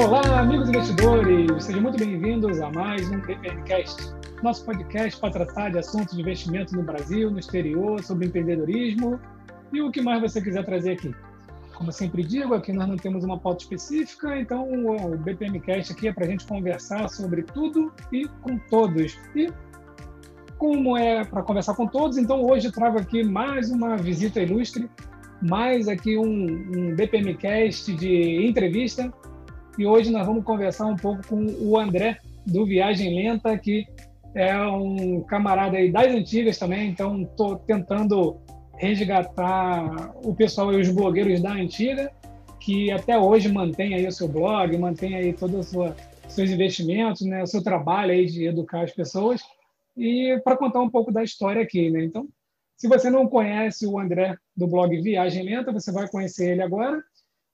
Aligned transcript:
Olá, 0.00 0.40
amigos 0.40 0.70
investidores! 0.70 1.62
Sejam 1.62 1.82
muito 1.82 1.98
bem-vindos 1.98 2.58
a 2.58 2.70
mais 2.70 3.06
um 3.10 3.20
BPMcast, 3.20 4.14
nosso 4.42 4.64
podcast 4.64 5.20
para 5.20 5.30
tratar 5.30 5.72
de 5.72 5.78
assuntos 5.78 6.14
de 6.14 6.22
investimento 6.22 6.74
no 6.74 6.82
Brasil, 6.82 7.30
no 7.30 7.38
exterior, 7.38 8.02
sobre 8.02 8.26
empreendedorismo 8.26 9.20
e 9.70 9.82
o 9.82 9.90
que 9.90 10.00
mais 10.00 10.22
você 10.22 10.40
quiser 10.40 10.64
trazer 10.64 10.92
aqui. 10.92 11.14
Como 11.74 11.92
sempre 11.92 12.22
digo, 12.24 12.54
aqui 12.54 12.72
nós 12.72 12.88
não 12.88 12.96
temos 12.96 13.24
uma 13.24 13.38
pauta 13.38 13.62
específica, 13.62 14.40
então 14.40 14.66
o 14.86 15.18
BPMcast 15.18 15.92
aqui 15.92 16.08
é 16.08 16.12
para 16.14 16.24
a 16.24 16.28
gente 16.28 16.46
conversar 16.46 17.06
sobre 17.10 17.42
tudo 17.42 17.92
e 18.10 18.26
com 18.40 18.56
todos. 18.70 19.18
E 19.36 19.52
como 20.56 20.96
é 20.96 21.26
para 21.26 21.42
conversar 21.42 21.74
com 21.74 21.86
todos, 21.86 22.16
então 22.16 22.42
hoje 22.42 22.72
trago 22.72 22.98
aqui 22.98 23.22
mais 23.22 23.70
uma 23.70 23.98
visita 23.98 24.40
ilustre, 24.40 24.90
mais 25.42 25.88
aqui 25.88 26.16
um, 26.16 26.24
um 26.24 26.94
BPMcast 26.94 27.92
de 27.92 28.46
entrevista. 28.46 29.12
E 29.78 29.86
hoje 29.86 30.10
nós 30.10 30.26
vamos 30.26 30.44
conversar 30.44 30.86
um 30.86 30.96
pouco 30.96 31.26
com 31.26 31.46
o 31.60 31.78
André, 31.78 32.18
do 32.46 32.64
Viagem 32.66 33.14
Lenta, 33.14 33.56
que 33.56 33.86
é 34.34 34.56
um 34.58 35.22
camarada 35.22 35.76
aí 35.76 35.90
das 35.90 36.06
antigas 36.06 36.58
também, 36.58 36.88
então 36.88 37.22
estou 37.22 37.56
tentando 37.56 38.36
resgatar 38.76 40.12
o 40.24 40.34
pessoal 40.34 40.72
e 40.72 40.80
os 40.80 40.90
blogueiros 40.90 41.42
da 41.42 41.52
antiga, 41.52 42.10
que 42.58 42.90
até 42.90 43.18
hoje 43.18 43.50
mantém 43.50 43.94
aí 43.94 44.06
o 44.06 44.12
seu 44.12 44.28
blog, 44.28 44.76
mantém 44.78 45.14
aí 45.14 45.32
todos 45.32 45.72
os 45.74 45.94
seus 46.28 46.50
investimentos, 46.50 47.22
né, 47.22 47.42
o 47.42 47.46
seu 47.46 47.62
trabalho 47.62 48.12
aí 48.12 48.26
de 48.26 48.46
educar 48.46 48.82
as 48.82 48.92
pessoas, 48.92 49.42
e 49.96 50.40
para 50.44 50.56
contar 50.56 50.80
um 50.80 50.90
pouco 50.90 51.12
da 51.12 51.22
história 51.22 51.62
aqui, 51.62 51.90
né? 51.90 52.04
Então, 52.04 52.28
se 52.76 52.88
você 52.88 53.10
não 53.10 53.26
conhece 53.26 53.86
o 53.86 53.98
André 53.98 54.36
do 54.56 54.66
blog 54.66 54.98
Viagem 55.02 55.42
Lenta, 55.42 55.72
você 55.72 55.92
vai 55.92 56.08
conhecer 56.08 56.52
ele 56.52 56.62
agora, 56.62 57.02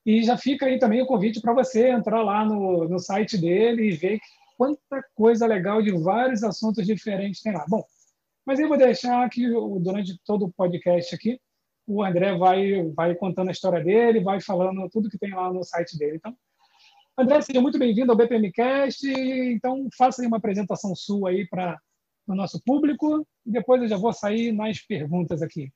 e 0.07 0.23
já 0.23 0.39
fica 0.39 0.67
aí 0.67 0.79
também 0.79 1.03
o 1.03 1.07
convite 1.07 1.41
para 1.41 1.53
você 1.53 1.89
entrar 1.89 2.23
lá 2.23 2.45
no, 2.45 2.89
no 2.89 2.99
site 3.01 3.37
dele 3.37 3.89
e 3.89 3.97
ver 3.97 4.21
quanta 4.57 5.05
coisa 5.17 5.47
legal 5.49 5.83
de 5.83 5.91
vários 5.91 6.45
assuntos 6.45 6.87
diferentes 6.87 7.43
tem 7.43 7.53
lá. 7.53 7.65
Bom, 7.69 7.85
mas 8.47 8.61
eu 8.61 8.69
vou 8.69 8.79
deixar 8.79 9.29
que 9.29 9.49
durante 9.81 10.17
todo 10.25 10.45
o 10.45 10.53
podcast 10.53 11.13
aqui, 11.13 11.41
o 11.85 12.05
André 12.05 12.37
vai, 12.37 12.85
vai 12.95 13.17
contando 13.17 13.49
a 13.49 13.53
história 13.53 13.83
dele, 13.83 14.21
vai 14.21 14.41
falando 14.41 14.89
tudo 14.89 15.11
que 15.11 15.19
tem 15.19 15.35
lá 15.35 15.53
no 15.53 15.65
site 15.65 15.99
dele. 15.99 16.17
Então, 16.17 16.37
André, 17.19 17.41
seja 17.41 17.61
muito 17.61 17.79
bem-vindo 17.79 18.13
ao 18.13 18.17
BPMcast. 18.17 19.09
Então, 19.09 19.89
faça 19.99 20.23
aí 20.23 20.29
uma 20.29 20.37
apresentação 20.37 20.95
sua 20.95 21.31
aí 21.31 21.49
para 21.49 21.77
o 22.29 22.35
nosso 22.35 22.63
público 22.65 23.27
e 23.45 23.51
depois 23.51 23.83
eu 23.83 23.89
já 23.89 23.97
vou 23.97 24.13
sair 24.13 24.53
nas 24.53 24.81
perguntas 24.81 25.43
aqui. 25.43 25.73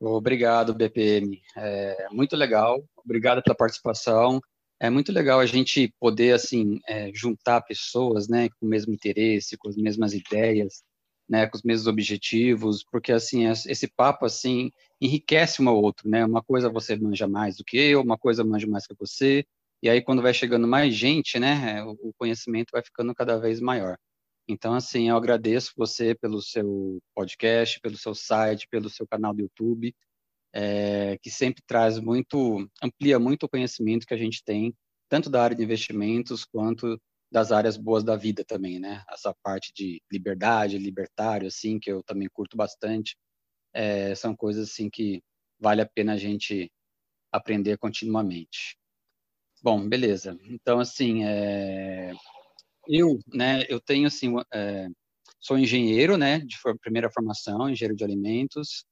Obrigado, 0.00 0.74
BPM. 0.74 1.40
É 1.56 2.08
muito 2.10 2.36
legal. 2.36 2.84
Obrigado 2.96 3.42
pela 3.42 3.56
participação. 3.56 4.40
É 4.80 4.90
muito 4.90 5.12
legal 5.12 5.40
a 5.40 5.46
gente 5.46 5.92
poder 6.00 6.34
assim 6.34 6.80
é, 6.86 7.10
juntar 7.14 7.62
pessoas, 7.62 8.28
né, 8.28 8.48
com 8.50 8.66
o 8.66 8.68
mesmo 8.68 8.92
interesse, 8.92 9.56
com 9.56 9.68
as 9.68 9.76
mesmas 9.76 10.12
ideias, 10.12 10.82
né, 11.28 11.46
com 11.46 11.56
os 11.56 11.62
mesmos 11.62 11.86
objetivos, 11.86 12.84
porque 12.90 13.12
assim 13.12 13.46
esse 13.46 13.88
papo 13.88 14.26
assim 14.26 14.70
enriquece 15.00 15.62
um 15.62 15.68
ao 15.68 15.80
outro, 15.80 16.08
né? 16.08 16.24
Uma 16.24 16.42
coisa 16.42 16.68
você 16.68 16.96
manja 16.96 17.26
mais 17.26 17.56
do 17.56 17.64
que 17.64 17.78
eu, 17.78 18.02
uma 18.02 18.18
coisa 18.18 18.44
manja 18.44 18.66
mais 18.66 18.86
que 18.86 18.94
você, 18.98 19.44
e 19.82 19.88
aí 19.88 20.02
quando 20.02 20.22
vai 20.22 20.34
chegando 20.34 20.66
mais 20.68 20.94
gente, 20.94 21.38
né, 21.38 21.82
o 21.84 22.12
conhecimento 22.18 22.70
vai 22.72 22.82
ficando 22.82 23.14
cada 23.14 23.38
vez 23.38 23.60
maior. 23.60 23.96
Então 24.48 24.74
assim, 24.74 25.08
eu 25.08 25.16
agradeço 25.16 25.72
você 25.76 26.14
pelo 26.14 26.40
seu 26.42 27.00
podcast, 27.14 27.80
pelo 27.80 27.96
seu 27.96 28.14
site, 28.14 28.68
pelo 28.70 28.90
seu 28.90 29.06
canal 29.06 29.34
do 29.34 29.42
YouTube, 29.42 29.94
é, 30.52 31.18
que 31.18 31.30
sempre 31.30 31.62
traz 31.66 31.98
muito, 31.98 32.68
amplia 32.82 33.18
muito 33.18 33.44
o 33.44 33.48
conhecimento 33.48 34.06
que 34.06 34.14
a 34.14 34.18
gente 34.18 34.42
tem, 34.44 34.74
tanto 35.08 35.28
da 35.30 35.42
área 35.42 35.56
de 35.56 35.64
investimentos 35.64 36.44
quanto 36.44 37.00
das 37.30 37.50
áreas 37.50 37.76
boas 37.76 38.04
da 38.04 38.14
vida 38.14 38.44
também, 38.44 38.78
né? 38.78 39.02
Essa 39.10 39.34
parte 39.42 39.72
de 39.74 40.00
liberdade, 40.12 40.78
libertário, 40.78 41.48
assim, 41.48 41.80
que 41.80 41.90
eu 41.90 42.02
também 42.04 42.28
curto 42.32 42.56
bastante, 42.56 43.16
é, 43.74 44.14
são 44.14 44.36
coisas 44.36 44.70
assim 44.70 44.88
que 44.88 45.20
vale 45.58 45.80
a 45.82 45.86
pena 45.86 46.12
a 46.12 46.16
gente 46.16 46.70
aprender 47.32 47.76
continuamente. 47.78 48.76
Bom, 49.60 49.88
beleza. 49.88 50.38
Então, 50.44 50.78
assim, 50.78 51.24
é, 51.24 52.12
eu, 52.88 53.18
né, 53.32 53.64
eu 53.68 53.80
tenho, 53.80 54.06
assim, 54.06 54.34
é, 54.52 54.88
sou 55.40 55.58
engenheiro, 55.58 56.16
né, 56.16 56.40
de 56.40 56.56
primeira 56.80 57.10
formação, 57.10 57.68
engenheiro 57.68 57.96
de 57.96 58.04
alimentos. 58.04 58.84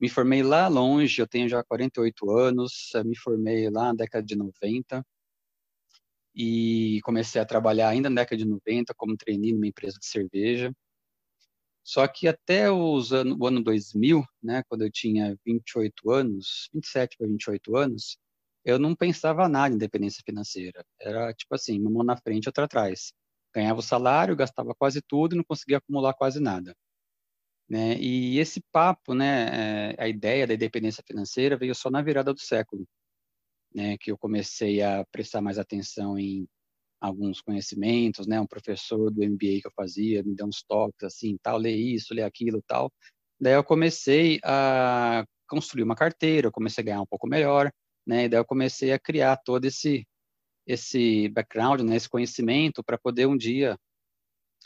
Me 0.00 0.08
formei 0.08 0.42
lá 0.42 0.68
longe, 0.68 1.20
eu 1.20 1.28
tenho 1.28 1.48
já 1.48 1.64
48 1.64 2.30
anos, 2.30 2.92
me 3.04 3.16
formei 3.16 3.70
lá 3.70 3.86
na 3.86 3.94
década 3.94 4.24
de 4.26 4.36
90 4.36 5.04
e 6.34 7.00
comecei 7.04 7.40
a 7.40 7.46
trabalhar 7.46 7.88
ainda 7.88 8.10
na 8.10 8.22
década 8.22 8.36
de 8.36 8.44
90 8.44 8.92
como 8.96 9.16
trainee 9.16 9.52
numa 9.52 9.66
empresa 9.68 9.98
de 9.98 10.06
cerveja. 10.06 10.72
Só 11.84 12.06
que 12.08 12.26
até 12.26 12.70
os 12.70 13.12
ano, 13.12 13.36
o 13.38 13.46
ano 13.46 13.62
2000, 13.62 14.24
né, 14.42 14.62
quando 14.68 14.82
eu 14.82 14.90
tinha 14.90 15.36
28 15.44 16.10
anos, 16.10 16.68
27 16.72 17.16
para 17.18 17.26
28 17.28 17.76
anos, 17.76 18.16
eu 18.64 18.78
não 18.78 18.96
pensava 18.96 19.48
nada 19.48 19.72
em 19.74 19.76
independência 19.76 20.22
financeira. 20.24 20.84
Era 20.98 21.32
tipo 21.34 21.54
assim, 21.54 21.78
uma 21.78 21.90
mão 21.90 22.02
na 22.02 22.16
frente, 22.16 22.48
outra 22.48 22.64
atrás. 22.64 23.12
Ganhava 23.54 23.80
o 23.80 23.82
salário, 23.82 24.36
gastava 24.36 24.74
quase 24.74 25.00
tudo 25.02 25.34
e 25.34 25.36
não 25.36 25.44
conseguia 25.44 25.78
acumular 25.78 26.14
quase 26.14 26.40
nada. 26.40 26.74
Né? 27.68 27.96
E 27.98 28.38
esse 28.38 28.60
papo, 28.72 29.14
né, 29.14 29.92
é, 29.92 30.02
a 30.02 30.08
ideia 30.08 30.46
da 30.46 30.54
independência 30.54 31.02
financeira 31.06 31.56
veio 31.56 31.74
só 31.74 31.90
na 31.90 32.02
virada 32.02 32.32
do 32.34 32.40
século 32.40 32.86
né, 33.74 33.96
que 33.98 34.12
eu 34.12 34.16
comecei 34.16 34.80
a 34.82 35.04
prestar 35.10 35.40
mais 35.40 35.58
atenção 35.58 36.18
em 36.18 36.46
alguns 37.00 37.40
conhecimentos, 37.42 38.26
né, 38.26 38.40
um 38.40 38.46
professor 38.46 39.10
do 39.10 39.22
MBA 39.22 39.60
que 39.60 39.66
eu 39.66 39.72
fazia 39.76 40.22
me 40.22 40.34
deu 40.34 40.46
uns 40.46 40.62
toques 40.62 41.02
assim, 41.02 41.36
tal, 41.42 41.58
lê 41.58 41.72
isso, 41.72 42.14
lê 42.14 42.22
aquilo, 42.22 42.62
tal. 42.66 42.90
Daí 43.38 43.54
eu 43.54 43.64
comecei 43.64 44.40
a 44.44 45.24
construir 45.48 45.82
uma 45.82 45.96
carteira, 45.96 46.46
eu 46.46 46.52
comecei 46.52 46.82
a 46.82 46.84
ganhar 46.84 47.02
um 47.02 47.06
pouco 47.06 47.26
melhor, 47.26 47.70
né, 48.06 48.24
e 48.24 48.28
daí 48.28 48.40
eu 48.40 48.44
comecei 48.44 48.92
a 48.92 48.98
criar 48.98 49.36
todo 49.44 49.64
esse 49.64 50.06
esse 50.66 51.28
background, 51.28 51.82
né, 51.82 51.96
esse 51.96 52.08
conhecimento 52.08 52.82
para 52.84 52.98
poder 52.98 53.26
um 53.26 53.36
dia 53.36 53.76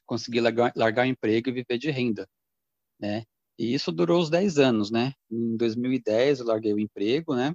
conseguir 0.06 0.40
largar, 0.40 0.72
largar 0.76 1.06
o 1.06 1.10
emprego 1.10 1.48
e 1.48 1.52
viver 1.52 1.78
de 1.78 1.90
renda, 1.90 2.26
né? 3.00 3.24
E 3.58 3.74
isso 3.74 3.92
durou 3.92 4.20
os 4.20 4.30
10 4.30 4.58
anos, 4.58 4.90
né? 4.90 5.12
Em 5.30 5.56
2010 5.56 6.40
eu 6.40 6.46
larguei 6.46 6.72
o 6.72 6.78
emprego, 6.80 7.34
né? 7.34 7.52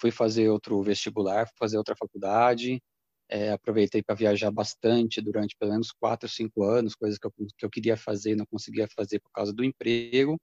fui 0.00 0.10
fazer 0.10 0.48
outro 0.48 0.82
vestibular, 0.82 1.46
fui 1.46 1.56
fazer 1.58 1.78
outra 1.78 1.94
faculdade, 1.96 2.82
é, 3.28 3.50
aproveitei 3.50 4.02
para 4.02 4.14
viajar 4.14 4.50
bastante 4.50 5.20
durante 5.20 5.56
pelo 5.58 5.72
menos 5.72 5.92
quatro, 5.92 6.28
cinco 6.28 6.62
anos, 6.64 6.94
coisas 6.94 7.18
que 7.18 7.26
eu, 7.26 7.32
que 7.56 7.66
eu 7.66 7.70
queria 7.70 7.96
fazer 7.96 8.32
e 8.32 8.36
não 8.36 8.46
conseguia 8.46 8.86
fazer 8.94 9.20
por 9.20 9.30
causa 9.32 9.52
do 9.52 9.64
emprego. 9.64 10.38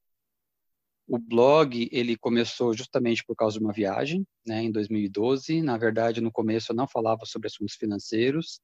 O 1.08 1.20
blog 1.20 1.90
ele 1.92 2.18
começou 2.18 2.74
justamente 2.74 3.24
por 3.26 3.36
causa 3.36 3.58
de 3.58 3.64
uma 3.64 3.74
viagem, 3.74 4.26
né, 4.46 4.64
em 4.64 4.72
2012. 4.72 5.62
Na 5.62 5.78
verdade, 5.78 6.22
no 6.22 6.32
começo 6.32 6.72
eu 6.72 6.76
não 6.76 6.88
falava 6.88 7.26
sobre 7.26 7.48
assuntos 7.48 7.76
financeiros, 7.76 8.60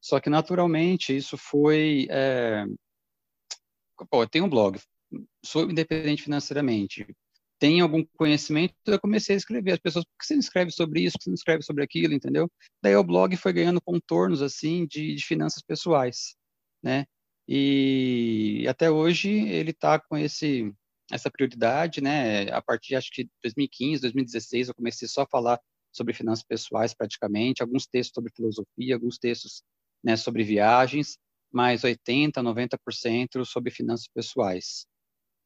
só 0.00 0.20
que 0.20 0.30
naturalmente 0.30 1.16
isso 1.16 1.36
foi. 1.36 2.06
É... 2.10 2.64
Pô, 4.10 4.22
eu 4.22 4.28
tenho 4.28 4.46
um 4.46 4.50
blog, 4.50 4.78
sou 5.44 5.70
independente 5.70 6.22
financeiramente 6.22 7.06
tem 7.58 7.80
algum 7.80 8.04
conhecimento, 8.16 8.74
eu 8.86 9.00
comecei 9.00 9.34
a 9.34 9.38
escrever. 9.38 9.72
As 9.72 9.78
pessoas, 9.78 10.04
por 10.04 10.18
que 10.18 10.26
você 10.26 10.34
não 10.34 10.40
escreve 10.40 10.70
sobre 10.70 11.00
isso, 11.00 11.12
por 11.12 11.18
que 11.20 11.24
você 11.24 11.30
não 11.30 11.34
escreve 11.34 11.62
sobre 11.62 11.82
aquilo, 11.82 12.12
entendeu? 12.12 12.50
Daí 12.82 12.94
o 12.94 13.02
blog 13.02 13.34
foi 13.38 13.54
ganhando 13.54 13.80
contornos, 13.80 14.42
assim, 14.42 14.86
de, 14.86 15.14
de 15.14 15.24
finanças 15.24 15.62
pessoais, 15.62 16.36
né? 16.82 17.06
E 17.48 18.66
até 18.68 18.90
hoje 18.90 19.30
ele 19.30 19.70
está 19.70 19.98
com 19.98 20.16
esse 20.16 20.72
essa 21.10 21.30
prioridade, 21.30 22.00
né? 22.00 22.50
A 22.50 22.62
partir, 22.62 22.96
acho 22.96 23.10
que 23.12 23.28
2015, 23.42 24.02
2016, 24.02 24.68
eu 24.68 24.74
comecei 24.74 25.08
só 25.08 25.22
a 25.22 25.26
falar 25.26 25.60
sobre 25.92 26.14
finanças 26.14 26.44
pessoais 26.44 26.94
praticamente, 26.94 27.62
alguns 27.62 27.86
textos 27.86 28.14
sobre 28.14 28.32
filosofia, 28.34 28.94
alguns 28.94 29.18
textos 29.18 29.62
né, 30.02 30.16
sobre 30.16 30.42
viagens, 30.42 31.16
mais 31.52 31.84
80, 31.84 32.42
90% 32.42 33.44
sobre 33.44 33.70
finanças 33.70 34.08
pessoais. 34.08 34.86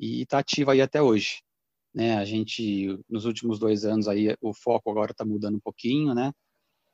E 0.01 0.23
está 0.23 0.39
ativo 0.39 0.71
aí 0.71 0.81
até 0.81 1.03
hoje 1.03 1.41
né? 1.95 2.17
A 2.17 2.25
gente, 2.25 2.99
nos 3.09 3.25
últimos 3.25 3.59
dois 3.59 3.85
anos 3.85 4.09
aí, 4.09 4.35
o 4.41 4.55
foco 4.55 4.91
agora 4.91 5.13
está 5.13 5.25
mudando 5.25 5.57
um 5.57 5.61
pouquinho, 5.61 6.15
né? 6.15 6.33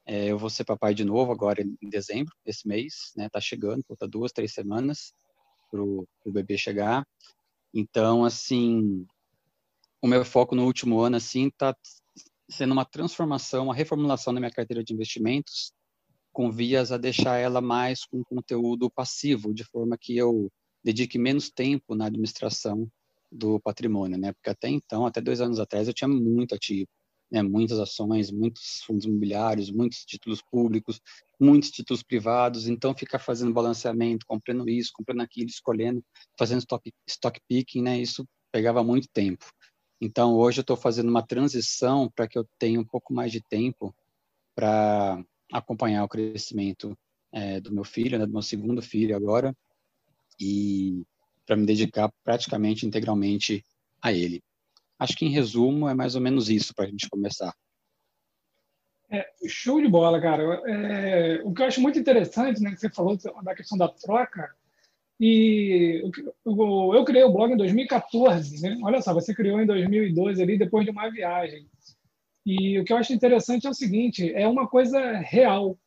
É, 0.06 0.26
eu 0.26 0.38
vou 0.38 0.50
ser 0.50 0.64
papai 0.64 0.94
de 0.94 1.04
novo 1.04 1.32
agora 1.32 1.62
em 1.62 1.88
dezembro, 1.88 2.34
esse 2.44 2.66
mês, 2.66 3.12
né? 3.16 3.28
Tá 3.28 3.40
chegando, 3.40 3.84
falta 3.86 4.06
duas, 4.08 4.32
três 4.32 4.52
semanas 4.52 5.12
para 5.70 5.82
o 5.82 6.06
bebê 6.26 6.56
chegar. 6.56 7.06
Então, 7.74 8.24
assim, 8.24 9.04
o 10.00 10.06
meu 10.06 10.24
foco 10.24 10.54
no 10.54 10.64
último 10.64 11.00
ano, 11.00 11.16
assim, 11.16 11.50
tá 11.50 11.76
sendo 12.48 12.72
uma 12.72 12.84
transformação, 12.84 13.64
uma 13.64 13.74
reformulação 13.74 14.32
da 14.32 14.38
minha 14.38 14.52
carteira 14.52 14.84
de 14.84 14.94
investimentos, 14.94 15.72
com 16.32 16.52
vias 16.52 16.92
a 16.92 16.96
deixar 16.96 17.38
ela 17.38 17.60
mais 17.60 18.04
com 18.04 18.22
conteúdo 18.22 18.88
passivo, 18.88 19.52
de 19.52 19.64
forma 19.64 19.98
que 19.98 20.16
eu 20.16 20.52
dedique 20.84 21.18
menos 21.18 21.50
tempo 21.50 21.96
na 21.96 22.06
administração 22.06 22.88
do 23.30 23.58
patrimônio, 23.58 24.18
né? 24.18 24.32
Porque 24.32 24.50
até 24.50 24.68
então, 24.68 25.04
até 25.04 25.20
dois 25.20 25.40
anos 25.40 25.58
atrás, 25.58 25.88
eu 25.88 25.94
tinha 25.94 26.06
muito 26.06 26.54
ativo. 26.54 26.88
Né, 27.34 27.42
muitas 27.42 27.80
ações, 27.80 28.30
muitos 28.30 28.80
fundos 28.86 29.04
imobiliários, 29.06 29.68
muitos 29.68 30.04
títulos 30.04 30.40
públicos, 30.40 31.00
muitos 31.38 31.68
títulos 31.72 32.00
privados, 32.00 32.68
então 32.68 32.94
ficar 32.94 33.18
fazendo 33.18 33.52
balanceamento, 33.52 34.24
comprando 34.24 34.68
isso, 34.68 34.92
comprando 34.94 35.20
aquilo, 35.20 35.48
escolhendo, 35.48 36.00
fazendo 36.38 36.60
stock, 36.60 36.92
stock 37.08 37.40
picking, 37.48 37.82
né, 37.82 38.00
isso 38.00 38.24
pegava 38.52 38.84
muito 38.84 39.08
tempo. 39.12 39.44
Então, 40.00 40.36
hoje 40.36 40.60
eu 40.60 40.62
estou 40.62 40.76
fazendo 40.76 41.08
uma 41.08 41.26
transição 41.26 42.08
para 42.14 42.28
que 42.28 42.38
eu 42.38 42.46
tenha 42.56 42.78
um 42.78 42.84
pouco 42.84 43.12
mais 43.12 43.32
de 43.32 43.42
tempo 43.42 43.92
para 44.54 45.20
acompanhar 45.52 46.04
o 46.04 46.08
crescimento 46.08 46.96
é, 47.32 47.60
do 47.60 47.74
meu 47.74 47.82
filho, 47.82 48.16
né, 48.16 48.26
do 48.26 48.32
meu 48.32 48.42
segundo 48.42 48.80
filho 48.80 49.16
agora, 49.16 49.52
e 50.38 51.02
para 51.44 51.56
me 51.56 51.66
dedicar 51.66 52.12
praticamente 52.22 52.86
integralmente 52.86 53.64
a 54.00 54.12
ele. 54.12 54.40
Acho 54.98 55.16
que, 55.16 55.26
em 55.26 55.30
resumo, 55.30 55.88
é 55.88 55.94
mais 55.94 56.14
ou 56.14 56.20
menos 56.20 56.48
isso 56.48 56.74
para 56.74 56.84
a 56.84 56.88
gente 56.88 57.08
começar. 57.08 57.54
É, 59.10 59.26
show 59.46 59.80
de 59.80 59.88
bola, 59.88 60.20
cara. 60.20 60.42
É, 60.66 61.40
o 61.44 61.52
que 61.52 61.62
eu 61.62 61.66
acho 61.66 61.80
muito 61.80 61.98
interessante, 61.98 62.60
né, 62.60 62.70
que 62.70 62.78
você 62.78 62.90
falou 62.90 63.16
da 63.42 63.54
questão 63.54 63.76
da 63.76 63.88
troca, 63.88 64.54
e 65.20 66.02
eu, 66.44 66.94
eu 66.94 67.04
criei 67.04 67.22
o 67.22 67.32
blog 67.32 67.52
em 67.52 67.56
2014, 67.56 68.60
né? 68.60 68.78
Olha 68.82 69.00
só, 69.00 69.14
você 69.14 69.32
criou 69.34 69.60
em 69.60 69.66
2012 69.66 70.42
ali, 70.42 70.58
depois 70.58 70.84
de 70.84 70.90
uma 70.90 71.08
viagem. 71.08 71.68
E 72.44 72.78
o 72.78 72.84
que 72.84 72.92
eu 72.92 72.96
acho 72.96 73.12
interessante 73.12 73.66
é 73.66 73.70
o 73.70 73.74
seguinte, 73.74 74.32
é 74.34 74.46
uma 74.46 74.68
coisa 74.68 75.00
real, 75.18 75.78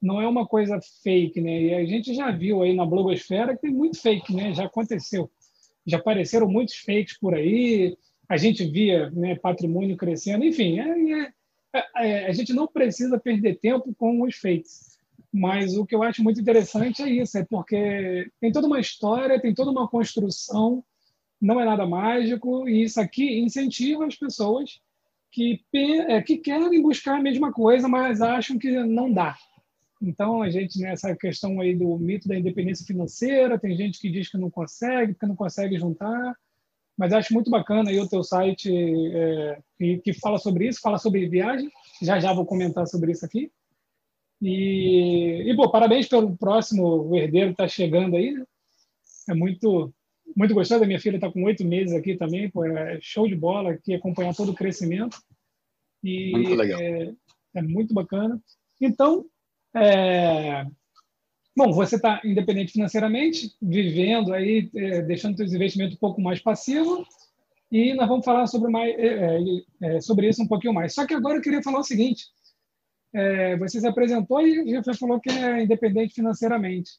não 0.00 0.20
é 0.20 0.26
uma 0.26 0.46
coisa 0.46 0.78
fake, 1.02 1.40
né? 1.40 1.62
E 1.62 1.74
a 1.74 1.84
gente 1.84 2.12
já 2.12 2.30
viu 2.30 2.62
aí 2.62 2.74
na 2.74 2.84
blogosfera 2.84 3.54
que 3.54 3.62
tem 3.62 3.70
muito 3.70 4.00
fake, 4.00 4.34
né? 4.34 4.52
Já 4.52 4.66
aconteceu. 4.66 5.30
Já 5.86 5.98
apareceram 5.98 6.48
muitos 6.48 6.76
fakes 6.76 7.18
por 7.18 7.34
aí, 7.34 7.96
a 8.32 8.38
gente 8.38 8.64
via 8.64 9.10
né, 9.10 9.34
patrimônio 9.34 9.94
crescendo, 9.94 10.42
enfim, 10.42 10.80
é, 10.80 11.32
é, 11.74 11.84
é, 11.96 12.26
a 12.26 12.32
gente 12.32 12.54
não 12.54 12.66
precisa 12.66 13.20
perder 13.20 13.58
tempo 13.58 13.94
com 13.94 14.22
os 14.22 14.36
fakes. 14.36 14.96
Mas 15.30 15.76
o 15.76 15.84
que 15.84 15.94
eu 15.94 16.02
acho 16.02 16.22
muito 16.22 16.40
interessante 16.40 17.02
é 17.02 17.10
isso, 17.10 17.36
é 17.36 17.44
porque 17.44 18.30
tem 18.40 18.50
toda 18.50 18.66
uma 18.66 18.80
história, 18.80 19.38
tem 19.38 19.52
toda 19.52 19.70
uma 19.70 19.86
construção, 19.86 20.82
não 21.38 21.60
é 21.60 21.64
nada 21.66 21.86
mágico, 21.86 22.66
e 22.66 22.82
isso 22.82 22.98
aqui 22.98 23.38
incentiva 23.38 24.06
as 24.06 24.16
pessoas 24.16 24.80
que, 25.30 25.60
é, 25.74 26.22
que 26.22 26.38
querem 26.38 26.80
buscar 26.80 27.18
a 27.18 27.22
mesma 27.22 27.52
coisa, 27.52 27.86
mas 27.86 28.22
acham 28.22 28.58
que 28.58 28.70
não 28.82 29.12
dá. 29.12 29.36
Então, 30.00 30.42
a 30.42 30.48
gente, 30.48 30.80
nessa 30.80 31.14
questão 31.14 31.60
aí 31.60 31.76
do 31.76 31.98
mito 31.98 32.28
da 32.28 32.38
independência 32.38 32.86
financeira, 32.86 33.58
tem 33.58 33.76
gente 33.76 34.00
que 34.00 34.10
diz 34.10 34.30
que 34.30 34.38
não 34.38 34.50
consegue, 34.50 35.12
porque 35.12 35.26
não 35.26 35.36
consegue 35.36 35.78
juntar, 35.78 36.34
mas 36.96 37.12
acho 37.12 37.32
muito 37.32 37.50
bacana 37.50 37.90
aí 37.90 37.98
o 37.98 38.08
teu 38.08 38.22
site 38.22 38.70
é, 38.70 39.58
que, 39.78 39.98
que, 39.98 40.12
fala 40.12 40.38
sobre 40.38 40.68
isso, 40.68 40.80
fala 40.80 40.98
sobre 40.98 41.28
viagem. 41.28 41.70
Já 42.02 42.20
já 42.20 42.32
vou 42.32 42.46
comentar 42.46 42.86
sobre 42.86 43.12
isso 43.12 43.24
aqui. 43.24 43.50
E, 44.40 45.44
e 45.46 45.56
pô, 45.56 45.70
parabéns 45.70 46.08
pelo 46.08 46.36
próximo, 46.36 47.08
o 47.08 47.16
herdeiro 47.16 47.52
está 47.52 47.66
chegando 47.66 48.16
aí. 48.16 48.32
Né? 48.32 48.44
É 49.30 49.34
muito 49.34 49.92
muito 50.36 50.54
gostoso. 50.54 50.82
A 50.82 50.86
minha 50.86 51.00
filha 51.00 51.16
está 51.16 51.30
com 51.30 51.44
oito 51.44 51.64
meses 51.64 51.94
aqui 51.94 52.16
também, 52.16 52.50
pô, 52.50 52.64
é 52.64 52.98
show 53.00 53.28
de 53.28 53.36
bola 53.36 53.72
aqui, 53.72 53.94
acompanhar 53.94 54.34
todo 54.34 54.50
o 54.50 54.54
crescimento. 54.54 55.18
E 56.02 56.32
muito 56.32 56.54
legal. 56.54 56.80
É, 56.80 57.12
é 57.54 57.62
muito 57.62 57.94
bacana. 57.94 58.40
Então, 58.80 59.26
é, 59.74 60.66
Bom, 61.54 61.70
você 61.70 61.96
está 61.96 62.20
independente 62.24 62.72
financeiramente, 62.72 63.54
vivendo 63.60 64.32
aí, 64.32 64.70
é, 64.74 65.02
deixando 65.02 65.36
seus 65.36 65.52
investimentos 65.52 65.96
um 65.96 66.00
pouco 66.00 66.20
mais 66.20 66.40
passivos, 66.40 67.06
e 67.70 67.94
nós 67.94 68.08
vamos 68.08 68.24
falar 68.24 68.46
sobre, 68.46 68.70
mais, 68.70 68.94
é, 68.98 69.36
é, 69.36 69.96
é, 69.96 70.00
sobre 70.00 70.28
isso 70.28 70.42
um 70.42 70.46
pouquinho 70.48 70.72
mais. 70.72 70.94
Só 70.94 71.06
que 71.06 71.14
agora 71.14 71.36
eu 71.36 71.42
queria 71.42 71.62
falar 71.62 71.80
o 71.80 71.84
seguinte: 71.84 72.26
é, 73.14 73.56
você 73.56 73.80
se 73.80 73.86
apresentou 73.86 74.40
e 74.46 74.72
já 74.82 74.94
falou 74.94 75.20
que 75.20 75.30
é 75.30 75.62
independente 75.62 76.14
financeiramente. 76.14 76.92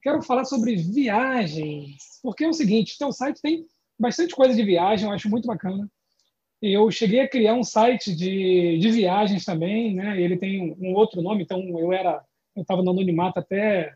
Quero 0.00 0.22
falar 0.22 0.44
sobre 0.44 0.76
viagens, 0.76 2.20
porque 2.22 2.44
é 2.44 2.48
o 2.48 2.52
seguinte: 2.52 2.96
seu 2.96 3.12
site 3.12 3.40
tem 3.42 3.66
bastante 3.98 4.34
coisa 4.34 4.54
de 4.54 4.64
viagem, 4.64 5.06
eu 5.06 5.12
acho 5.12 5.28
muito 5.28 5.46
bacana. 5.46 5.90
Eu 6.60 6.90
cheguei 6.90 7.20
a 7.20 7.28
criar 7.28 7.54
um 7.54 7.62
site 7.64 8.14
de, 8.14 8.78
de 8.78 8.90
viagens 8.90 9.44
também, 9.44 9.94
né? 9.94 10.20
Ele 10.20 10.36
tem 10.36 10.76
um 10.80 10.94
outro 10.94 11.22
nome, 11.22 11.44
então 11.44 11.60
eu 11.78 11.92
era 11.92 12.24
eu 12.58 12.62
estava 12.62 12.82
no 12.82 12.90
anonimato 12.90 13.38
até 13.38 13.94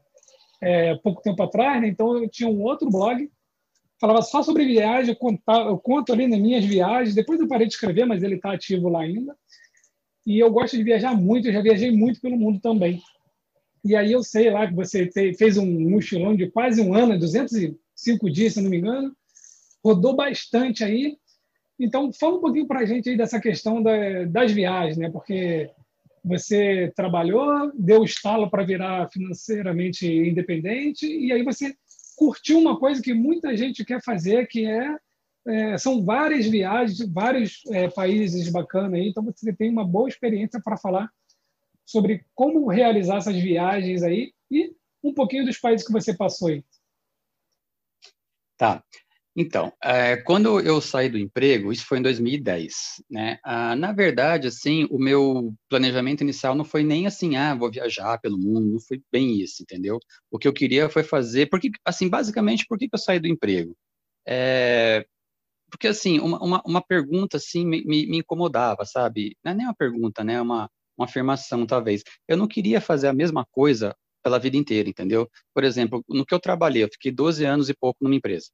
é, 0.60 0.94
pouco 0.96 1.22
tempo 1.22 1.42
atrás, 1.42 1.80
né? 1.80 1.88
então 1.88 2.16
eu 2.16 2.28
tinha 2.28 2.48
um 2.48 2.62
outro 2.62 2.88
blog, 2.88 3.30
falava 4.00 4.22
só 4.22 4.42
sobre 4.42 4.64
viagem, 4.64 5.10
eu, 5.10 5.16
contava, 5.16 5.68
eu 5.68 5.78
conto 5.78 6.12
ali 6.12 6.26
nas 6.26 6.40
minhas 6.40 6.64
viagens, 6.64 7.14
depois 7.14 7.40
eu 7.40 7.48
parei 7.48 7.66
de 7.66 7.74
escrever, 7.74 8.04
mas 8.04 8.22
ele 8.22 8.36
está 8.36 8.52
ativo 8.52 8.88
lá 8.88 9.02
ainda. 9.02 9.36
E 10.24 10.38
eu 10.38 10.50
gosto 10.50 10.76
de 10.76 10.84
viajar 10.84 11.14
muito, 11.14 11.48
eu 11.48 11.52
já 11.52 11.60
viajei 11.60 11.90
muito 11.90 12.20
pelo 12.20 12.36
mundo 12.36 12.60
também. 12.60 13.02
E 13.84 13.96
aí 13.96 14.12
eu 14.12 14.22
sei 14.22 14.50
lá 14.50 14.66
que 14.66 14.74
você 14.74 15.10
fez 15.36 15.56
um 15.56 15.66
mochilão 15.90 16.36
de 16.36 16.48
quase 16.48 16.80
um 16.80 16.94
ano, 16.94 17.18
205 17.18 18.30
dias, 18.30 18.54
se 18.54 18.62
não 18.62 18.70
me 18.70 18.78
engano, 18.78 19.12
rodou 19.84 20.14
bastante 20.14 20.84
aí. 20.84 21.16
Então, 21.78 22.12
fala 22.12 22.36
um 22.36 22.40
pouquinho 22.40 22.66
para 22.68 22.80
a 22.80 22.84
gente 22.84 23.10
aí 23.10 23.16
dessa 23.16 23.40
questão 23.40 23.82
da, 23.82 24.24
das 24.26 24.52
viagens, 24.52 24.96
né? 24.96 25.10
Porque 25.10 25.68
você 26.24 26.92
trabalhou, 26.94 27.72
deu 27.74 28.04
estalo 28.04 28.48
para 28.48 28.64
virar 28.64 29.10
financeiramente 29.10 30.06
independente 30.06 31.06
e 31.06 31.32
aí 31.32 31.42
você 31.42 31.74
curtiu 32.16 32.58
uma 32.58 32.78
coisa 32.78 33.02
que 33.02 33.12
muita 33.12 33.56
gente 33.56 33.84
quer 33.84 34.00
fazer, 34.02 34.46
que 34.46 34.64
é, 34.64 34.96
é 35.46 35.78
são 35.78 36.04
várias 36.04 36.46
viagens, 36.46 37.00
vários 37.12 37.62
é, 37.70 37.88
países 37.88 38.48
bacanas 38.48 38.94
aí, 38.94 39.08
então 39.08 39.24
você 39.24 39.52
tem 39.52 39.70
uma 39.70 39.84
boa 39.84 40.08
experiência 40.08 40.60
para 40.62 40.76
falar 40.76 41.10
sobre 41.84 42.24
como 42.34 42.68
realizar 42.68 43.16
essas 43.16 43.36
viagens 43.36 44.02
aí 44.02 44.32
e 44.50 44.74
um 45.02 45.12
pouquinho 45.12 45.44
dos 45.44 45.58
países 45.58 45.84
que 45.84 45.92
você 45.92 46.14
passou 46.14 46.48
aí. 46.48 46.64
Tá. 48.56 48.84
Então, 49.34 49.72
é, 49.82 50.16
quando 50.18 50.60
eu 50.60 50.78
saí 50.80 51.08
do 51.08 51.16
emprego, 51.18 51.72
isso 51.72 51.86
foi 51.86 51.98
em 51.98 52.02
2010, 52.02 53.02
né? 53.10 53.38
Ah, 53.42 53.74
na 53.74 53.90
verdade, 53.90 54.46
assim, 54.48 54.86
o 54.90 54.98
meu 54.98 55.54
planejamento 55.70 56.20
inicial 56.20 56.54
não 56.54 56.66
foi 56.66 56.82
nem 56.82 57.06
assim, 57.06 57.34
ah, 57.36 57.54
vou 57.54 57.70
viajar 57.70 58.18
pelo 58.20 58.36
mundo, 58.38 58.72
não 58.72 58.80
foi 58.80 59.00
bem 59.10 59.40
isso, 59.40 59.62
entendeu? 59.62 59.98
O 60.30 60.38
que 60.38 60.46
eu 60.46 60.52
queria 60.52 60.90
foi 60.90 61.02
fazer, 61.02 61.46
porque, 61.48 61.70
assim, 61.84 62.10
basicamente, 62.10 62.66
por 62.66 62.76
que, 62.78 62.88
que 62.88 62.94
eu 62.94 62.98
saí 62.98 63.18
do 63.18 63.26
emprego? 63.26 63.74
É, 64.26 65.06
porque, 65.70 65.88
assim, 65.88 66.20
uma, 66.20 66.38
uma, 66.44 66.62
uma 66.66 66.82
pergunta, 66.82 67.38
assim, 67.38 67.66
me, 67.66 67.84
me, 67.86 68.18
incomodava, 68.18 68.84
sabe? 68.84 69.36
Não 69.44 69.52
é 69.52 69.54
nem 69.54 69.66
uma 69.66 69.74
pergunta, 69.74 70.24
né? 70.24 70.40
Uma, 70.42 70.70
uma 70.98 71.06
afirmação, 71.06 71.66
talvez. 71.66 72.02
Eu 72.28 72.36
não 72.36 72.48
queria 72.48 72.80
fazer 72.80 73.08
a 73.08 73.14
mesma 73.14 73.46
coisa 73.52 73.96
pela 74.22 74.38
vida 74.38 74.56
inteira, 74.56 74.88
entendeu? 74.90 75.28
Por 75.54 75.64
exemplo, 75.64 76.04
no 76.08 76.26
que 76.26 76.34
eu 76.34 76.40
trabalhei, 76.40 76.84
eu 76.84 76.88
fiquei 76.92 77.12
12 77.12 77.44
anos 77.44 77.68
e 77.70 77.74
pouco 77.74 77.98
numa 78.04 78.14
empresa 78.14 78.48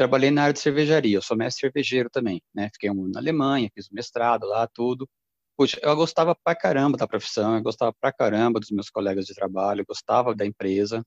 trabalhei 0.00 0.30
na 0.30 0.44
área 0.44 0.54
de 0.54 0.60
cervejaria, 0.60 1.18
eu 1.18 1.22
sou 1.22 1.36
mestre 1.36 1.60
cervejeiro 1.60 2.08
também, 2.08 2.40
né? 2.54 2.70
Fiquei 2.72 2.90
um 2.90 3.04
ano 3.04 3.12
na 3.12 3.20
Alemanha, 3.20 3.70
fiz 3.74 3.86
um 3.92 3.94
mestrado 3.94 4.46
lá, 4.46 4.66
tudo. 4.66 5.06
Puxa, 5.58 5.78
eu 5.82 5.94
gostava 5.94 6.34
pra 6.34 6.54
caramba 6.54 6.96
da 6.96 7.06
profissão, 7.06 7.54
eu 7.54 7.62
gostava 7.62 7.92
pra 8.00 8.10
caramba 8.10 8.58
dos 8.58 8.70
meus 8.70 8.88
colegas 8.88 9.26
de 9.26 9.34
trabalho, 9.34 9.82
eu 9.82 9.86
gostava 9.86 10.34
da 10.34 10.46
empresa. 10.46 11.04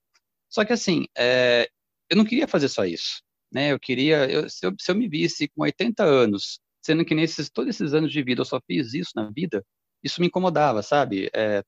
Só 0.47 0.63
que 0.63 0.73
assim, 0.73 1.05
é, 1.17 1.67
eu 2.07 2.15
não 2.15 2.23
queria 2.23 2.47
fazer 2.47 2.69
só 2.69 2.85
isso, 2.85 3.23
né? 3.51 3.71
Eu 3.71 3.79
queria, 3.79 4.29
eu, 4.29 4.47
se, 4.47 4.63
eu, 4.63 4.75
se, 4.79 4.91
eu, 4.91 4.95
me 4.95 5.07
visse 5.09 5.47
com 5.47 5.63
80 5.63 6.03
anos, 6.03 6.59
sendo 6.85 7.03
que 7.03 7.15
nesses 7.15 7.49
todos 7.49 7.75
esses 7.75 7.95
anos 7.95 8.11
de 8.11 8.21
vida 8.21 8.41
eu 8.41 8.45
só 8.45 8.59
fiz 8.67 8.93
isso 8.93 9.11
na 9.15 9.31
vida, 9.31 9.65
isso 10.03 10.21
me 10.21 10.27
incomodava, 10.27 10.83
sabe? 10.83 11.31
É, 11.33 11.63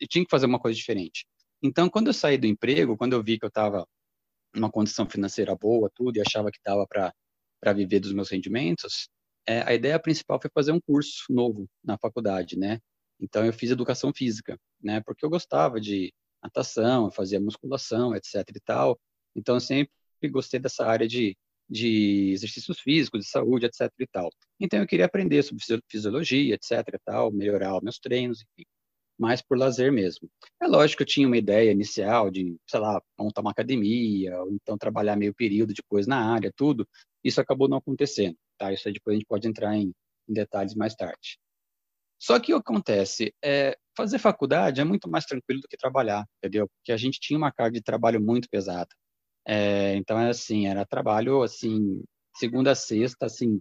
eu 0.00 0.08
tinha 0.08 0.24
que 0.24 0.30
fazer 0.30 0.46
uma 0.46 0.58
coisa 0.58 0.76
diferente. 0.76 1.24
Então, 1.62 1.88
quando 1.88 2.08
eu 2.08 2.14
saí 2.14 2.36
do 2.36 2.48
emprego, 2.48 2.96
quando 2.96 3.12
eu 3.12 3.22
vi 3.22 3.38
que 3.38 3.44
eu 3.44 3.48
estava 3.48 3.86
uma 4.58 4.70
condição 4.70 5.08
financeira 5.08 5.54
boa, 5.56 5.90
tudo, 5.94 6.16
e 6.16 6.20
achava 6.20 6.50
que 6.50 6.58
dava 6.64 6.86
para 6.86 7.72
viver 7.72 8.00
dos 8.00 8.12
meus 8.12 8.30
rendimentos, 8.30 9.08
é, 9.46 9.62
a 9.62 9.74
ideia 9.74 9.98
principal 9.98 10.40
foi 10.40 10.50
fazer 10.54 10.72
um 10.72 10.80
curso 10.80 11.24
novo 11.30 11.68
na 11.82 11.98
faculdade, 11.98 12.58
né? 12.58 12.80
Então 13.20 13.44
eu 13.44 13.52
fiz 13.52 13.70
educação 13.70 14.12
física, 14.14 14.58
né? 14.82 15.00
Porque 15.00 15.24
eu 15.24 15.30
gostava 15.30 15.80
de 15.80 16.12
natação, 16.42 17.10
fazia 17.10 17.40
musculação, 17.40 18.14
etc 18.14 18.44
e 18.54 18.60
tal. 18.60 18.98
Então 19.34 19.56
eu 19.56 19.60
sempre 19.60 19.90
gostei 20.30 20.60
dessa 20.60 20.86
área 20.86 21.08
de, 21.08 21.36
de 21.68 22.32
exercícios 22.32 22.80
físicos, 22.80 23.20
de 23.24 23.30
saúde, 23.30 23.66
etc 23.66 23.90
e 23.98 24.06
tal. 24.06 24.30
Então 24.60 24.78
eu 24.80 24.86
queria 24.86 25.06
aprender 25.06 25.42
sobre 25.42 25.64
fisiologia, 25.88 26.54
etc 26.54 26.72
e 26.94 26.98
tal, 27.04 27.32
melhorar 27.32 27.76
os 27.76 27.82
meus 27.82 27.98
treinos, 27.98 28.42
enfim 28.42 28.68
mais 29.18 29.42
por 29.42 29.58
lazer 29.58 29.92
mesmo. 29.92 30.30
É 30.62 30.66
lógico 30.66 30.98
que 30.98 31.02
eu 31.02 31.06
tinha 31.06 31.26
uma 31.26 31.36
ideia 31.36 31.72
inicial 31.72 32.30
de, 32.30 32.56
sei 32.68 32.80
lá, 32.80 33.02
montar 33.18 33.40
uma 33.40 33.50
academia, 33.50 34.40
ou 34.42 34.52
então 34.52 34.78
trabalhar 34.78 35.16
meio 35.16 35.34
período 35.34 35.74
depois 35.74 36.06
na 36.06 36.32
área, 36.32 36.52
tudo. 36.56 36.88
Isso 37.24 37.40
acabou 37.40 37.68
não 37.68 37.78
acontecendo, 37.78 38.36
tá? 38.58 38.72
Isso 38.72 38.86
aí 38.88 38.94
depois 38.94 39.14
a 39.14 39.18
gente 39.18 39.26
pode 39.26 39.48
entrar 39.48 39.76
em, 39.76 39.92
em 40.28 40.32
detalhes 40.32 40.74
mais 40.74 40.94
tarde. 40.94 41.38
Só 42.20 42.38
que 42.40 42.52
o 42.52 42.62
que 42.62 42.70
acontece 42.70 43.32
é 43.42 43.76
fazer 43.96 44.18
faculdade 44.18 44.80
é 44.80 44.84
muito 44.84 45.08
mais 45.08 45.24
tranquilo 45.24 45.60
do 45.60 45.68
que 45.68 45.76
trabalhar, 45.76 46.24
entendeu? 46.38 46.68
Porque 46.68 46.92
a 46.92 46.96
gente 46.96 47.20
tinha 47.20 47.38
uma 47.38 47.52
carga 47.52 47.78
de 47.78 47.82
trabalho 47.82 48.20
muito 48.20 48.48
pesada. 48.50 48.88
É, 49.46 49.94
então, 49.96 50.18
é 50.18 50.30
assim, 50.30 50.66
era 50.66 50.84
trabalho, 50.84 51.42
assim, 51.42 52.02
segunda 52.36 52.72
a 52.72 52.74
sexta, 52.74 53.26
assim, 53.26 53.60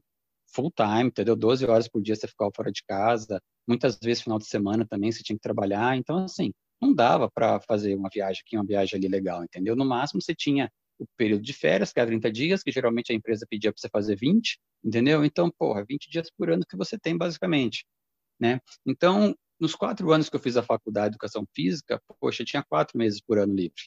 full 0.54 0.72
time, 0.72 1.06
entendeu? 1.10 1.36
12 1.36 1.66
horas 1.66 1.88
por 1.88 2.02
dia 2.02 2.16
você 2.16 2.28
ficava 2.28 2.52
fora 2.56 2.72
de 2.72 2.84
casa, 2.88 3.42
muitas 3.68 3.98
vezes 4.02 4.24
final 4.24 4.40
de 4.40 4.48
semana 4.48 4.86
também 4.88 5.12
você 5.12 5.24
tinha 5.24 5.36
que 5.36 5.42
trabalhar, 5.42 5.98
então 5.98 6.24
assim, 6.24 6.52
não 6.82 6.94
dava 6.94 7.30
para 7.30 7.60
fazer 7.62 7.96
uma 7.96 8.10
viagem 8.14 8.42
aqui, 8.46 8.56
uma 8.56 8.66
viagem 8.66 8.98
ali 8.98 9.08
legal, 9.08 9.44
entendeu? 9.44 9.76
No 9.76 9.86
máximo 9.86 10.22
você 10.22 10.34
tinha 10.36 10.72
o 11.00 11.06
período 11.16 11.44
de 11.44 11.54
férias, 11.54 11.94
que 11.94 12.00
é 12.00 12.06
30 12.06 12.32
dias, 12.32 12.64
que 12.64 12.72
geralmente 12.72 13.12
a 13.12 13.16
empresa 13.16 13.46
pedia 13.50 13.72
para 13.72 13.80
você 13.80 13.90
fazer 13.90 14.16
20, 14.16 14.60
entendeu? 14.84 15.24
Então, 15.24 15.52
porra, 15.58 15.86
20 15.88 16.10
dias 16.10 16.30
por 16.36 16.50
ano 16.50 16.64
que 16.68 16.78
você 16.78 16.98
tem, 16.98 17.16
basicamente, 17.18 17.86
né? 18.40 18.60
Então, 18.86 19.36
nos 19.60 19.76
quatro 19.76 20.12
anos 20.12 20.30
que 20.30 20.36
eu 20.36 20.40
fiz 20.40 20.58
a 20.58 20.64
faculdade 20.64 21.12
de 21.12 21.16
Educação 21.16 21.46
Física, 21.56 22.02
poxa, 22.20 22.42
eu 22.42 22.46
tinha 22.46 22.64
quatro 22.64 22.98
meses 22.98 23.22
por 23.22 23.38
ano 23.38 23.54
livre, 23.54 23.84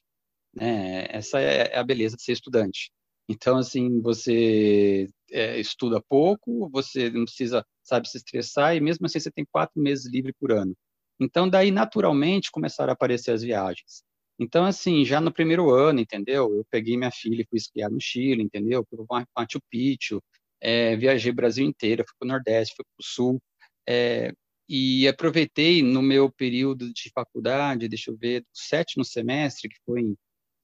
né? 0.54 1.06
Essa 1.10 1.40
é, 1.40 1.72
é 1.74 1.78
a 1.78 1.84
beleza 1.84 2.16
de 2.16 2.22
ser 2.22 2.32
estudante. 2.32 2.90
Então, 3.28 3.58
assim, 3.58 4.00
você 4.00 5.08
é, 5.30 5.60
estuda 5.60 6.02
pouco, 6.08 6.68
você 6.70 7.10
não 7.10 7.24
precisa, 7.24 7.64
sabe, 7.90 8.08
se 8.08 8.16
estressar, 8.16 8.76
e 8.76 8.80
mesmo 8.80 9.06
assim 9.06 9.20
você 9.20 9.30
tem 9.30 9.44
quatro 9.52 9.80
meses 9.80 10.06
livre 10.10 10.32
por 10.38 10.52
ano. 10.52 10.74
Então, 11.20 11.48
daí, 11.48 11.70
naturalmente, 11.70 12.50
começaram 12.50 12.90
a 12.90 12.94
aparecer 12.94 13.32
as 13.32 13.42
viagens. 13.42 14.02
Então, 14.38 14.64
assim, 14.64 15.04
já 15.04 15.20
no 15.20 15.32
primeiro 15.32 15.70
ano, 15.70 16.00
entendeu? 16.00 16.54
Eu 16.56 16.64
peguei 16.70 16.96
minha 16.96 17.10
filha 17.10 17.42
e 17.42 17.46
fui 17.48 17.58
esquiar 17.58 17.90
no 17.90 18.00
Chile, 18.00 18.42
entendeu? 18.42 18.84
Fui 18.88 19.04
para 19.06 19.26
Machu 19.36 19.60
Picchu, 19.70 20.22
é, 20.60 20.96
viajei 20.96 21.30
o 21.30 21.34
Brasil 21.34 21.66
inteiro, 21.66 22.04
fui 22.08 22.16
para 22.18 22.26
o 22.26 22.28
Nordeste, 22.28 22.74
fui 22.74 22.84
para 22.84 23.04
o 23.04 23.06
Sul, 23.06 23.42
é, 23.88 24.32
e 24.68 25.08
aproveitei 25.08 25.82
no 25.82 26.00
meu 26.00 26.30
período 26.30 26.92
de 26.92 27.10
faculdade, 27.14 27.88
deixa 27.88 28.10
eu 28.10 28.16
ver, 28.16 28.40
do 28.40 28.46
sétimo 28.54 29.04
semestre, 29.04 29.68
que 29.68 29.76
foi 29.84 30.14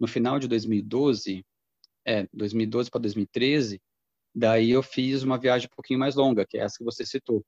no 0.01 0.07
final 0.07 0.39
de 0.39 0.49
2012, 0.49 1.45
é, 2.07 2.27
2012 2.33 2.91
para 2.91 3.01
2013, 3.01 3.81
daí 4.37 4.71
eu 4.71 4.83
fiz 4.83 5.23
uma 5.23 5.39
viagem 5.39 5.67
um 5.67 5.75
pouquinho 5.75 5.99
mais 5.99 6.15
longa, 6.15 6.45
que 6.47 6.59
é 6.59 6.61
essa 6.61 6.77
que 6.77 6.85
você 6.85 7.07
citou, 7.07 7.43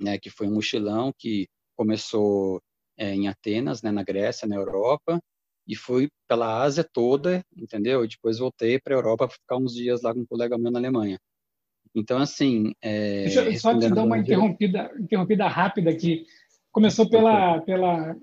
né, 0.00 0.18
que 0.18 0.30
foi 0.30 0.48
um 0.48 0.54
mochilão 0.54 1.12
que 1.18 1.46
começou 1.76 2.62
é, 2.96 3.14
em 3.14 3.28
Atenas, 3.28 3.82
né, 3.82 3.90
na 3.90 4.02
Grécia, 4.02 4.48
na 4.48 4.56
Europa, 4.56 5.20
e 5.68 5.76
fui 5.76 6.08
pela 6.26 6.62
Ásia 6.62 6.82
toda, 6.82 7.42
entendeu? 7.56 8.04
E 8.04 8.08
depois 8.08 8.38
voltei 8.38 8.78
para 8.78 8.94
a 8.94 8.98
Europa 8.98 9.28
para 9.28 9.36
ficar 9.36 9.56
uns 9.56 9.74
dias 9.74 10.02
lá 10.02 10.14
com 10.14 10.20
um 10.20 10.26
colega 10.26 10.58
meu 10.58 10.70
na 10.70 10.78
Alemanha. 10.78 11.18
Então, 11.94 12.18
assim. 12.18 12.74
É, 12.82 13.22
Deixa 13.22 13.44
eu 13.44 13.58
só 13.58 13.78
te 13.78 13.88
dar 13.88 14.04
uma 14.04 14.18
interrompida, 14.18 14.92
interrompida 14.98 15.48
rápida 15.48 15.90
aqui. 15.90 16.26
Começou 16.70 17.08
pela, 17.08 17.60
pela, 17.62 18.14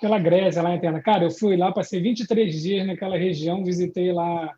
pela 0.00 0.18
Grécia, 0.18 0.62
lá 0.62 0.72
em 0.72 0.78
Atenas. 0.78 1.02
Cara, 1.02 1.24
eu 1.24 1.30
fui 1.30 1.56
lá, 1.56 1.72
passei 1.72 2.00
23 2.00 2.62
dias 2.62 2.86
naquela 2.86 3.16
região, 3.16 3.64
visitei 3.64 4.12
lá 4.12 4.54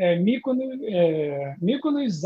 é, 0.00 0.18
Mykonos, 0.18 0.80
é, 0.82 1.56
Mykonos 1.60 2.20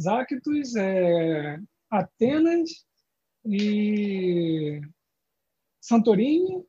Zactus 0.00 0.76
é, 0.76 1.58
Atenas 1.90 2.70
e 3.44 4.80
Santorini 5.80 6.64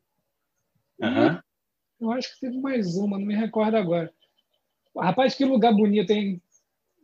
Uhum. 1.01 1.39
Eu 1.99 2.11
acho 2.11 2.33
que 2.33 2.41
teve 2.41 2.59
mais 2.59 2.95
uma, 2.95 3.17
não 3.17 3.25
me 3.25 3.35
recordo 3.35 3.75
agora. 3.75 4.11
Rapaz, 4.95 5.35
que 5.35 5.45
lugar 5.45 5.73
bonito, 5.73 6.11
hein? 6.11 6.41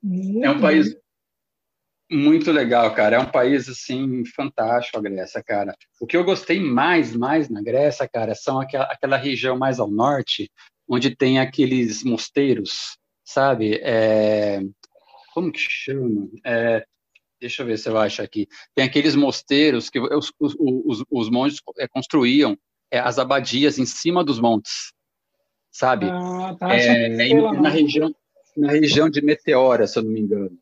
Muito 0.04 0.46
é 0.46 0.52
um 0.52 0.62
país 0.62 0.90
bonito. 0.90 1.04
muito 2.12 2.52
legal, 2.52 2.94
cara. 2.94 3.16
É 3.16 3.20
um 3.20 3.32
país, 3.32 3.68
assim, 3.68 4.24
fantástico 4.26 4.98
a 4.98 5.02
Grécia, 5.02 5.44
cara. 5.44 5.76
O 6.00 6.06
que 6.06 6.16
eu 6.16 6.24
gostei 6.24 6.60
mais, 6.60 7.16
mais 7.16 7.50
na 7.50 7.62
Grécia, 7.62 8.08
cara, 8.08 8.36
são 8.36 8.60
aquela, 8.60 8.86
aquela 8.86 9.18
região 9.18 9.58
mais 9.58 9.80
ao 9.80 9.90
norte, 9.90 10.52
onde 10.88 11.16
tem 11.16 11.40
aqueles 11.40 12.04
mosteiros, 12.04 12.98
sabe? 13.24 13.80
É... 13.84 14.62
Como 15.34 15.52
que 15.52 15.60
chama? 15.60 16.30
É... 16.46 16.86
Deixa 17.40 17.62
eu 17.62 17.68
ver 17.68 17.78
se 17.78 17.88
eu 17.88 17.98
acho 17.98 18.22
aqui. 18.22 18.48
Tem 18.74 18.84
aqueles 18.84 19.16
mosteiros 19.16 19.90
que 19.90 20.00
os, 20.00 20.32
os, 20.40 20.56
os, 20.60 21.04
os 21.10 21.30
monges 21.30 21.60
é, 21.78 21.88
construíam 21.88 22.58
é, 22.90 23.00
as 23.00 23.20
abadias 23.20 23.78
em 23.78 23.86
cima 23.86 24.24
dos 24.24 24.40
montes, 24.40 24.92
sabe? 25.72 26.08
Ah, 26.10 26.56
tá, 26.60 26.74
é, 26.74 27.10
na, 27.54 27.70
região, 27.70 28.16
na 28.56 28.72
região 28.72 29.10
de 29.10 29.22
Meteora, 29.22 29.86
se 29.86 30.00
eu 30.00 30.04
não 30.04 30.12
me 30.12 30.22
engano. 30.22 30.58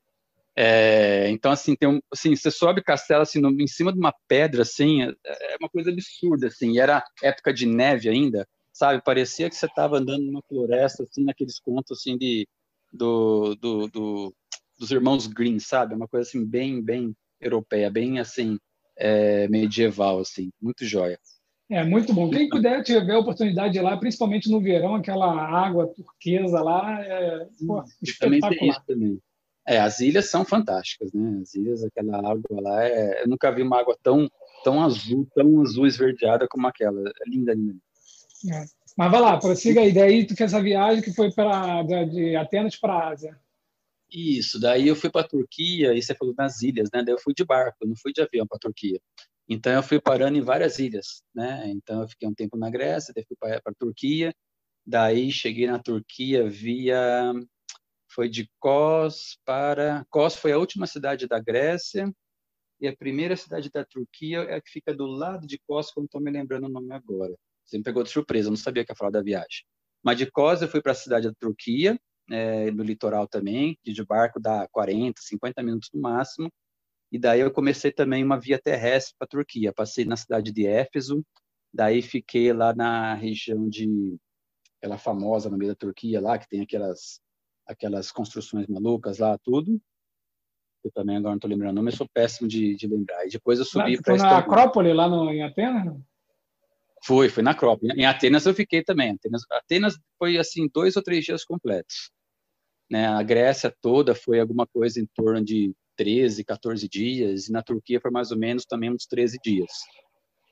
É, 0.57 1.29
então, 1.29 1.51
assim, 1.51 1.75
tem 1.75 1.87
um, 1.87 1.99
assim, 2.11 2.35
você 2.35 2.49
sobe 2.49 2.81
castelo 2.81 3.21
assim, 3.21 3.39
no, 3.39 3.51
em 3.61 3.67
cima 3.67 3.91
de 3.91 3.99
uma 3.99 4.13
pedra, 4.27 4.61
assim, 4.61 5.03
é, 5.03 5.13
é 5.25 5.57
uma 5.59 5.69
coisa 5.69 5.91
absurda, 5.91 6.47
assim, 6.47 6.71
e 6.71 6.79
era 6.79 7.03
época 7.21 7.53
de 7.53 7.65
neve 7.65 8.07
ainda, 8.07 8.47
sabe? 8.75 9.01
Parecia 9.01 9.49
que 9.49 9.55
você 9.55 9.67
estava 9.67 9.97
andando 9.97 10.25
numa 10.25 10.41
floresta, 10.49 11.03
assim, 11.03 11.23
naqueles 11.23 11.59
contos, 11.59 11.97
assim, 11.97 12.17
de, 12.17 12.45
do, 12.91 13.55
do, 13.55 13.87
do, 13.87 14.35
dos 14.77 14.91
irmãos 14.91 15.27
Green, 15.27 15.59
sabe? 15.59 15.95
Uma 15.95 16.09
coisa, 16.09 16.27
assim, 16.27 16.45
bem, 16.45 16.81
bem 16.81 17.15
europeia, 17.39 17.89
bem, 17.89 18.19
assim, 18.19 18.59
é, 18.97 19.47
medieval, 19.47 20.19
assim, 20.19 20.51
muito 20.61 20.85
joia. 20.85 21.17
É 21.69 21.85
muito 21.85 22.13
bom. 22.13 22.29
Quem 22.29 22.49
puder 22.49 22.83
tiver 22.83 23.13
a 23.13 23.19
oportunidade 23.19 23.73
de 23.73 23.79
ir 23.79 23.81
lá, 23.81 23.95
principalmente 23.97 24.51
no 24.51 24.59
verão, 24.59 24.93
aquela 24.93 25.33
água 25.33 25.87
turquesa 25.87 26.61
lá, 26.61 27.01
é 27.01 27.47
pô, 27.65 27.81
espetacular. 28.03 28.83
Também. 28.85 29.19
É, 29.65 29.79
as 29.79 29.99
ilhas 30.01 30.29
são 30.29 30.43
fantásticas, 30.43 31.11
né? 31.13 31.39
As 31.41 31.55
ilhas, 31.55 31.81
aquela 31.81 32.17
água 32.17 32.61
lá, 32.61 32.85
é... 32.85 33.23
eu 33.23 33.27
nunca 33.27 33.49
vi 33.51 33.63
uma 33.63 33.79
água 33.79 33.97
tão, 34.03 34.29
tão 34.63 34.83
azul, 34.83 35.25
tão 35.33 35.61
azul 35.61 35.87
esverdeada 35.87 36.45
como 36.47 36.67
aquela. 36.67 37.01
É 37.01 37.29
linda, 37.29 37.53
linda. 37.53 37.79
É. 38.51 38.65
Mas 38.97 39.11
vai 39.11 39.21
lá, 39.21 39.37
prossiga 39.37 39.81
aí. 39.81 39.93
Daí 39.93 40.25
tu 40.25 40.35
fez 40.35 40.53
essa 40.53 40.61
viagem 40.61 41.03
que 41.03 41.13
foi 41.13 41.31
para 41.31 41.83
de 41.83 42.35
Atenas 42.35 42.75
para 42.75 42.93
a 42.93 43.09
Ásia. 43.09 43.39
Isso, 44.09 44.59
daí 44.59 44.87
eu 44.87 44.95
fui 44.95 45.09
para 45.09 45.21
a 45.21 45.27
Turquia, 45.27 45.93
e 45.93 46.01
você 46.01 46.15
falou 46.15 46.33
nas 46.37 46.61
ilhas, 46.61 46.89
né? 46.93 47.03
Daí 47.03 47.13
eu 47.13 47.19
fui 47.19 47.33
de 47.33 47.43
barco, 47.43 47.85
não 47.85 47.95
fui 47.95 48.13
de 48.13 48.21
avião 48.21 48.47
para 48.47 48.57
a 48.57 48.59
Turquia. 48.59 48.99
Então 49.47 49.73
eu 49.73 49.83
fui 49.83 49.99
parando 49.99 50.37
em 50.37 50.41
várias 50.41 50.79
ilhas, 50.79 51.23
né? 51.33 51.69
Então 51.69 52.01
eu 52.01 52.07
fiquei 52.07 52.27
um 52.27 52.33
tempo 52.33 52.57
na 52.57 52.69
Grécia, 52.69 53.13
daí 53.13 53.25
fui 53.27 53.37
para 53.37 53.61
a 53.63 53.73
Turquia, 53.77 54.33
daí 54.85 55.31
cheguei 55.31 55.67
na 55.67 55.79
Turquia 55.79 56.49
via 56.49 57.33
foi 58.09 58.29
de 58.29 58.49
Kos 58.59 59.37
para 59.43 60.05
Kos 60.09 60.35
foi 60.35 60.53
a 60.53 60.57
última 60.57 60.87
cidade 60.87 61.27
da 61.27 61.39
Grécia 61.39 62.09
e 62.79 62.87
a 62.87 62.95
primeira 62.95 63.35
cidade 63.35 63.69
da 63.69 63.83
Turquia 63.83 64.39
é 64.43 64.55
a 64.55 64.61
que 64.61 64.69
fica 64.71 64.93
do 64.93 65.05
lado 65.05 65.45
de 65.45 65.59
Kos, 65.67 65.91
não 65.97 66.05
estou 66.05 66.21
me 66.21 66.31
lembrando 66.31 66.65
o 66.67 66.69
nome 66.69 66.93
agora. 66.93 67.35
Você 67.65 67.77
me 67.77 67.83
pegou 67.83 68.03
de 68.03 68.09
surpresa, 68.09 68.47
eu 68.47 68.51
não 68.51 68.57
sabia 68.57 68.85
que 68.85 68.91
ia 68.91 68.95
falar 68.95 69.11
da 69.11 69.21
viagem. 69.21 69.63
Mas 70.03 70.17
de 70.17 70.29
Kos 70.29 70.61
eu 70.61 70.67
fui 70.67 70.81
para 70.81 70.91
a 70.91 70.95
cidade 70.95 71.27
da 71.27 71.33
Turquia, 71.39 71.99
é, 72.29 72.69
no 72.71 72.83
litoral 72.83 73.27
também, 73.27 73.77
que 73.83 73.91
de 73.91 74.05
barco 74.05 74.39
dá 74.39 74.67
40, 74.71 75.19
50 75.21 75.63
minutos 75.63 75.89
no 75.93 76.01
máximo. 76.01 76.51
E 77.11 77.19
daí 77.19 77.39
eu 77.39 77.51
comecei 77.51 77.91
também 77.91 78.23
uma 78.23 78.39
via 78.39 78.59
terrestre 78.59 79.15
para 79.17 79.25
a 79.25 79.29
Turquia. 79.29 79.73
Passei 79.73 80.05
na 80.05 80.15
cidade 80.15 80.51
de 80.51 80.65
Éfeso, 80.65 81.23
daí 81.73 82.01
fiquei 82.01 82.51
lá 82.53 82.73
na 82.73 83.13
região 83.13 83.67
de 83.67 84.17
aquela 84.77 84.97
famosa 84.97 85.49
no 85.49 85.57
meio 85.57 85.71
da 85.71 85.75
Turquia 85.75 86.21
lá 86.21 86.37
que 86.37 86.47
tem 86.47 86.61
aquelas 86.61 87.19
aquelas 87.65 88.11
construções 88.11 88.67
malucas 88.67 89.17
lá 89.17 89.37
tudo. 89.39 89.81
Eu 90.83 90.91
também 90.91 91.17
agora 91.17 91.31
não 91.31 91.37
estou 91.37 91.49
lembrando 91.49 91.71
o 91.71 91.75
nome, 91.75 91.91
eu 91.91 91.97
sou 91.97 92.07
péssimo 92.07 92.47
de, 92.47 92.75
de 92.75 92.87
lembrar. 92.87 93.25
E 93.25 93.29
depois 93.29 93.57
eu 93.57 93.65
subi 93.65 93.99
para 93.99 94.17
na 94.17 94.37
Acrópole 94.37 94.93
lá 94.93 95.07
no, 95.09 95.31
em 95.31 95.43
Atenas? 95.43 95.97
Foi, 97.05 97.29
foi 97.29 97.43
na 97.43 97.51
Acrópole. 97.51 97.93
Em 97.93 98.05
Atenas 98.05 98.45
eu 98.45 98.53
fiquei 98.53 98.83
também. 98.83 99.11
Atenas, 99.11 99.43
Atenas 99.51 99.95
foi 100.17 100.37
assim 100.37 100.67
dois 100.73 100.95
ou 100.95 101.03
três 101.03 101.23
dias 101.23 101.45
completos. 101.45 102.09
Né? 102.89 103.05
A 103.07 103.21
Grécia 103.21 103.73
toda 103.81 104.15
foi 104.15 104.39
alguma 104.39 104.65
coisa 104.65 104.99
em 104.99 105.05
torno 105.13 105.43
de 105.43 105.73
13, 105.97 106.43
14 106.43 106.89
dias, 106.89 107.47
e 107.47 107.51
na 107.51 107.61
Turquia 107.61 108.01
foi 108.01 108.11
mais 108.11 108.31
ou 108.31 108.37
menos 108.37 108.65
também 108.65 108.91
uns 108.91 109.05
13 109.05 109.37
dias. 109.43 109.71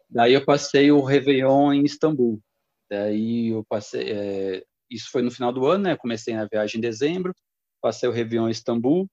Daí 0.09 0.33
eu 0.33 0.45
passei 0.45 0.91
o 0.91 1.01
Réveillon 1.01 1.73
em 1.73 1.85
Istambul. 1.85 2.39
Daí 2.89 3.47
eu 3.47 3.65
passei, 3.65 4.11
é, 4.11 4.63
isso 4.89 5.09
foi 5.11 5.23
no 5.23 5.31
final 5.31 5.51
do 5.51 5.65
ano, 5.65 5.85
né? 5.85 5.93
Eu 5.93 5.97
comecei 5.97 6.35
na 6.35 6.45
viagem 6.45 6.77
em 6.77 6.81
dezembro, 6.81 7.33
passei 7.81 8.07
o 8.07 8.11
Réveillon 8.11 8.47
em 8.47 8.51
Istambul, 8.51 9.07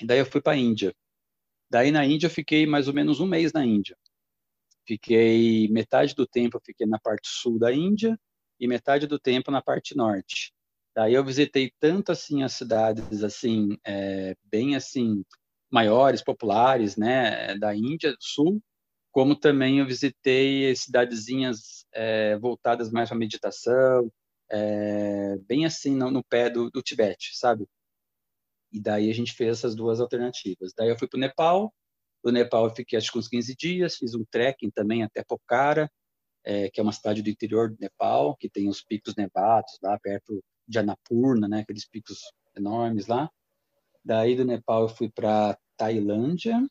e 0.00 0.06
daí 0.06 0.18
eu 0.18 0.26
fui 0.26 0.42
para 0.42 0.52
a 0.52 0.56
Índia. 0.56 0.94
Daí 1.70 1.90
na 1.90 2.04
Índia 2.04 2.26
eu 2.26 2.30
fiquei 2.30 2.66
mais 2.66 2.86
ou 2.86 2.94
menos 2.94 3.18
um 3.18 3.26
mês 3.26 3.52
na 3.52 3.64
Índia. 3.64 3.96
Fiquei 4.86 5.68
metade 5.68 6.14
do 6.14 6.26
tempo 6.26 6.60
fiquei 6.64 6.86
na 6.86 6.98
parte 6.98 7.28
sul 7.28 7.58
da 7.58 7.72
Índia 7.72 8.18
e 8.58 8.68
metade 8.68 9.06
do 9.06 9.18
tempo 9.18 9.50
na 9.50 9.60
parte 9.60 9.96
norte. 9.96 10.52
Daí 10.94 11.14
eu 11.14 11.24
visitei 11.24 11.72
tanto 11.78 12.12
assim 12.12 12.42
as 12.42 12.52
cidades 12.52 13.22
assim 13.22 13.76
é, 13.84 14.34
bem 14.44 14.76
assim 14.76 15.24
maiores, 15.70 16.22
populares, 16.22 16.96
né, 16.96 17.56
da 17.58 17.74
Índia 17.74 18.12
do 18.12 18.22
Sul, 18.22 18.62
como 19.10 19.34
também 19.34 19.78
eu 19.80 19.86
visitei 19.86 20.74
cidadezinhas 20.76 21.84
é, 21.92 22.36
voltadas 22.38 22.90
mais 22.90 23.08
para 23.08 23.18
meditação, 23.18 24.10
é, 24.50 25.36
bem 25.38 25.66
assim 25.66 25.96
no, 25.96 26.10
no 26.10 26.24
pé 26.24 26.48
do, 26.50 26.70
do, 26.70 26.82
Tibete, 26.82 27.36
sabe? 27.36 27.66
E 28.72 28.80
daí 28.80 29.10
a 29.10 29.14
gente 29.14 29.32
fez 29.32 29.58
essas 29.58 29.74
duas 29.74 30.00
alternativas. 30.00 30.72
Daí 30.76 30.88
eu 30.88 30.98
fui 30.98 31.08
para 31.08 31.16
o 31.16 31.20
Nepal, 31.20 31.72
do 32.26 32.32
Nepal 32.32 32.64
eu 32.64 32.74
fiquei 32.74 32.98
acho 32.98 33.12
que 33.12 33.18
uns 33.18 33.28
15 33.28 33.54
dias, 33.54 33.96
fiz 33.96 34.12
um 34.12 34.24
trekking 34.28 34.70
também 34.70 35.04
até 35.04 35.22
Pokhara, 35.22 35.88
é, 36.44 36.68
que 36.68 36.80
é 36.80 36.82
uma 36.82 36.92
cidade 36.92 37.22
do 37.22 37.30
interior 37.30 37.70
do 37.70 37.76
Nepal, 37.80 38.36
que 38.36 38.50
tem 38.50 38.68
os 38.68 38.82
picos 38.82 39.14
nevados 39.14 39.78
lá 39.80 39.96
perto 40.00 40.42
de 40.66 40.78
Annapurna, 40.80 41.46
né, 41.46 41.60
aqueles 41.60 41.88
picos 41.88 42.18
enormes 42.56 43.06
lá. 43.06 43.30
Daí 44.04 44.34
do 44.34 44.44
Nepal 44.44 44.82
eu 44.82 44.88
fui 44.88 45.08
para 45.08 45.56
Tailândia, 45.76 46.66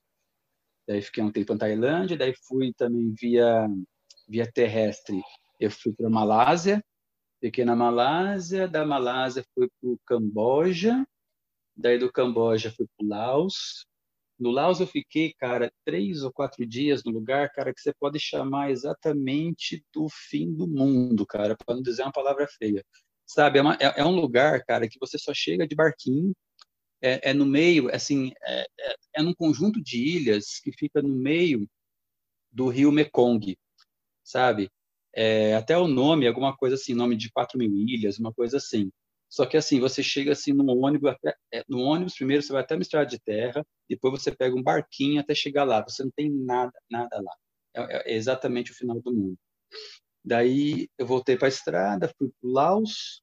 daí 0.86 1.02
fiquei 1.02 1.24
um 1.24 1.32
tempo 1.32 1.54
na 1.54 1.60
Tailândia, 1.60 2.18
daí 2.18 2.34
fui 2.50 2.74
também 2.74 3.14
via, 3.18 3.66
via 4.28 4.52
terrestre, 4.52 5.22
eu 5.58 5.72
fui 5.72 5.94
para 5.94 6.10
Malásia, 6.10 6.84
fiquei 7.40 7.64
na 7.64 7.78
Malásia, 7.78 8.68
da 8.68 8.86
Malásia 8.86 9.46
fui 9.54 9.70
para 9.80 9.90
o 9.90 10.00
Camboja, 10.06 11.08
daí 11.78 11.98
do 11.98 12.12
Camboja 12.12 12.74
fui 12.76 12.86
para 12.98 13.06
o 13.06 13.08
Laos, 13.08 13.86
no 14.38 14.52
Laos 14.52 14.80
eu 14.80 14.88
fiquei, 14.88 15.34
cara, 15.34 15.72
três 15.86 16.24
ou 16.24 16.32
quatro 16.32 16.66
dias 16.66 17.04
no 17.04 17.12
lugar, 17.12 17.52
cara, 17.52 17.74
que 17.74 17.82
você 17.82 17.94
pode 17.94 18.20
chamar 18.20 18.72
exatamente 18.72 19.84
do 19.94 20.08
fim 20.10 20.54
do 20.54 20.68
mundo, 20.68 21.26
cara, 21.26 21.56
para 21.56 21.76
não 21.76 21.82
dizer 21.82 22.04
uma 22.04 22.12
palavra 22.12 22.48
feia. 22.48 22.84
Sabe, 23.26 23.60
é, 23.60 23.62
uma, 23.62 23.76
é, 23.76 24.02
é, 24.02 24.06
um 24.06 24.16
lugar, 24.16 24.64
cara, 24.66 24.88
que 24.88 25.00
você 25.00 25.18
só 25.18 25.34
chega 25.34 25.68
de 25.68 25.76
barquinho, 25.76 26.34
é, 27.02 27.32
é 27.32 27.34
no 27.34 27.46
meio, 27.46 27.94
assim, 27.94 28.32
é, 28.44 28.68
é, 28.80 28.96
é 29.18 29.22
num 29.24 29.34
conjunto 29.34 29.82
de 29.82 29.98
ilhas 29.98 30.60
que 30.64 30.72
fica 30.72 31.02
no 31.02 31.10
meio 31.10 31.68
do 32.52 32.68
rio 32.68 32.92
Mekong, 32.92 33.58
sabe? 34.24 34.70
É, 35.14 35.56
até 35.56 35.78
o 35.78 35.88
nome, 35.88 36.28
alguma 36.28 36.56
coisa 36.56 36.76
assim, 36.76 36.94
nome 36.94 37.16
de 37.16 37.32
4 37.32 37.58
mil 37.58 37.72
ilhas, 37.72 38.20
uma 38.20 38.34
coisa 38.34 38.58
assim. 38.58 38.92
Só 39.30 39.46
que 39.46 39.58
assim, 39.58 39.80
você 39.80 40.02
chega 40.02 40.32
assim 40.32 40.54
no 40.54 40.78
ônibus, 40.78 41.12
até, 41.12 41.36
é, 41.54 41.64
no 41.68 41.80
ônibus 41.80 42.16
primeiro 42.16 42.42
você 42.44 42.54
vai 42.54 42.62
até 42.62 42.76
uma 42.76 42.82
estrada 42.82 43.08
de 43.08 43.20
terra, 43.20 43.66
depois 43.90 44.22
você 44.22 44.32
pega 44.34 44.56
um 44.56 44.64
barquinho 44.64 45.20
até 45.20 45.34
chegar 45.36 45.64
lá. 45.64 45.84
Você 45.84 46.04
não 46.04 46.12
tem 46.16 46.30
nada, 46.30 46.74
nada 46.90 47.22
lá. 47.22 47.32
É, 47.76 48.14
é 48.14 48.16
exatamente 48.16 48.72
o 48.72 48.76
final 48.76 49.02
do 49.02 49.14
mundo. 49.14 49.38
Daí 50.24 50.90
eu 50.98 51.06
voltei 51.06 51.38
para 51.38 51.48
a 51.48 51.50
estrada, 51.50 52.12
fui 52.18 52.30
para 52.30 52.50
o 52.50 52.52
Laos, 52.52 53.22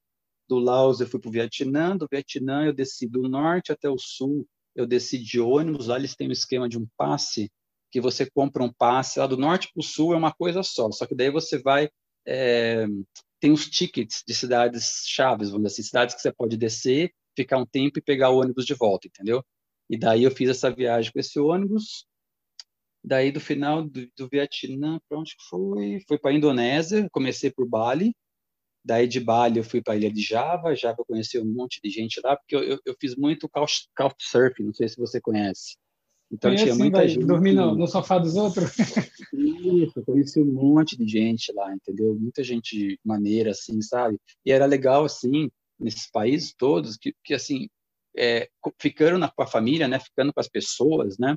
do 0.49 0.59
Laos 0.59 1.01
eu 1.01 1.07
fui 1.07 1.19
para 1.19 1.29
o 1.29 1.33
Vietnã, 1.33 1.97
do 1.97 2.07
Vietnã 2.11 2.67
eu 2.67 2.73
desci 2.73 3.09
do 3.09 3.29
norte 3.29 3.73
até 3.73 3.89
o 3.89 3.99
sul, 3.99 4.47
eu 4.75 4.87
desci 4.87 5.19
de 5.19 5.41
ônibus, 5.41 5.89
lá 5.89 5.97
eles 5.97 6.15
têm 6.15 6.29
um 6.29 6.33
esquema 6.33 6.69
de 6.69 6.79
um 6.79 6.87
passe, 6.97 7.51
que 7.91 8.01
você 8.01 8.29
compra 8.31 8.63
um 8.63 8.73
passe 8.73 9.19
lá 9.19 9.27
do 9.27 9.37
norte 9.37 9.71
para 9.73 9.81
o 9.81 9.83
sul 9.83 10.15
é 10.15 10.17
uma 10.17 10.33
coisa 10.33 10.63
só, 10.63 10.91
só 10.93 11.07
que 11.07 11.15
daí 11.15 11.31
você 11.31 11.59
vai 11.59 11.91
é, 12.27 12.87
tem 13.43 13.51
os 13.51 13.69
tickets 13.69 14.23
de 14.25 14.33
cidades 14.35 15.03
chaves, 15.05 15.51
vamos 15.51 15.65
dizer 15.65 15.81
assim, 15.81 15.89
cidades 15.89 16.15
que 16.15 16.21
você 16.21 16.33
pode 16.33 16.57
descer, 16.57 17.13
ficar 17.37 17.59
um 17.59 17.67
tempo 17.67 17.99
e 17.99 18.03
pegar 18.03 18.31
o 18.31 18.39
ônibus 18.41 18.65
de 18.65 18.73
volta, 18.73 19.09
entendeu? 19.09 19.45
E 19.91 19.99
daí 19.99 20.23
eu 20.23 20.31
fiz 20.31 20.49
essa 20.49 20.71
viagem 20.71 21.11
com 21.13 21.19
esse 21.19 21.41
ônibus. 21.41 22.07
Daí 23.05 23.33
do 23.33 23.41
final 23.41 23.83
do, 23.83 24.09
do 24.17 24.29
Vietnã, 24.29 25.01
para 25.09 25.19
onde 25.19 25.35
foi? 25.51 25.99
Foi 26.07 26.21
para 26.21 26.31
a 26.31 26.35
Indonésia, 26.35 27.09
comecei 27.11 27.51
por 27.51 27.69
Bali. 27.69 28.15
Daí 28.85 29.09
de 29.09 29.19
Bali 29.19 29.59
eu 29.59 29.65
fui 29.65 29.83
para 29.83 29.95
a 29.95 29.97
ilha 29.97 30.13
de 30.13 30.23
Java, 30.23 30.77
Java 30.77 30.99
eu 31.01 31.05
conheci 31.05 31.37
um 31.41 31.45
monte 31.45 31.81
de 31.83 31.91
gente 31.91 32.21
lá, 32.23 32.37
porque 32.37 32.55
eu, 32.55 32.63
eu, 32.63 32.79
eu 32.87 32.97
fiz 33.01 33.17
muito 33.17 33.49
couchsurfing, 33.49 34.67
não 34.67 34.73
sei 34.73 34.89
se 34.89 34.97
você 34.97 35.21
conhece. 35.21 35.77
Então 36.33 36.55
tinha 36.57 36.75
muita 36.75 37.07
gente. 37.07 37.27
Dormir 37.27 37.53
no, 37.53 37.75
no, 37.77 37.87
sofá 37.87 38.19
dos 38.19 38.37
outros? 38.37 38.71
Isso, 39.33 40.03
conheci 40.03 40.41
um 40.41 40.53
monte 40.53 40.97
de 40.97 41.07
gente 41.07 41.53
lá, 41.53 41.73
entendeu? 41.75 42.15
Muita 42.15 42.43
gente 42.43 42.99
maneira, 43.05 43.51
assim, 43.51 43.83
sabe? 43.83 44.19
E 44.45 44.51
era 44.51 44.65
legal, 44.65 45.05
assim, 45.05 45.51
nesses 45.79 46.11
países 46.11 46.55
todos, 46.57 46.97
que, 46.97 47.15
que 47.23 47.35
assim, 47.35 47.69
é, 48.17 48.49
ficando 48.81 49.19
na, 49.19 49.31
com 49.31 49.43
a 49.43 49.47
família, 49.47 49.87
né? 49.87 49.99
Ficando 50.01 50.33
com 50.33 50.41
as 50.41 50.49
pessoas, 50.49 51.19
né? 51.19 51.37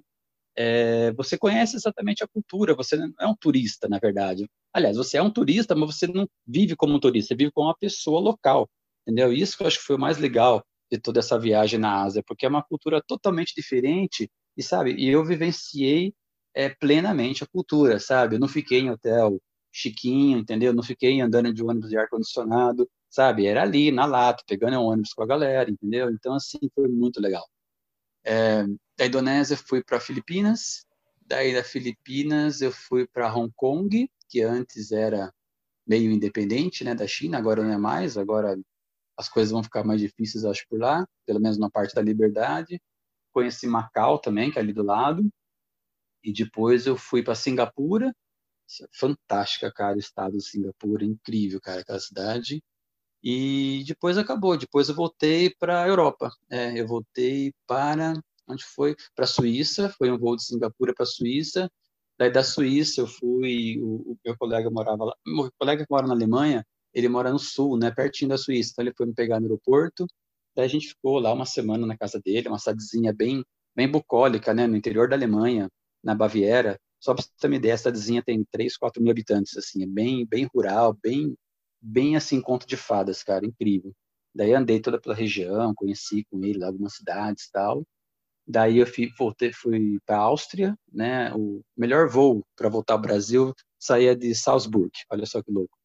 É, 0.58 1.12
você 1.12 1.38
conhece 1.38 1.76
exatamente 1.76 2.24
a 2.24 2.28
cultura, 2.28 2.74
você 2.74 2.96
não 2.96 3.12
é 3.20 3.28
um 3.28 3.36
turista, 3.36 3.90
na 3.90 4.00
verdade. 4.00 4.50
Aliás, 4.74 4.96
você 4.96 5.18
é 5.18 5.22
um 5.22 5.30
turista, 5.30 5.76
mas 5.76 5.94
você 5.94 6.08
não 6.08 6.26
vive 6.48 6.76
como 6.78 6.96
um 6.96 7.00
turista, 7.00 7.30
você 7.30 7.36
vive 7.36 7.52
como 7.52 7.68
uma 7.68 7.78
pessoa 7.78 8.22
local, 8.22 8.70
entendeu? 9.02 9.34
Isso 9.34 9.58
que 9.58 9.64
eu 9.64 9.68
acho 9.68 9.80
que 9.80 9.86
foi 9.86 9.98
o 9.98 10.00
mais 10.00 10.18
legal 10.18 10.64
de 10.90 10.98
toda 10.98 11.20
essa 11.20 11.38
viagem 11.38 11.78
na 11.78 12.04
Ásia, 12.04 12.24
porque 12.26 12.46
é 12.46 12.50
uma 12.50 12.64
cultura 12.64 13.02
totalmente 13.06 13.54
diferente 13.54 14.30
e 14.58 14.64
sabe, 14.64 14.96
e 14.96 15.08
eu 15.10 15.24
vivenciei 15.26 16.14
é, 16.54 16.70
plenamente 16.70 17.44
a 17.44 17.48
cultura, 17.48 18.00
sabe? 18.00 18.36
Eu 18.36 18.40
não 18.40 18.48
fiquei 18.48 18.80
em 18.80 18.90
hotel 18.90 19.42
chiquinho, 19.72 20.40
entendeu? 20.40 20.72
Eu 20.72 20.76
não 20.76 20.84
fiquei 20.84 21.20
andando 21.22 21.54
de 21.54 21.64
ônibus 21.64 21.90
de 21.90 21.98
ar 21.98 22.08
condicionado, 22.10 22.90
sabe? 23.10 23.46
Era 23.46 23.64
ali 23.64 23.92
na 23.92 24.06
lata, 24.06 24.44
pegando 24.48 24.82
ônibus 24.82 25.14
com 25.14 25.24
a 25.24 25.28
galera, 25.28 25.70
entendeu? 25.70 26.10
Então 26.10 26.34
assim 26.34 26.60
foi 26.74 26.88
muito 26.88 27.20
legal. 27.22 27.46
É, 28.24 28.64
da 28.98 29.06
Indonésia 29.06 29.58
fui 29.58 29.84
para 29.84 30.00
Filipinas, 30.00 30.86
daí 31.22 31.54
da 31.54 31.64
Filipinas 31.64 32.62
eu 32.62 32.72
fui 32.72 33.08
para 33.08 33.34
Hong 33.34 33.52
Kong, 33.56 34.10
que 34.30 34.42
antes 34.42 34.92
era 34.92 35.34
meio 35.88 36.12
independente, 36.12 36.84
né, 36.84 36.96
da 36.96 37.08
China, 37.08 37.38
agora 37.38 37.64
não 37.64 37.72
é 37.72 37.78
mais, 37.78 38.18
agora 38.18 38.58
as 39.18 39.30
coisas 39.30 39.52
vão 39.52 39.64
ficar 39.64 39.84
mais 39.84 40.02
difíceis, 40.02 40.44
acho, 40.46 40.66
por 40.68 40.80
lá, 40.80 41.08
pelo 41.26 41.40
menos 41.40 41.58
na 41.58 41.70
parte 41.70 41.94
da 41.94 42.02
liberdade 42.02 42.82
conheci 43.36 43.68
Macau 43.68 44.18
também, 44.18 44.50
que 44.50 44.58
é 44.58 44.62
ali 44.62 44.72
do 44.72 44.82
lado, 44.82 45.30
e 46.24 46.32
depois 46.32 46.88
eu 46.88 46.96
fui 46.96 47.22
para 47.22 47.36
Singapura, 47.36 48.16
fantástica, 48.98 49.72
cara, 49.72 49.98
o 49.98 50.00
estado 50.00 50.38
de 50.38 50.44
Singapura, 50.44 51.04
incrível, 51.04 51.60
cara, 51.62 51.82
aquela 51.82 52.00
cidade, 52.00 52.64
e 53.22 53.84
depois 53.86 54.18
acabou, 54.18 54.58
depois 54.58 54.88
eu 54.88 54.96
voltei 54.96 55.54
para 55.60 55.84
a 55.84 55.88
Europa, 55.88 56.32
é, 56.50 56.80
eu 56.80 56.88
voltei 56.88 57.54
para, 57.68 58.14
onde 58.48 58.64
foi? 58.64 58.96
Para 59.14 59.26
a 59.26 59.28
Suíça, 59.28 59.90
foi 59.90 60.10
um 60.10 60.18
voo 60.18 60.38
de 60.38 60.46
Singapura 60.46 60.94
para 60.96 61.04
a 61.04 61.08
Suíça, 61.08 61.70
daí 62.18 62.32
da 62.32 62.44
Suíça 62.44 63.02
eu 63.02 63.08
fui, 63.08 63.80
o, 63.82 64.14
o, 64.14 64.18
meu 64.26 64.38
colega 64.38 64.70
morava 64.72 65.06
lá, 65.06 65.16
meu 65.28 65.52
colega 65.60 65.84
que 65.86 65.92
mora 65.92 66.08
na 66.08 66.14
Alemanha, 66.14 66.66
ele 66.94 67.10
mora 67.10 67.32
no 67.32 67.40
sul, 67.40 67.78
né, 67.78 67.92
pertinho 67.92 68.30
da 68.30 68.38
Suíça, 68.38 68.72
então 68.72 68.86
ele 68.86 68.96
foi 68.96 69.06
me 69.06 69.14
pegar 69.14 69.40
no 69.42 69.48
aeroporto, 69.48 70.08
Daí 70.56 70.66
a 70.66 70.70
gente 70.70 70.90
ficou 70.90 71.20
lá 71.20 71.34
uma 71.34 71.46
semana 71.46 71.86
na 71.86 71.98
casa 71.98 72.20
dele, 72.24 72.48
uma 72.48 72.60
cidadezinha 72.60 73.14
bem, 73.14 73.44
bem 73.76 73.90
bucólica, 73.90 74.54
né, 74.54 74.68
no 74.68 74.76
interior 74.78 75.10
da 75.10 75.16
Alemanha, 75.16 75.70
na 76.04 76.16
Baviera. 76.16 76.80
Só 77.00 77.14
para 77.14 77.24
você 77.24 77.30
ter 77.40 77.48
uma 77.48 77.56
ideia, 77.58 77.74
a 77.74 77.78
cidadezinha 77.78 78.24
tem 78.24 78.44
3, 78.52 78.78
4 78.78 79.02
mil 79.02 79.12
habitantes, 79.12 79.58
assim, 79.58 79.84
é 79.84 79.88
bem, 79.88 80.26
bem 80.26 80.48
rural, 80.54 80.98
bem, 81.02 81.36
bem 81.82 82.16
assim, 82.16 82.42
conto 82.42 82.66
de 82.68 82.78
fadas, 82.78 83.24
cara, 83.24 83.46
incrível. 83.46 83.94
Daí 84.34 84.54
andei 84.54 84.80
toda 84.82 85.00
pela 85.00 85.16
região, 85.16 85.74
conheci 85.76 86.26
com 86.30 86.44
ele 86.44 86.64
algumas 86.64 86.96
cidades 86.96 87.50
tal. 87.52 87.86
Daí 88.48 88.78
eu 88.80 88.88
fui, 88.88 89.10
voltei, 89.18 89.52
fui 89.54 90.00
para 90.06 90.18
a 90.18 90.22
Áustria, 90.22 90.78
né? 90.92 91.34
O 91.34 91.62
melhor 91.76 92.10
voo 92.10 92.44
para 92.56 92.70
voltar 92.70 92.94
ao 92.94 93.02
Brasil 93.02 93.54
saía 93.80 94.16
de 94.16 94.34
Salzburg, 94.36 94.92
olha 95.12 95.26
só 95.26 95.42
que 95.42 95.52
louco. 95.52 95.78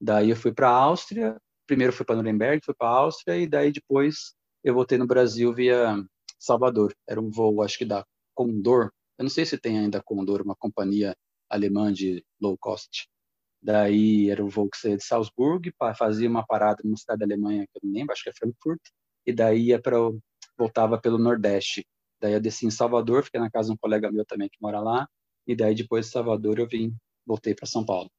Daí 0.00 0.30
eu 0.30 0.36
fui 0.36 0.52
para 0.52 0.68
a 0.68 0.72
Áustria, 0.74 1.36
primeiro 1.66 1.92
fui 1.92 2.04
para 2.04 2.16
Nuremberg, 2.16 2.64
fui 2.64 2.74
para 2.74 2.88
Áustria 2.88 3.36
e 3.36 3.46
daí 3.46 3.72
depois 3.72 4.34
eu 4.62 4.74
voltei 4.74 4.98
no 4.98 5.06
Brasil 5.06 5.52
via 5.52 5.96
Salvador. 6.38 6.94
Era 7.08 7.20
um 7.20 7.30
voo, 7.30 7.62
acho 7.62 7.78
que 7.78 7.84
da 7.84 8.04
Condor. 8.34 8.90
Eu 9.18 9.24
não 9.24 9.30
sei 9.30 9.44
se 9.46 9.58
tem 9.58 9.78
ainda 9.78 10.02
Condor, 10.02 10.42
uma 10.42 10.56
companhia 10.56 11.14
alemã 11.48 11.92
de 11.92 12.24
low 12.40 12.56
cost. 12.58 13.08
Daí 13.62 14.30
era 14.30 14.44
um 14.44 14.48
voo 14.48 14.68
que 14.68 14.76
saía 14.76 14.96
de 14.96 15.04
Salzburg, 15.04 15.72
fazia 15.96 16.28
uma 16.28 16.44
parada 16.44 16.82
numa 16.84 16.96
cidade 16.96 17.20
da 17.20 17.24
Alemanha 17.24 17.66
que 17.66 17.78
eu 17.78 17.80
não 17.84 17.94
lembro, 17.94 18.12
acho 18.12 18.22
que 18.22 18.30
é 18.30 18.32
Frankfurt, 18.34 18.80
e 19.26 19.32
daí 19.32 19.68
ia 19.68 19.80
para 19.80 19.96
voltava 20.56 21.00
pelo 21.00 21.18
Nordeste. 21.18 21.86
Daí 22.20 22.32
eu 22.32 22.40
desci 22.40 22.66
em 22.66 22.70
Salvador, 22.70 23.24
fiquei 23.24 23.40
na 23.40 23.50
casa 23.50 23.68
de 23.68 23.74
um 23.74 23.76
colega 23.76 24.10
meu 24.12 24.24
também 24.24 24.48
que 24.48 24.58
mora 24.60 24.80
lá, 24.80 25.08
e 25.46 25.56
daí 25.56 25.74
depois 25.74 26.06
de 26.06 26.12
Salvador 26.12 26.58
eu 26.58 26.68
vim, 26.68 26.94
voltei 27.26 27.54
para 27.54 27.66
São 27.66 27.84
Paulo. 27.84 28.10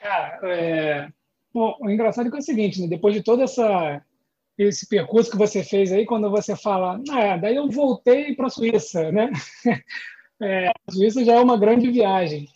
Cara, 0.00 0.38
é, 0.48 1.12
Bom, 1.52 1.76
o 1.80 1.90
engraçado 1.90 2.28
é, 2.28 2.30
que 2.30 2.36
é 2.36 2.40
o 2.40 2.42
seguinte, 2.42 2.80
né? 2.80 2.88
depois 2.88 3.14
de 3.14 3.22
todo 3.22 3.42
essa, 3.42 4.02
esse 4.56 4.88
percurso 4.88 5.30
que 5.30 5.38
você 5.38 5.62
fez 5.62 5.92
aí, 5.92 6.04
quando 6.04 6.30
você 6.30 6.54
fala, 6.56 7.00
ah, 7.10 7.36
daí 7.36 7.56
eu 7.56 7.68
voltei 7.70 8.34
para 8.34 8.46
a 8.46 8.50
Suíça, 8.50 9.10
né? 9.12 9.30
É, 10.40 10.68
a 10.68 10.92
Suíça 10.92 11.24
já 11.24 11.32
é 11.34 11.40
uma 11.40 11.58
grande 11.58 11.90
viagem. 11.90 12.46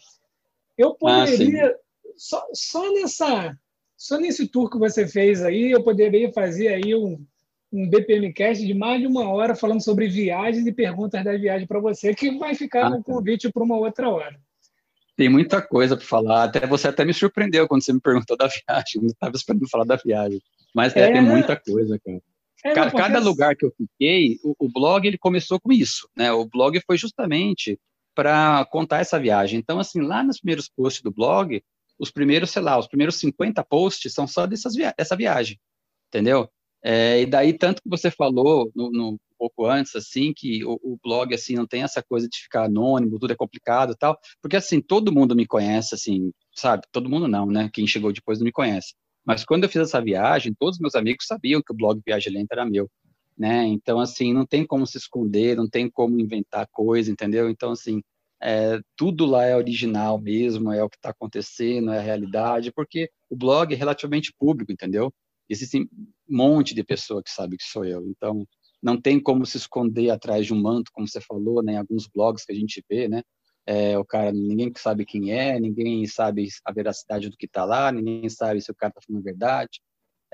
Eu 0.78 0.90
ah, 0.90 0.94
poderia, 0.94 1.66
ah, 1.66 1.74
só, 2.16 2.46
só, 2.54 2.92
nessa, 2.92 3.58
só 3.96 4.18
nesse 4.18 4.46
tour 4.46 4.70
que 4.70 4.78
você 4.78 5.04
fez 5.08 5.42
aí, 5.42 5.72
eu 5.72 5.82
poderia 5.82 6.32
fazer 6.32 6.68
aí 6.68 6.94
um, 6.94 7.26
um 7.72 7.90
BPMcast 7.90 8.64
de 8.64 8.72
mais 8.72 9.00
de 9.00 9.08
uma 9.08 9.28
hora 9.28 9.56
falando 9.56 9.82
sobre 9.82 10.06
viagens 10.06 10.64
e 10.64 10.72
perguntas 10.72 11.24
da 11.24 11.36
viagem 11.36 11.66
para 11.66 11.80
você, 11.80 12.14
que 12.14 12.38
vai 12.38 12.54
ficar 12.54 12.86
ah, 12.86 12.90
no 12.90 12.98
tá. 12.98 13.02
convite 13.02 13.50
para 13.50 13.64
uma 13.64 13.76
outra 13.76 14.08
hora. 14.08 14.38
Tem 15.16 15.28
muita 15.28 15.60
coisa 15.60 15.96
para 15.96 16.06
falar. 16.06 16.44
Até 16.44 16.66
você 16.66 16.88
até 16.88 17.04
me 17.04 17.12
surpreendeu 17.12 17.68
quando 17.68 17.84
você 17.84 17.92
me 17.92 18.00
perguntou 18.00 18.36
da 18.36 18.46
viagem. 18.68 18.96
Eu 18.96 19.02
não 19.02 19.08
estava 19.08 19.36
esperando 19.36 19.68
falar 19.68 19.84
da 19.84 19.96
viagem. 19.96 20.40
Mas 20.74 20.96
é, 20.96 21.12
tem 21.12 21.22
muita 21.22 21.56
coisa, 21.56 21.98
cara. 22.04 22.20
É, 22.64 22.72
cada, 22.74 22.90
cada 22.92 23.18
lugar 23.18 23.56
que 23.56 23.66
eu 23.66 23.72
fiquei, 23.76 24.38
o, 24.44 24.54
o, 24.58 24.70
blog 24.70 25.04
ele 25.04 25.18
começou 25.18 25.60
com 25.60 25.72
isso, 25.72 26.08
né? 26.16 26.30
O 26.32 26.46
blog 26.46 26.80
foi 26.86 26.96
justamente 26.96 27.78
para 28.14 28.64
contar 28.66 29.00
essa 29.00 29.18
viagem. 29.18 29.58
Então, 29.58 29.80
assim, 29.80 30.00
lá 30.00 30.22
nos 30.22 30.38
primeiros 30.38 30.68
posts 30.68 31.02
do 31.02 31.10
blog, 31.10 31.60
os 31.98 32.10
primeiros, 32.10 32.50
sei 32.50 32.62
lá, 32.62 32.78
os 32.78 32.86
primeiros 32.86 33.16
50 33.16 33.64
posts 33.64 34.12
são 34.14 34.26
só 34.26 34.46
dessas 34.46 34.74
via 34.74 34.94
dessa 34.96 35.16
viagem, 35.16 35.58
entendeu? 36.08 36.48
É, 36.84 37.22
e 37.22 37.26
daí, 37.26 37.52
tanto 37.52 37.82
que 37.82 37.88
você 37.88 38.10
falou 38.10 38.70
no, 38.74 38.90
no, 38.90 39.20
pouco 39.42 39.66
antes, 39.66 39.96
assim, 39.96 40.32
que 40.32 40.64
o, 40.64 40.78
o, 40.82 40.98
blog, 41.02 41.34
assim, 41.34 41.54
não 41.54 41.66
tem 41.66 41.82
essa 41.82 42.00
coisa 42.02 42.28
de 42.28 42.38
ficar 42.38 42.64
anônimo, 42.66 43.18
tudo 43.18 43.32
é 43.32 43.36
complicado 43.36 43.96
tal, 43.98 44.16
porque, 44.40 44.56
assim, 44.56 44.80
todo 44.80 45.12
mundo 45.12 45.34
me 45.34 45.46
conhece, 45.46 45.94
assim, 45.94 46.32
sabe? 46.54 46.84
Todo 46.92 47.10
mundo 47.10 47.26
não, 47.26 47.46
né? 47.46 47.68
Quem 47.72 47.86
chegou 47.86 48.12
depois 48.12 48.38
não 48.38 48.44
me 48.44 48.52
conhece. 48.52 48.94
Mas 49.24 49.44
quando 49.44 49.64
eu 49.64 49.68
fiz 49.68 49.82
essa 49.82 50.00
viagem, 50.00 50.54
todos 50.58 50.76
os 50.76 50.80
meus 50.80 50.94
amigos 50.94 51.26
sabiam 51.26 51.62
que 51.64 51.72
o 51.72 51.76
blog 51.76 52.00
Viagem 52.06 52.32
Lenta 52.32 52.54
era 52.54 52.64
meu. 52.64 52.88
né? 53.36 53.64
Então, 53.66 53.98
assim, 54.00 54.32
não 54.32 54.46
tem 54.46 54.66
como 54.66 54.86
se 54.86 54.98
esconder, 54.98 55.56
não 55.56 55.68
tem 55.68 55.90
como 55.90 56.20
inventar 56.20 56.68
coisa, 56.70 57.10
entendeu? 57.10 57.50
Então, 57.50 57.72
assim, 57.72 58.02
é, 58.42 58.80
tudo 58.96 59.26
lá 59.26 59.44
é 59.44 59.56
original 59.56 60.20
mesmo, 60.20 60.72
é 60.72 60.82
o 60.82 60.88
que 60.90 60.96
está 60.96 61.10
acontecendo, 61.10 61.92
é 61.92 61.98
a 61.98 62.02
realidade, 62.02 62.72
porque 62.72 63.10
o 63.30 63.36
blog 63.36 63.72
é 63.72 63.76
relativamente 63.76 64.32
público, 64.38 64.72
entendeu? 64.72 65.12
Existem 65.48 65.82
um 65.82 66.06
monte 66.28 66.74
de 66.74 66.84
pessoa 66.84 67.22
que 67.22 67.30
sabe 67.30 67.56
que 67.56 67.64
sou 67.64 67.84
eu, 67.84 68.06
então 68.08 68.46
não 68.82 69.00
tem 69.00 69.20
como 69.20 69.46
se 69.46 69.56
esconder 69.56 70.10
atrás 70.10 70.46
de 70.46 70.52
um 70.52 70.60
manto, 70.60 70.90
como 70.92 71.06
você 71.08 71.20
falou, 71.20 71.62
né, 71.62 71.74
em 71.74 71.78
alguns 71.78 72.06
blogs 72.06 72.44
que 72.44 72.52
a 72.52 72.56
gente 72.56 72.84
vê, 72.88 73.08
né, 73.08 73.22
é, 73.66 73.96
o 73.96 74.04
cara, 74.04 74.32
ninguém 74.32 74.72
sabe 74.76 75.04
quem 75.04 75.32
é, 75.32 75.60
ninguém 75.60 76.06
sabe 76.06 76.48
a 76.64 76.72
veracidade 76.72 77.28
do 77.28 77.36
que 77.36 77.46
está 77.46 77.64
lá, 77.64 77.92
ninguém 77.92 78.28
sabe 78.28 78.60
se 78.60 78.70
o 78.70 78.74
cara 78.74 78.90
está 78.90 79.00
falando 79.06 79.22
a 79.22 79.24
verdade, 79.24 79.80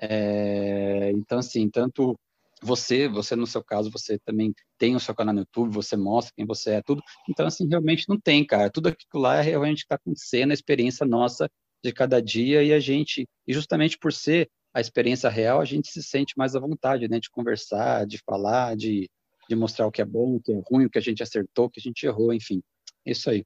é, 0.01 1.11
então, 1.13 1.39
assim, 1.39 1.69
tanto 1.69 2.19
você, 2.63 3.09
você 3.09 3.37
no 3.37 3.47
seu 3.47 3.63
caso, 3.63 3.91
você 3.91 4.19
também 4.19 4.55
tem 4.79 4.95
o 4.95 5.01
seu 5.01 5.15
canal 5.15 5.35
no 5.35 5.41
YouTube, 5.41 5.75
você 5.75 5.97
mostra 5.97 6.33
quem 6.37 6.47
você 6.47 6.73
é, 6.73 6.83
tudo. 6.83 7.03
Então, 7.29 7.47
assim, 7.47 7.69
realmente 7.69 8.09
não 8.09 8.19
tem, 8.19 8.45
cara. 8.45 8.71
Tudo 8.71 8.89
aquilo 8.89 9.23
lá 9.23 9.37
é 9.37 9.43
realmente 9.43 9.79
está 9.79 9.97
acontecendo, 9.97 10.51
a 10.51 10.55
experiência 10.55 11.07
nossa 11.07 11.49
de 11.83 11.93
cada 11.93 12.21
dia 12.21 12.63
e 12.63 12.73
a 12.73 12.81
gente, 12.81 13.29
e 13.47 13.53
justamente 13.55 13.97
por 13.99 14.13
ser 14.13 14.49
a 14.79 14.81
experiência 14.81 15.29
real, 15.29 15.61
a 15.61 15.65
gente 15.65 15.91
se 15.91 16.03
sente 16.03 16.35
mais 16.37 16.55
à 16.55 16.61
vontade, 16.61 17.09
né, 17.09 17.19
de 17.19 17.29
conversar, 17.29 18.07
de 18.07 18.19
falar, 18.19 18.77
de, 18.77 19.11
de 19.49 19.57
mostrar 19.57 19.89
o 19.89 19.91
que 19.91 20.01
é 20.01 20.05
bom, 20.05 20.37
o 20.37 20.41
que 20.41 20.53
é 20.53 20.61
ruim, 20.71 20.85
o 20.85 20.91
que 20.91 20.99
a 20.99 21.03
gente 21.03 21.21
acertou, 21.21 21.67
o 21.67 21.71
que 21.71 21.81
a 21.81 21.83
gente 21.83 22.07
errou, 22.07 22.33
enfim. 22.33 22.63
Isso 23.05 23.29
aí. 23.29 23.45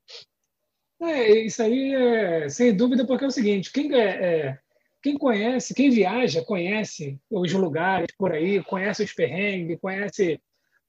É, 1.00 1.30
isso 1.40 1.62
aí 1.62 1.94
é 1.94 2.48
sem 2.50 2.76
dúvida, 2.76 3.06
porque 3.06 3.24
é 3.24 3.28
o 3.28 3.30
seguinte, 3.30 3.72
quem 3.72 3.94
é, 3.94 4.00
é 4.00 4.58
quem 5.02 5.16
conhece, 5.16 5.74
quem 5.74 5.90
viaja, 5.90 6.44
conhece 6.44 7.18
os 7.30 7.52
lugares 7.52 8.08
por 8.18 8.32
aí, 8.32 8.62
conhece 8.62 9.02
os 9.02 9.12
perrengues, 9.12 9.80
conhece 9.80 10.38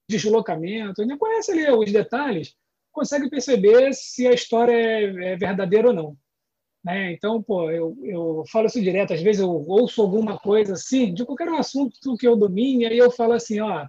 deslocamento, 0.10 1.06
né? 1.06 1.16
conhece 1.18 1.52
ali 1.52 1.72
os 1.72 1.92
detalhes, 1.92 2.54
consegue 2.92 3.30
perceber 3.30 3.94
se 3.94 4.28
a 4.28 4.34
história 4.34 4.74
é, 4.74 5.04
é 5.32 5.38
verdadeira 5.38 5.88
ou 5.88 5.94
não. 5.94 6.18
Né? 6.84 7.14
Então, 7.14 7.42
pô, 7.42 7.72
eu, 7.72 7.98
eu 8.04 8.44
falo 8.52 8.68
isso 8.68 8.82
direto, 8.82 9.14
às 9.14 9.22
vezes 9.22 9.42
eu 9.42 9.50
ouço 9.50 10.02
alguma 10.02 10.38
coisa 10.38 10.74
assim, 10.74 11.14
de 11.14 11.26
qualquer 11.26 11.48
assunto 11.50 12.18
que 12.18 12.28
eu 12.28 12.36
domine, 12.36 12.86
aí 12.86 12.98
eu 12.98 13.10
falo 13.10 13.34
assim, 13.34 13.62
ó, 13.62 13.88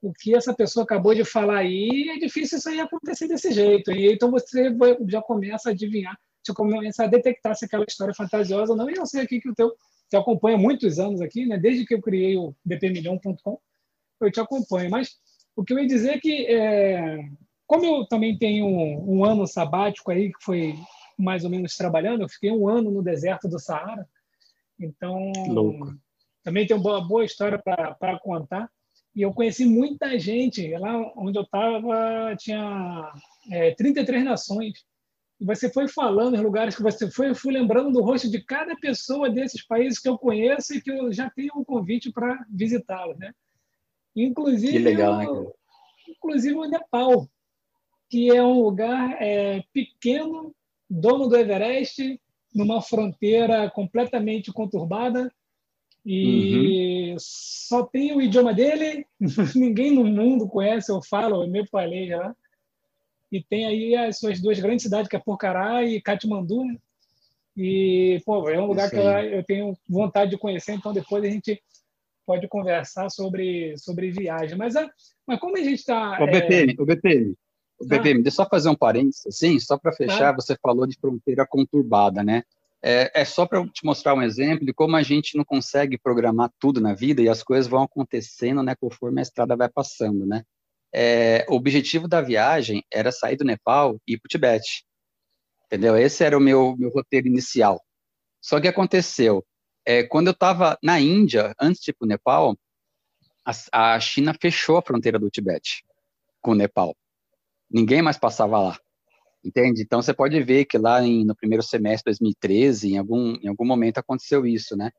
o 0.00 0.12
que 0.12 0.34
essa 0.34 0.54
pessoa 0.54 0.84
acabou 0.84 1.14
de 1.14 1.24
falar 1.24 1.58
aí, 1.58 2.08
é 2.08 2.18
difícil 2.18 2.58
isso 2.58 2.68
aí 2.68 2.80
acontecer 2.80 3.28
desse 3.28 3.52
jeito. 3.52 3.92
E 3.92 4.12
então 4.12 4.30
você 4.30 4.74
já 5.08 5.20
começa 5.20 5.68
a 5.68 5.72
adivinhar 5.72 6.16
você 6.44 6.52
começa 6.52 7.04
a 7.04 7.06
detectar 7.06 7.54
se 7.54 7.64
aquela 7.64 7.84
história 7.88 8.10
é 8.10 8.14
fantasiosa 8.14 8.72
ou 8.72 8.76
não. 8.76 8.90
E 8.90 8.94
eu 8.94 9.06
sei 9.06 9.22
aqui 9.22 9.40
que 9.40 9.48
o 9.48 9.54
teu 9.54 9.72
te 10.10 10.16
acompanha 10.16 10.56
há 10.56 10.60
muitos 10.60 10.98
anos 10.98 11.20
aqui, 11.20 11.46
né? 11.46 11.56
Desde 11.56 11.86
que 11.86 11.94
eu 11.94 12.02
criei 12.02 12.36
o 12.36 12.54
bpmilhão.com, 12.64 13.58
eu 14.20 14.30
te 14.30 14.40
acompanho. 14.40 14.90
Mas 14.90 15.16
o 15.54 15.64
que 15.64 15.72
eu 15.72 15.78
ia 15.78 15.86
dizer 15.86 16.14
é 16.14 16.18
que, 16.20 16.46
é, 16.46 17.18
como 17.66 17.84
eu 17.84 18.06
também 18.06 18.36
tenho 18.36 18.66
um, 18.66 19.18
um, 19.18 19.24
ano 19.24 19.46
sabático 19.46 20.10
aí, 20.10 20.32
que 20.32 20.44
foi 20.44 20.74
mais 21.18 21.44
ou 21.44 21.50
menos 21.50 21.76
trabalhando, 21.76 22.22
eu 22.22 22.28
fiquei 22.28 22.50
um 22.50 22.68
ano 22.68 22.90
no 22.90 23.02
deserto 23.02 23.48
do 23.48 23.58
Saara. 23.58 24.08
Então, 24.78 25.32
Louco. 25.48 25.94
também 26.42 26.66
tenho 26.66 26.80
uma 26.80 27.06
boa 27.06 27.24
história 27.24 27.58
para 27.58 28.18
contar. 28.20 28.70
E 29.14 29.22
eu 29.22 29.32
conheci 29.32 29.64
muita 29.64 30.18
gente. 30.18 30.66
Lá 30.78 30.96
onde 31.16 31.38
eu 31.38 31.42
estava, 31.42 32.34
tinha 32.36 33.12
é, 33.50 33.74
33 33.74 34.24
nações 34.24 34.84
você 35.44 35.68
foi 35.70 35.88
falando 35.88 36.36
em 36.36 36.40
lugares 36.40 36.76
que 36.76 36.82
você 36.82 37.10
foi, 37.10 37.30
eu 37.30 37.34
fui 37.34 37.52
lembrando 37.52 37.90
do 37.90 38.00
rosto 38.00 38.30
de 38.30 38.40
cada 38.40 38.76
pessoa 38.76 39.28
desses 39.28 39.66
países 39.66 39.98
que 39.98 40.08
eu 40.08 40.16
conheço 40.16 40.74
e 40.74 40.80
que 40.80 40.90
eu 40.90 41.12
já 41.12 41.28
tenho 41.30 41.52
um 41.56 41.64
convite 41.64 42.12
para 42.12 42.44
visitá-los, 42.48 43.18
né? 43.18 43.34
Inclusive, 44.14 44.72
que 44.72 44.78
legal, 44.78 45.16
né? 45.18 45.50
Inclusive 46.08 46.54
o 46.54 46.64
Nepal, 46.64 47.28
que 48.08 48.30
é 48.30 48.42
um 48.42 48.60
lugar 48.60 49.20
é, 49.20 49.64
pequeno, 49.72 50.54
dono 50.92 51.28
do 51.28 51.36
Everest, 51.36 52.20
numa 52.54 52.82
fronteira 52.82 53.70
completamente 53.70 54.52
conturbada 54.52 55.32
e 56.04 57.12
uhum. 57.12 57.16
só 57.18 57.84
tem 57.84 58.14
o 58.14 58.20
idioma 58.20 58.52
dele, 58.52 59.06
ninguém 59.54 59.92
no 59.92 60.04
mundo 60.04 60.48
conhece 60.48 60.90
ou 60.90 61.02
fala 61.02 61.38
o 61.38 61.46
nepalês 61.46 62.10
lá 62.10 62.34
e 63.30 63.42
tem 63.42 63.66
aí 63.66 63.94
as 63.94 64.18
suas 64.18 64.40
duas 64.40 64.60
grandes 64.60 64.82
cidades, 64.82 65.08
que 65.08 65.16
é 65.16 65.18
Pokhara 65.18 65.84
e 65.84 66.02
Katmandu, 66.02 66.64
né? 66.64 66.76
E, 67.56 68.20
pô, 68.24 68.48
é 68.48 68.60
um 68.60 68.66
lugar 68.66 68.90
que 68.90 68.96
eu, 68.96 69.44
tenho 69.44 69.76
vontade 69.88 70.30
de 70.30 70.38
conhecer, 70.38 70.72
então 70.72 70.92
depois 70.92 71.22
a 71.24 71.28
gente 71.28 71.62
pode 72.26 72.48
conversar 72.48 73.10
sobre, 73.10 73.76
sobre 73.78 74.10
viagem. 74.10 74.56
Mas, 74.56 74.74
mas 75.26 75.38
como 75.38 75.56
a 75.56 75.60
gente 75.60 75.80
está... 75.80 76.18
O 76.18 76.24
é... 76.24 76.24
o 76.24 76.30
BPM, 76.30 76.76
BPM, 76.86 77.34
ah. 77.90 77.98
deixa 77.98 78.28
eu 78.28 78.30
só 78.30 78.48
fazer 78.48 78.68
um 78.68 78.74
parênteses, 78.74 79.26
assim, 79.26 79.58
só 79.58 79.78
para 79.78 79.92
fechar, 79.92 80.30
ah. 80.30 80.36
você 80.36 80.56
falou 80.60 80.86
de 80.86 80.96
fronteira 80.98 81.46
conturbada, 81.46 82.22
né? 82.22 82.42
É, 82.84 83.22
é 83.22 83.24
só 83.24 83.46
para 83.46 83.64
te 83.68 83.84
mostrar 83.84 84.14
um 84.14 84.22
exemplo 84.22 84.66
de 84.66 84.72
como 84.72 84.96
a 84.96 85.02
gente 85.02 85.36
não 85.36 85.44
consegue 85.44 85.96
programar 85.96 86.50
tudo 86.58 86.80
na 86.80 86.94
vida 86.94 87.22
e 87.22 87.28
as 87.28 87.42
coisas 87.42 87.68
vão 87.68 87.82
acontecendo, 87.82 88.62
né, 88.62 88.74
conforme 88.74 89.20
a 89.20 89.22
estrada 89.22 89.56
vai 89.56 89.68
passando, 89.68 90.26
né? 90.26 90.42
é, 90.92 91.46
o 91.48 91.54
objetivo 91.54 92.06
da 92.06 92.20
viagem 92.20 92.84
era 92.92 93.10
sair 93.10 93.36
do 93.36 93.44
Nepal 93.44 93.98
e 94.06 94.12
ir 94.14 94.18
para 94.18 94.26
o 94.26 94.28
Tibete. 94.28 94.84
Entendeu? 95.66 95.96
Esse 95.96 96.22
era 96.22 96.36
o 96.36 96.40
meu, 96.40 96.76
meu 96.76 96.90
roteiro 96.90 97.26
inicial. 97.26 97.82
Só 98.42 98.60
que 98.60 98.68
aconteceu, 98.68 99.44
é, 99.86 100.02
quando 100.02 100.26
eu 100.26 100.32
estava 100.32 100.78
na 100.82 101.00
Índia, 101.00 101.54
antes 101.58 101.80
de 101.82 101.90
ir 101.90 101.94
para 101.94 102.04
o 102.04 102.08
Nepal, 102.08 102.56
a, 103.44 103.94
a 103.94 104.00
China 104.00 104.36
fechou 104.38 104.76
a 104.76 104.82
fronteira 104.82 105.18
do 105.18 105.30
Tibete 105.30 105.82
com 106.42 106.50
o 106.50 106.54
Nepal. 106.54 106.94
Ninguém 107.72 108.02
mais 108.02 108.18
passava 108.18 108.58
lá. 108.58 108.78
Entende? 109.44 109.82
Então 109.82 110.00
você 110.00 110.14
pode 110.14 110.40
ver 110.42 110.66
que 110.66 110.78
lá 110.78 111.02
em, 111.02 111.24
no 111.24 111.34
primeiro 111.34 111.62
semestre 111.62 112.12
de 112.12 112.18
2013, 112.18 112.92
em 112.92 112.98
algum, 112.98 113.34
em 113.42 113.48
algum 113.48 113.64
momento 113.64 113.98
aconteceu 113.98 114.46
isso, 114.46 114.76
né? 114.76 114.90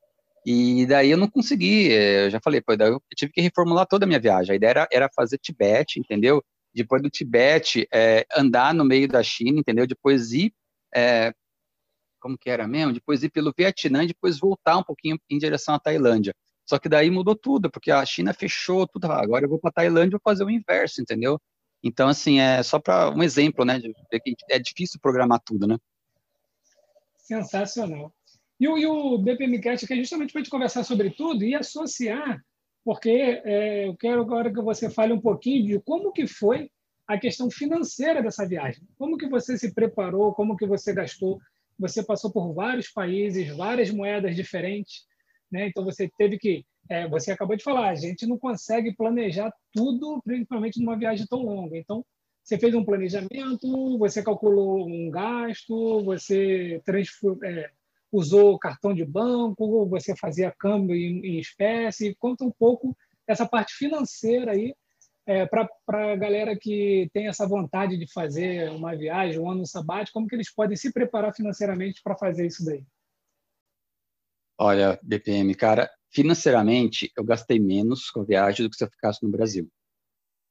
E 0.45 0.85
daí 0.85 1.11
eu 1.11 1.17
não 1.17 1.29
consegui, 1.29 1.91
eh, 1.93 2.25
eu 2.25 2.29
já 2.29 2.39
falei, 2.43 2.61
pô, 2.61 2.75
daí 2.75 2.89
eu 2.89 3.01
tive 3.15 3.31
que 3.31 3.41
reformular 3.41 3.87
toda 3.87 4.05
a 4.05 4.07
minha 4.07 4.19
viagem. 4.19 4.53
A 4.53 4.55
ideia 4.55 4.69
era, 4.71 4.87
era 4.91 5.09
fazer 5.15 5.37
Tibete, 5.37 5.99
entendeu? 5.99 6.43
Depois 6.73 7.01
do 7.01 7.09
Tibete, 7.09 7.87
é, 7.93 8.25
andar 8.35 8.73
no 8.73 8.83
meio 8.83 9.07
da 9.07 9.23
China, 9.23 9.59
entendeu? 9.59 9.87
Depois 9.87 10.33
ir, 10.33 10.53
é, 10.93 11.33
como 12.19 12.37
que 12.37 12.49
era 12.49 12.67
mesmo? 12.67 12.93
Depois 12.93 13.23
ir 13.23 13.29
pelo 13.29 13.53
Vietnã, 13.57 14.05
depois 14.05 14.39
voltar 14.39 14.77
um 14.77 14.83
pouquinho 14.83 15.17
em 15.29 15.37
direção 15.37 15.75
à 15.75 15.79
Tailândia. 15.79 16.33
Só 16.65 16.79
que 16.79 16.89
daí 16.89 17.09
mudou 17.09 17.35
tudo, 17.35 17.69
porque 17.69 17.91
a 17.91 18.05
China 18.05 18.33
fechou 18.33 18.87
tudo. 18.87 19.05
Ah, 19.05 19.21
agora 19.21 19.45
eu 19.45 19.49
vou 19.49 19.59
para 19.59 19.71
Tailândia 19.71 20.15
e 20.15 20.19
vou 20.19 20.21
fazer 20.23 20.43
o 20.43 20.49
inverso, 20.49 21.01
entendeu? 21.01 21.39
Então, 21.83 22.07
assim, 22.07 22.39
é 22.39 22.63
só 22.63 22.79
para 22.79 23.09
um 23.11 23.21
exemplo, 23.21 23.65
né? 23.65 23.77
De, 23.77 23.93
é 24.49 24.57
difícil 24.57 24.99
programar 25.01 25.41
tudo, 25.45 25.67
né? 25.67 25.77
Sensacional. 27.17 28.13
E 28.59 28.67
o, 28.67 28.77
e 28.77 28.85
o 28.85 29.17
BPMcast 29.17 29.83
aqui 29.83 29.93
é 29.93 29.97
justamente 29.97 30.31
para 30.31 30.39
a 30.39 30.43
gente 30.43 30.51
conversar 30.51 30.83
sobre 30.83 31.09
tudo 31.09 31.43
e 31.43 31.53
associar, 31.53 32.41
porque 32.85 33.41
é, 33.43 33.87
eu 33.87 33.97
quero 33.97 34.21
agora 34.21 34.53
que 34.53 34.61
você 34.61 34.89
fale 34.89 35.11
um 35.11 35.19
pouquinho 35.19 35.65
de 35.65 35.79
como 35.81 36.13
que 36.13 36.25
foi 36.27 36.69
a 37.07 37.17
questão 37.17 37.51
financeira 37.51 38.21
dessa 38.21 38.47
viagem. 38.47 38.87
Como 38.97 39.17
que 39.17 39.27
você 39.27 39.57
se 39.57 39.73
preparou, 39.73 40.33
como 40.33 40.55
que 40.55 40.65
você 40.65 40.93
gastou. 40.93 41.39
Você 41.77 42.03
passou 42.03 42.31
por 42.31 42.53
vários 42.53 42.89
países, 42.89 43.49
várias 43.55 43.89
moedas 43.89 44.35
diferentes, 44.35 45.05
né? 45.51 45.67
então 45.67 45.83
você 45.83 46.09
teve 46.17 46.37
que 46.37 46.63
é, 46.93 47.07
você 47.07 47.31
acabou 47.31 47.55
de 47.55 47.63
falar, 47.63 47.89
a 47.89 47.95
gente 47.95 48.27
não 48.27 48.37
consegue 48.37 48.95
planejar 48.95 49.51
tudo, 49.71 50.21
principalmente 50.23 50.79
numa 50.79 50.95
viagem 50.95 51.25
tão 51.25 51.39
longa. 51.39 51.75
Então, 51.75 52.05
você 52.43 52.55
fez 52.59 52.75
um 52.75 52.85
planejamento, 52.85 53.97
você 53.97 54.21
calculou 54.21 54.87
um 54.87 55.09
gasto, 55.09 56.03
você 56.03 56.79
é, 57.45 57.71
usou 58.11 58.59
cartão 58.59 58.93
de 58.93 59.03
banco, 59.03 59.87
você 59.87 60.15
fazia 60.15 60.53
câmbio 60.55 60.95
em, 60.95 61.25
em 61.25 61.39
espécie. 61.39 62.15
Conta 62.19 62.45
um 62.45 62.51
pouco 62.51 62.95
essa 63.25 63.47
parte 63.47 63.73
financeira 63.73 64.51
aí 64.51 64.75
é, 65.25 65.47
para 65.47 65.67
a 65.87 66.15
galera 66.15 66.55
que 66.55 67.09
tem 67.11 67.27
essa 67.27 67.47
vontade 67.47 67.97
de 67.97 68.05
fazer 68.13 68.69
uma 68.69 68.95
viagem, 68.95 69.39
um 69.39 69.49
ano 69.49 69.65
sabático, 69.65 70.13
como 70.13 70.27
que 70.27 70.35
eles 70.35 70.53
podem 70.53 70.77
se 70.77 70.93
preparar 70.93 71.33
financeiramente 71.33 72.01
para 72.03 72.15
fazer 72.15 72.45
isso 72.45 72.63
daí? 72.63 72.85
Olha, 74.59 74.99
BPM, 75.01 75.55
cara, 75.55 75.89
financeiramente 76.13 77.11
eu 77.17 77.23
gastei 77.23 77.59
menos 77.59 78.09
com 78.09 78.21
a 78.21 78.25
viagem 78.25 78.65
do 78.65 78.69
que 78.69 78.77
se 78.77 78.83
eu 78.83 78.89
ficasse 78.89 79.23
no 79.23 79.29
Brasil. 79.29 79.69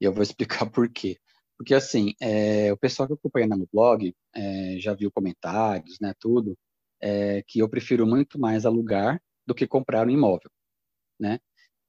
E 0.01 0.05
eu 0.05 0.13
vou 0.13 0.23
explicar 0.65 0.69
por 0.71 0.89
quê. 0.91 1.19
Porque, 1.57 1.75
assim, 1.75 2.15
é, 2.21 2.73
o 2.73 2.77
pessoal 2.77 3.07
que 3.07 3.15
acompanha 3.15 3.47
no 3.49 3.69
blog 3.73 4.13
é, 4.35 4.77
já 4.79 4.95
viu 4.95 5.13
comentários, 5.13 5.99
né, 6.01 6.13
tudo, 6.19 6.59
é, 7.01 7.43
que 7.47 7.61
eu 7.61 7.69
prefiro 7.69 8.07
muito 8.07 8.39
mais 8.39 8.67
alugar 8.67 9.23
do 9.47 9.55
que 9.55 9.67
comprar 9.67 10.07
um 10.07 10.11
imóvel, 10.11 10.51
né? 11.21 11.39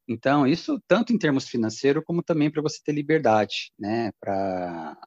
Então, 0.08 0.46
isso 0.48 0.82
tanto 0.88 1.14
em 1.14 1.18
termos 1.18 1.48
financeiros, 1.48 2.04
como 2.06 2.24
também 2.24 2.52
para 2.52 2.62
você 2.62 2.80
ter 2.84 2.92
liberdade, 2.94 3.72
né? 3.80 4.12
Para 4.20 4.98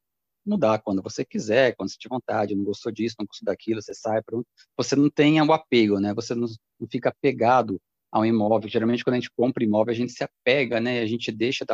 mudar 0.44 0.80
quando 0.80 1.02
você 1.02 1.24
quiser, 1.24 1.74
quando 1.76 1.90
você 1.90 1.96
tiver 1.98 2.14
vontade, 2.14 2.54
não 2.54 2.64
gostou 2.64 2.92
disso, 2.92 3.16
não 3.18 3.26
gostou 3.26 3.46
daquilo, 3.46 3.82
você 3.82 3.94
sai, 3.94 4.22
pronto. 4.22 4.46
Você 4.76 4.96
não 4.96 5.10
tem 5.10 5.40
o 5.42 5.52
apego, 5.52 6.00
né? 6.00 6.14
Você 6.14 6.34
não, 6.34 6.46
não 6.80 6.88
fica 6.90 7.14
pegado 7.20 7.80
a 8.12 8.20
um 8.20 8.24
imóvel. 8.24 8.68
Geralmente, 8.68 9.04
quando 9.04 9.14
a 9.14 9.20
gente 9.20 9.30
compra 9.36 9.64
imóvel, 9.64 9.92
a 9.92 9.96
gente 9.96 10.12
se 10.12 10.24
apega, 10.24 10.80
né? 10.80 11.00
A 11.00 11.06
gente 11.06 11.30
deixa, 11.32 11.64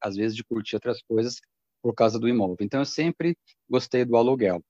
às 0.00 0.16
vezes, 0.16 0.36
de 0.36 0.44
curtir 0.44 0.76
outras 0.76 1.02
coisas 1.02 1.40
por 1.82 1.94
causa 1.94 2.18
do 2.18 2.28
imóvel. 2.28 2.58
Então, 2.60 2.80
eu 2.80 2.86
sempre 2.86 3.36
gostei 3.68 4.04
do 4.04 4.16
aluguel. 4.16 4.62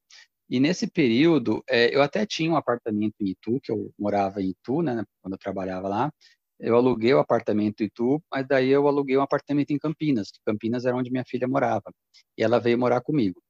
E 0.50 0.60
nesse 0.60 0.86
período, 0.86 1.62
é, 1.68 1.94
eu 1.94 2.02
até 2.02 2.26
tinha 2.26 2.50
um 2.52 2.56
apartamento 2.56 3.14
em 3.20 3.30
Itu, 3.30 3.60
que 3.62 3.72
eu 3.72 3.90
morava 3.98 4.42
em 4.42 4.50
Itu, 4.50 4.82
né, 4.82 5.04
quando 5.22 5.34
eu 5.34 5.38
trabalhava 5.38 5.88
lá. 5.88 6.12
Eu 6.60 6.76
aluguei 6.76 7.12
o 7.14 7.18
apartamento 7.18 7.82
em 7.82 7.86
Itu, 7.86 8.22
mas 8.30 8.46
daí 8.46 8.68
eu 8.68 8.86
aluguei 8.86 9.16
um 9.16 9.22
apartamento 9.22 9.70
em 9.72 9.78
Campinas, 9.78 10.30
que 10.30 10.40
Campinas 10.44 10.84
era 10.84 10.96
onde 10.96 11.10
minha 11.10 11.24
filha 11.26 11.48
morava. 11.48 11.92
E 12.38 12.42
ela 12.42 12.60
veio 12.60 12.78
morar 12.78 13.00
comigo. 13.00 13.42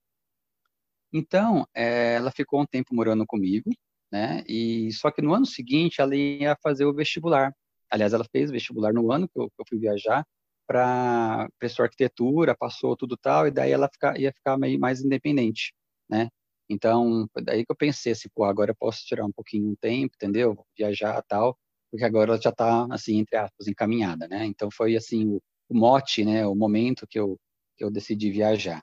Então, 1.12 1.66
é, 1.74 2.14
ela 2.14 2.30
ficou 2.30 2.62
um 2.62 2.66
tempo 2.66 2.94
morando 2.94 3.26
comigo, 3.26 3.70
né? 4.12 4.44
E 4.48 4.92
só 4.92 5.10
que 5.10 5.22
no 5.22 5.34
ano 5.34 5.46
seguinte 5.46 6.00
ela 6.00 6.14
ia 6.14 6.56
fazer 6.62 6.84
o 6.84 6.94
vestibular. 6.94 7.54
Aliás, 7.90 8.12
ela 8.12 8.24
fez 8.30 8.50
o 8.50 8.52
vestibular 8.52 8.92
no 8.92 9.10
ano 9.12 9.28
que 9.28 9.38
eu, 9.40 9.48
que 9.48 9.60
eu 9.60 9.64
fui 9.68 9.78
viajar 9.78 10.24
para 10.66 11.48
prestou 11.58 11.84
arquitetura, 11.84 12.56
passou 12.56 12.96
tudo 12.96 13.16
tal, 13.16 13.46
e 13.46 13.50
daí 13.50 13.72
ela 13.72 13.88
fica, 13.92 14.18
ia 14.18 14.32
ficar 14.32 14.56
meio 14.58 14.78
mais 14.80 15.02
independente, 15.02 15.74
né? 16.08 16.28
Então, 16.68 17.28
daí 17.42 17.64
que 17.66 17.72
eu 17.72 17.76
pensei 17.76 18.12
assim, 18.12 18.28
pô, 18.34 18.44
agora 18.44 18.70
eu 18.70 18.76
posso 18.76 19.04
tirar 19.04 19.24
um 19.26 19.32
pouquinho 19.32 19.70
um 19.70 19.76
tempo, 19.76 20.14
entendeu? 20.16 20.56
Viajar 20.76 21.22
tal, 21.28 21.58
porque 21.90 22.04
agora 22.04 22.32
ela 22.32 22.40
já 22.40 22.50
está 22.50 22.86
assim, 22.90 23.18
entre 23.18 23.36
aspas, 23.36 23.66
encaminhada, 23.68 24.28
né? 24.28 24.46
Então 24.46 24.70
foi 24.70 24.96
assim 24.96 25.26
o, 25.28 25.42
o 25.68 25.74
mote, 25.76 26.24
né? 26.24 26.46
O 26.46 26.54
momento 26.54 27.06
que 27.08 27.18
eu 27.18 27.38
que 27.76 27.84
eu 27.84 27.90
decidi 27.90 28.30
viajar. 28.30 28.82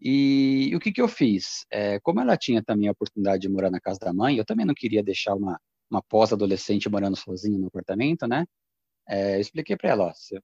E, 0.00 0.68
e 0.70 0.76
o 0.76 0.80
que, 0.80 0.92
que 0.92 1.00
eu 1.00 1.08
fiz? 1.08 1.64
É, 1.70 1.98
como 2.00 2.20
ela 2.20 2.36
tinha 2.36 2.62
também 2.62 2.88
a 2.88 2.92
oportunidade 2.92 3.42
de 3.42 3.48
morar 3.48 3.70
na 3.70 3.80
casa 3.80 3.98
da 4.00 4.12
mãe, 4.12 4.36
eu 4.36 4.44
também 4.44 4.66
não 4.66 4.74
queria 4.74 5.02
deixar 5.02 5.34
uma, 5.34 5.58
uma 5.90 6.02
pós-adolescente 6.02 6.88
morando 6.88 7.16
sozinha 7.16 7.58
no 7.58 7.68
apartamento, 7.68 8.26
né? 8.26 8.46
É, 9.08 9.36
eu 9.36 9.40
expliquei 9.40 9.76
para 9.76 9.90
ela, 9.90 10.04
ó, 10.06 10.12
você 10.12 10.38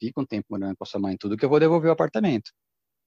fica 0.00 0.20
um 0.20 0.26
tempo 0.26 0.46
morando 0.50 0.76
com 0.76 0.84
a 0.84 0.86
sua 0.86 1.00
mãe 1.00 1.16
tudo, 1.16 1.36
que 1.36 1.44
eu 1.44 1.48
vou 1.48 1.60
devolver 1.60 1.90
o 1.90 1.92
apartamento. 1.92 2.50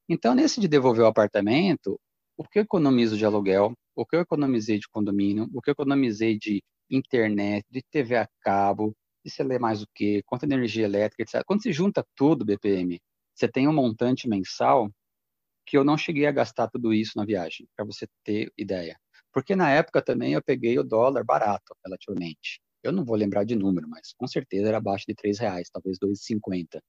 Então, 0.10 0.36
nesse 0.36 0.60
de 0.60 0.68
devolver 0.68 1.04
o 1.04 1.08
apartamento, 1.08 2.00
o 2.38 2.44
que 2.44 2.60
eu 2.60 2.64
economizo 2.64 3.18
de 3.18 3.26
aluguel, 3.26 3.74
o 3.96 4.06
que 4.06 4.16
eu 4.16 4.22
economizei 4.22 4.80
de 4.80 4.88
condomínio, 4.90 5.50
o 5.54 5.62
que 5.62 5.70
eu 5.70 5.74
economizei 5.74 6.38
de 6.38 6.62
internet, 6.90 7.66
de 7.70 7.82
TV 7.92 8.18
a 8.18 8.28
cabo, 8.42 8.96
de 9.24 9.32
sei 9.32 9.46
lá 9.46 9.60
mais 9.60 9.82
o 9.82 9.88
que, 9.94 10.22
de 10.22 10.46
energia 10.46 10.86
elétrica, 10.86 11.24
etc. 11.24 11.44
Quando 11.46 11.64
se 11.64 11.72
junta 11.72 12.06
tudo, 12.16 12.46
BPM, 12.46 13.00
você 13.34 13.48
tem 13.48 13.68
um 13.68 13.74
montante 13.74 14.28
mensal 14.28 14.92
que 15.66 15.78
eu 15.78 15.84
não 15.84 15.98
cheguei 15.98 16.26
a 16.26 16.32
gastar 16.32 16.68
tudo 16.68 16.94
isso 16.94 17.14
na 17.16 17.26
viagem, 17.26 17.68
para 17.76 17.86
você 17.86 18.08
ter 18.24 18.52
ideia. 18.58 18.98
Porque 19.32 19.56
na 19.56 19.70
época 19.72 20.02
também 20.02 20.34
eu 20.34 20.44
peguei 20.44 20.78
o 20.78 20.84
dólar 20.84 21.24
barato, 21.24 21.76
relativamente. 21.84 22.62
Eu 22.84 22.92
não 22.92 23.04
vou 23.06 23.16
lembrar 23.16 23.44
de 23.46 23.56
número, 23.56 23.88
mas 23.88 24.14
com 24.14 24.28
certeza 24.28 24.68
era 24.68 24.78
abaixo 24.78 25.06
de 25.08 25.16
três 25.16 25.40
reais, 25.40 25.70
talvez 25.72 25.98
2,50. 25.98 26.82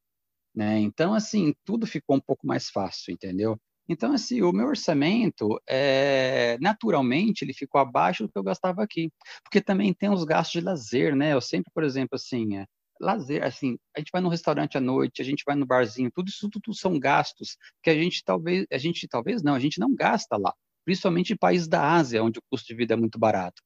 Né? 0.54 0.78
Então, 0.80 1.14
assim, 1.14 1.54
tudo 1.64 1.87
ficou 1.87 2.16
um 2.16 2.20
pouco 2.20 2.46
mais 2.46 2.68
fácil, 2.68 3.12
entendeu? 3.12 3.58
Então, 3.88 4.12
assim, 4.12 4.40
o 4.42 4.52
meu 4.52 4.66
orçamento, 4.68 5.60
é, 5.68 6.56
naturalmente, 6.60 7.44
ele 7.44 7.52
ficou 7.52 7.80
abaixo 7.80 8.24
do 8.24 8.32
que 8.32 8.38
eu 8.38 8.42
gastava 8.42 8.82
aqui. 8.82 9.10
Porque 9.42 9.60
também 9.60 9.92
tem 9.92 10.10
os 10.10 10.24
gastos 10.24 10.60
de 10.60 10.66
lazer, 10.66 11.14
né? 11.14 11.32
Eu 11.32 11.40
sempre, 11.40 11.70
por 11.74 11.84
exemplo, 11.84 12.14
assim, 12.16 12.56
é, 12.56 12.66
lazer, 13.00 13.42
assim, 13.44 13.78
a 13.96 14.00
gente 14.00 14.11
vai 14.12 14.20
no 14.20 14.28
restaurante 14.28 14.78
à 14.78 14.80
noite, 14.80 15.20
a 15.20 15.24
gente 15.24 15.42
vai 15.46 15.57
no 15.57 15.66
barzinho, 15.66 16.11
tudo 16.14 16.28
isso 16.28 16.48
tudo 16.50 16.74
são 16.74 16.98
gastos 16.98 17.57
que 17.83 17.90
a 17.90 17.94
gente 17.94 18.22
talvez, 18.24 18.66
a 18.72 18.78
gente 18.78 19.09
talvez 19.09 19.42
não, 19.42 19.54
a 19.54 19.61
gente 19.61 19.78
não 19.80 19.94
gasta 19.94 20.37
lá, 20.37 20.54
principalmente 20.85 21.33
em 21.33 21.37
países 21.37 21.68
da 21.68 21.92
Ásia, 21.94 22.22
onde 22.22 22.38
o 22.38 22.42
custo 22.50 22.68
de 22.68 22.74
vida 22.74 22.94
é 22.94 22.96
muito 22.96 23.18
barato. 23.18 23.62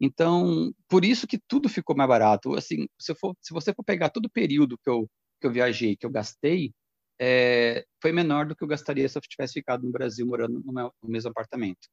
Então, 0.00 0.72
por 0.88 1.04
isso 1.04 1.26
que 1.26 1.38
tudo 1.38 1.68
ficou 1.68 1.94
mais 1.94 2.08
barato. 2.08 2.54
Assim, 2.54 2.86
se, 2.98 3.14
for, 3.14 3.36
se 3.40 3.52
você 3.52 3.74
for 3.74 3.84
pegar 3.84 4.08
todo 4.08 4.26
o 4.26 4.30
período 4.30 4.78
que 4.78 4.88
eu, 4.88 5.06
que 5.40 5.46
eu 5.46 5.52
viajei, 5.52 5.94
que 5.94 6.06
eu 6.06 6.10
gastei, 6.10 6.72
é, 7.20 7.84
foi 8.00 8.12
menor 8.12 8.46
do 8.46 8.56
que 8.56 8.64
eu 8.64 8.68
gastaria 8.68 9.06
se 9.08 9.18
eu 9.18 9.22
tivesse 9.22 9.54
ficado 9.54 9.84
no 9.84 9.92
Brasil 9.92 10.26
morando 10.26 10.58
no, 10.64 10.72
meu, 10.72 10.92
no 11.02 11.08
mesmo 11.10 11.30
apartamento. 11.30 11.88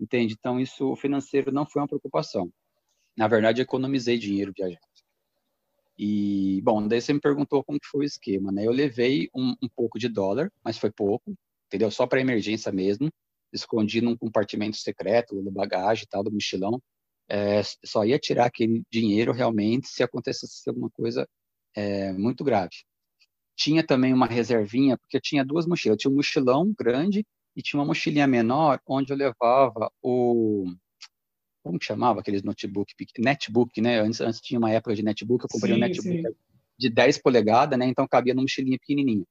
Entende? 0.00 0.34
Então, 0.38 0.58
isso 0.58 0.96
financeiro 0.96 1.52
não 1.52 1.66
foi 1.66 1.82
uma 1.82 1.88
preocupação. 1.88 2.50
Na 3.16 3.28
verdade, 3.28 3.60
economizei 3.60 4.18
dinheiro 4.18 4.52
viajando. 4.56 4.80
E, 6.04 6.60
bom, 6.62 6.88
daí 6.88 7.00
você 7.00 7.12
me 7.12 7.20
perguntou 7.20 7.62
como 7.62 7.78
que 7.78 7.86
foi 7.86 8.00
o 8.00 8.04
esquema, 8.04 8.50
né? 8.50 8.66
Eu 8.66 8.72
levei 8.72 9.28
um, 9.32 9.54
um 9.62 9.68
pouco 9.68 10.00
de 10.00 10.08
dólar, 10.08 10.50
mas 10.64 10.76
foi 10.76 10.90
pouco, 10.90 11.32
entendeu? 11.68 11.92
Só 11.92 12.08
para 12.08 12.20
emergência 12.20 12.72
mesmo. 12.72 13.08
Escondi 13.52 14.00
num 14.00 14.16
compartimento 14.16 14.76
secreto, 14.78 15.40
da 15.44 15.50
bagagem 15.52 16.02
e 16.02 16.08
tal, 16.08 16.24
do 16.24 16.32
mochilão. 16.32 16.82
É, 17.28 17.62
só 17.84 18.04
ia 18.04 18.18
tirar 18.18 18.46
aquele 18.46 18.82
dinheiro 18.90 19.32
realmente 19.32 19.86
se 19.86 20.02
acontecesse 20.02 20.68
alguma 20.68 20.90
coisa 20.90 21.24
é, 21.72 22.12
muito 22.12 22.42
grave. 22.42 22.74
Tinha 23.56 23.86
também 23.86 24.12
uma 24.12 24.26
reservinha, 24.26 24.98
porque 24.98 25.16
eu 25.18 25.20
tinha 25.20 25.44
duas 25.44 25.66
mochilas. 25.66 25.94
Eu 25.94 25.98
tinha 25.98 26.10
um 26.10 26.16
mochilão 26.16 26.74
grande 26.76 27.24
e 27.54 27.62
tinha 27.62 27.78
uma 27.78 27.86
mochilinha 27.86 28.26
menor, 28.26 28.80
onde 28.88 29.12
eu 29.12 29.16
levava 29.16 29.88
o, 30.02 30.66
como 31.62 31.78
que 31.78 31.86
chamava 31.86 32.20
aqueles 32.20 32.42
notebook, 32.42 32.94
netbook, 33.18 33.80
né? 33.80 34.00
Antes, 34.00 34.20
antes 34.20 34.40
tinha 34.40 34.58
uma 34.58 34.70
época 34.70 34.94
de 34.94 35.02
netbook, 35.02 35.44
eu 35.44 35.48
comprei 35.50 35.74
sim, 35.74 35.78
um 35.78 35.80
netbook 35.80 36.22
sim. 36.22 36.34
de 36.78 36.90
10 36.90 37.18
polegadas, 37.18 37.78
né? 37.78 37.86
Então 37.86 38.06
cabia 38.06 38.34
numa 38.34 38.42
mochilinha 38.42 38.78
pequenininha. 38.78 39.24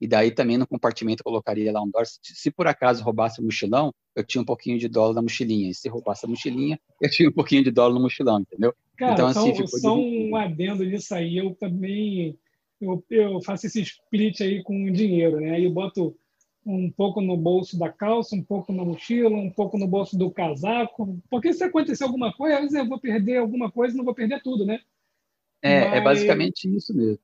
E 0.00 0.06
daí 0.06 0.30
também 0.30 0.58
no 0.58 0.66
compartimento 0.66 1.20
eu 1.20 1.24
colocaria 1.24 1.72
lá 1.72 1.82
um 1.82 1.90
dólar. 1.90 2.06
Se, 2.22 2.50
por 2.50 2.66
acaso 2.66 3.02
roubasse 3.02 3.40
o 3.40 3.44
mochilão, 3.44 3.94
eu 4.14 4.24
tinha 4.24 4.42
um 4.42 4.44
pouquinho 4.44 4.78
de 4.78 4.88
dólar 4.88 5.14
na 5.14 5.22
mochilinha. 5.22 5.70
E 5.70 5.74
se 5.74 5.88
roubasse 5.88 6.26
a 6.26 6.28
mochilinha, 6.28 6.78
eu 7.00 7.10
tinha 7.10 7.28
um 7.28 7.32
pouquinho 7.32 7.64
de 7.64 7.70
dólar 7.70 7.94
no 7.94 8.02
mochilão, 8.02 8.40
entendeu? 8.40 8.74
Cara, 8.96 9.12
então, 9.12 9.26
assim, 9.28 9.54
só, 9.66 9.78
só 9.78 9.98
um 9.98 10.36
adendo 10.36 10.84
nisso 10.84 11.14
aí. 11.14 11.38
Eu 11.38 11.54
também 11.54 12.38
eu, 12.80 13.04
eu 13.10 13.40
faço 13.42 13.66
esse 13.66 13.80
split 13.80 14.40
aí 14.40 14.62
com 14.62 14.90
dinheiro, 14.92 15.40
né? 15.40 15.52
Aí 15.52 15.64
eu 15.64 15.70
boto 15.70 16.16
um 16.66 16.90
pouco 16.90 17.20
no 17.20 17.36
bolso 17.36 17.78
da 17.78 17.88
calça, 17.88 18.34
um 18.34 18.42
pouco 18.42 18.72
na 18.72 18.84
mochila, 18.84 19.36
um 19.36 19.50
pouco 19.50 19.78
no 19.78 19.86
bolso 19.86 20.18
do 20.18 20.30
casaco, 20.30 21.16
porque 21.30 21.52
se 21.52 21.62
acontecer 21.62 22.02
alguma 22.02 22.32
coisa, 22.32 22.56
às 22.56 22.62
vezes 22.62 22.76
eu 22.76 22.88
vou 22.88 22.98
perder 22.98 23.38
alguma 23.38 23.70
coisa 23.70 23.94
e 23.94 23.96
não 23.96 24.04
vou 24.04 24.14
perder 24.14 24.42
tudo, 24.42 24.66
né? 24.66 24.80
É, 25.62 25.72
é 25.72 25.80
mas... 25.84 25.94
é 25.94 26.00
basicamente 26.00 26.76
isso 26.76 26.94
mesmo. 26.94 27.20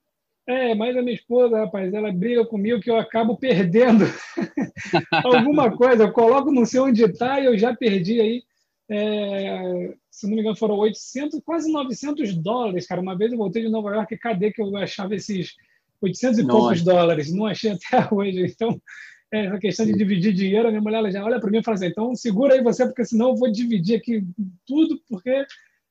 É, 0.46 0.74
mas 0.74 0.96
a 0.96 1.02
minha 1.02 1.14
esposa, 1.14 1.59
rapaz, 1.59 1.92
ela 1.92 2.12
briga 2.12 2.44
comigo 2.44 2.81
que 2.81 2.90
eu 2.90 2.96
acabo 2.96 3.37
perdendo 3.37 4.05
alguma 5.24 5.76
coisa. 5.76 6.05
Eu 6.05 6.12
coloco 6.12 6.50
não 6.50 6.64
sei 6.64 6.81
onde 6.81 7.05
está 7.05 7.40
e 7.40 7.46
eu 7.46 7.57
já 7.57 7.74
perdi 7.74 8.20
aí, 8.20 8.42
é, 8.88 9.94
se 10.11 10.26
não 10.26 10.35
me 10.35 10.40
engano, 10.40 10.57
foram 10.57 10.76
800, 10.76 11.40
quase 11.44 11.70
900 11.70 12.35
dólares, 12.37 12.87
cara. 12.87 13.00
Uma 13.00 13.16
vez 13.16 13.31
eu 13.31 13.38
voltei 13.38 13.62
de 13.62 13.68
Nova 13.68 13.94
York 13.94 14.14
e 14.14 14.18
cadê 14.18 14.52
que 14.52 14.61
eu 14.61 14.76
achava 14.76 15.14
esses 15.14 15.55
800 16.00 16.38
e 16.38 16.42
Nossa. 16.42 16.59
poucos 16.59 16.83
dólares? 16.83 17.33
Não 17.33 17.46
achei 17.46 17.70
até 17.70 18.07
hoje. 18.12 18.46
Então, 18.46 18.81
essa 19.32 19.58
questão 19.58 19.86
de 19.86 19.94
dividir 19.94 20.32
dinheiro, 20.34 20.68
a 20.68 20.70
minha 20.70 20.82
mulher 20.82 21.10
já 21.10 21.24
olha 21.24 21.40
para 21.40 21.50
mim 21.50 21.58
e 21.58 21.62
fala 21.62 21.76
assim, 21.76 21.86
então 21.86 22.14
segura 22.14 22.54
aí 22.54 22.62
você, 22.62 22.84
porque 22.84 23.04
senão 23.04 23.30
eu 23.30 23.36
vou 23.36 23.50
dividir 23.50 23.96
aqui 23.96 24.22
tudo, 24.66 25.00
porque 25.08 25.46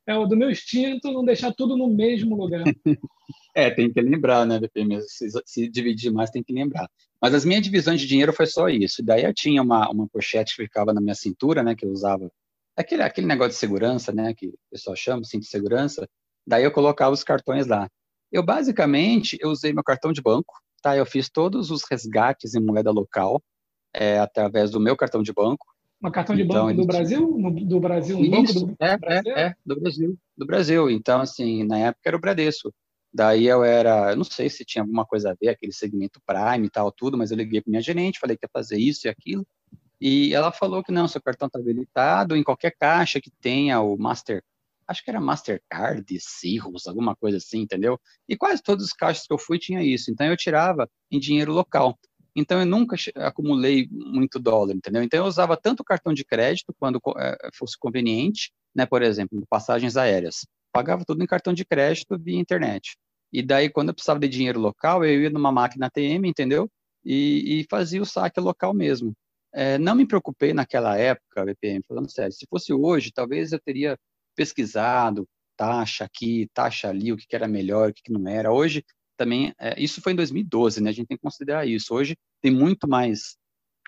é 0.06 0.16
o 0.16 0.28
do 0.28 0.38
meu 0.38 0.52
instinto 0.52 1.12
não 1.12 1.26
deixar 1.26 1.52
tudo 1.52 1.76
no 1.76 1.88
mesmo 1.88 2.36
lugar. 2.36 2.64
é, 3.56 3.72
tem 3.72 3.92
que 3.92 4.00
lembrar, 4.00 4.46
né, 4.46 4.60
BPM? 4.60 5.02
Se, 5.02 5.28
se, 5.44 5.68
dividir 5.70 6.12
mais, 6.12 6.30
tem 6.30 6.44
que 6.44 6.54
lembrar. 6.54 6.88
Mas 7.20 7.34
as 7.34 7.44
minhas 7.44 7.64
divisões 7.64 8.00
de 8.00 8.08
dinheiro 8.08 8.32
foi 8.32 8.46
só 8.46 8.70
isso. 8.70 9.04
Daí 9.04 9.24
eu 9.24 9.34
tinha 9.34 9.62
uma, 9.62 9.90
uma 9.90 10.08
pochete 10.08 10.56
que 10.56 10.64
ficava 10.64 10.94
na 10.94 11.02
minha 11.02 11.16
cintura, 11.16 11.64
né, 11.64 11.76
que 11.76 11.86
eu 11.86 11.90
usava. 11.90 12.32
Aquele, 12.76 13.02
aquele 13.02 13.28
negócio 13.28 13.52
de 13.52 13.58
segurança, 13.58 14.12
né, 14.12 14.34
que 14.36 14.48
o 14.48 14.58
pessoal 14.70 14.96
chama, 14.96 15.24
cinto 15.24 15.44
de 15.44 15.50
segurança. 15.50 16.08
Daí 16.46 16.64
eu 16.64 16.72
colocava 16.72 17.12
os 17.12 17.24
cartões 17.24 17.66
lá. 17.66 17.90
Eu, 18.32 18.44
basicamente, 18.44 19.38
eu 19.42 19.50
usei 19.50 19.74
meu 19.74 19.84
cartão 19.84 20.12
de 20.14 20.22
banco, 20.22 20.54
tá? 20.82 20.98
Eu 20.98 21.06
fiz 21.06 21.30
todos 21.30 21.72
os 21.72 21.84
resgates 21.90 22.56
em 22.56 22.62
moeda 22.62 22.92
local 22.92 23.42
é, 23.94 24.20
através 24.20 24.72
do 24.72 24.80
meu 24.80 24.96
cartão 24.96 25.22
de 25.22 25.34
banco. 25.34 25.68
Um 26.04 26.10
cartão 26.10 26.36
de 26.36 26.42
então, 26.42 26.66
banco 26.66 26.82
do 26.82 26.88
Brasil? 26.88 27.38
No, 27.38 27.52
do 27.52 27.80
Brasil? 27.80 28.20
Isso, 28.20 28.66
do 28.66 28.76
é, 28.80 28.98
Brasil? 28.98 29.34
É, 29.36 29.42
é, 29.42 29.56
do 29.64 29.80
Brasil. 29.80 30.18
Do 30.36 30.46
Brasil. 30.46 30.90
Então, 30.90 31.22
assim, 31.22 31.64
na 31.64 31.78
época 31.78 32.02
era 32.10 32.18
o 32.18 32.20
Bradesco. 32.20 32.74
Daí 33.14 33.46
eu 33.46 33.64
era, 33.64 34.12
eu 34.12 34.16
não 34.16 34.24
sei 34.24 34.50
se 34.50 34.66
tinha 34.66 34.82
alguma 34.82 35.06
coisa 35.06 35.32
a 35.32 35.36
ver, 35.40 35.50
aquele 35.50 35.74
segmento 35.74 36.22
Prime 36.26 36.66
e 36.66 36.70
tal, 36.70 36.92
tudo, 36.92 37.18
mas 37.18 37.30
eu 37.30 37.38
liguei 37.38 37.62
para 37.62 37.70
minha 37.70 37.82
gerente, 37.82 38.20
falei 38.20 38.38
que 38.38 38.46
ia 38.46 38.50
fazer 38.52 38.78
isso 38.78 39.06
e 39.06 39.10
aquilo. 39.10 39.46
E 40.00 40.34
ela 40.34 40.52
falou 40.52 40.82
que 40.84 40.92
não, 40.92 41.08
seu 41.08 41.22
cartão 41.22 41.48
está 41.48 41.60
habilitado 41.60 42.36
em 42.36 42.44
qualquer 42.44 42.72
caixa 42.72 43.22
que 43.22 43.30
tenha 43.30 43.82
o 43.82 43.98
Master 43.98 44.42
acho 44.92 45.04
que 45.04 45.10
era 45.10 45.20
Mastercard, 45.20 46.06
Cirrus, 46.20 46.86
alguma 46.86 47.16
coisa 47.16 47.38
assim, 47.38 47.62
entendeu? 47.62 48.00
E 48.30 48.38
quase 48.38 48.62
todos 48.62 48.86
os 48.86 48.94
caixas 48.94 49.26
que 49.26 49.34
eu 49.34 49.38
fui 49.38 49.58
tinha 49.58 49.82
isso. 49.82 50.12
Então 50.12 50.28
eu 50.28 50.38
tirava 50.38 50.88
em 51.10 51.20
dinheiro 51.20 51.52
local. 51.52 51.98
Então 52.36 52.60
eu 52.60 52.66
nunca 52.66 52.96
acumulei 53.16 53.88
muito 53.92 54.40
dólar, 54.40 54.74
entendeu? 54.74 55.04
Então 55.04 55.20
eu 55.20 55.26
usava 55.26 55.58
tanto 55.58 55.84
cartão 55.84 56.14
de 56.14 56.24
crédito 56.24 56.74
quando 56.80 57.02
é, 57.18 57.50
fosse 57.56 57.78
conveniente, 57.78 58.52
né? 58.76 58.86
Por 58.86 59.02
exemplo, 59.02 59.44
passagens 59.50 59.98
aéreas. 59.98 60.46
Pagava 60.72 61.04
tudo 61.06 61.24
em 61.24 61.28
cartão 61.28 61.54
de 61.54 61.66
crédito 61.66 62.18
via 62.18 62.40
internet. 62.40 62.98
E 63.34 63.42
daí 63.42 63.70
quando 63.70 63.90
eu 63.90 63.94
precisava 63.94 64.20
de 64.20 64.30
dinheiro 64.30 64.60
local, 64.60 65.04
eu 65.04 65.24
ia 65.24 65.30
numa 65.30 65.52
máquina 65.52 65.88
ATM, 65.88 66.26
entendeu? 66.26 66.70
E, 67.04 67.62
e 67.62 67.66
fazia 67.70 68.02
o 68.02 68.06
saque 68.06 68.40
local 68.40 68.74
mesmo. 68.74 69.14
É, 69.54 69.78
não 69.78 69.96
me 69.96 70.08
preocupei 70.08 70.54
naquela 70.54 70.98
época, 70.98 71.46
VPM, 71.46 71.82
falando 71.88 72.10
sério. 72.10 72.32
Se 72.32 72.46
fosse 72.50 72.74
hoje, 72.74 73.12
talvez 73.14 73.52
eu 73.52 73.60
teria 73.60 73.98
pesquisado, 74.36 75.28
taxa 75.58 76.06
aqui, 76.06 76.50
taxa 76.54 76.90
ali, 76.90 77.12
o 77.14 77.18
que, 77.18 77.28
que 77.28 77.36
era 77.36 77.48
melhor, 77.48 77.90
o 77.90 77.94
que, 77.94 78.02
que 78.04 78.12
não 78.12 78.28
era. 78.28 78.52
Hoje, 78.52 78.84
também, 79.18 79.54
é, 79.60 79.80
isso 79.82 80.02
foi 80.02 80.14
em 80.14 80.16
2012, 80.16 80.82
né? 80.82 80.90
A 80.90 80.94
gente 80.94 81.08
tem 81.08 81.18
que 81.18 81.24
considerar 81.24 81.68
isso. 81.68 81.94
Hoje 81.94 82.18
tem 82.42 82.52
muito 82.52 82.88
mais 82.88 83.38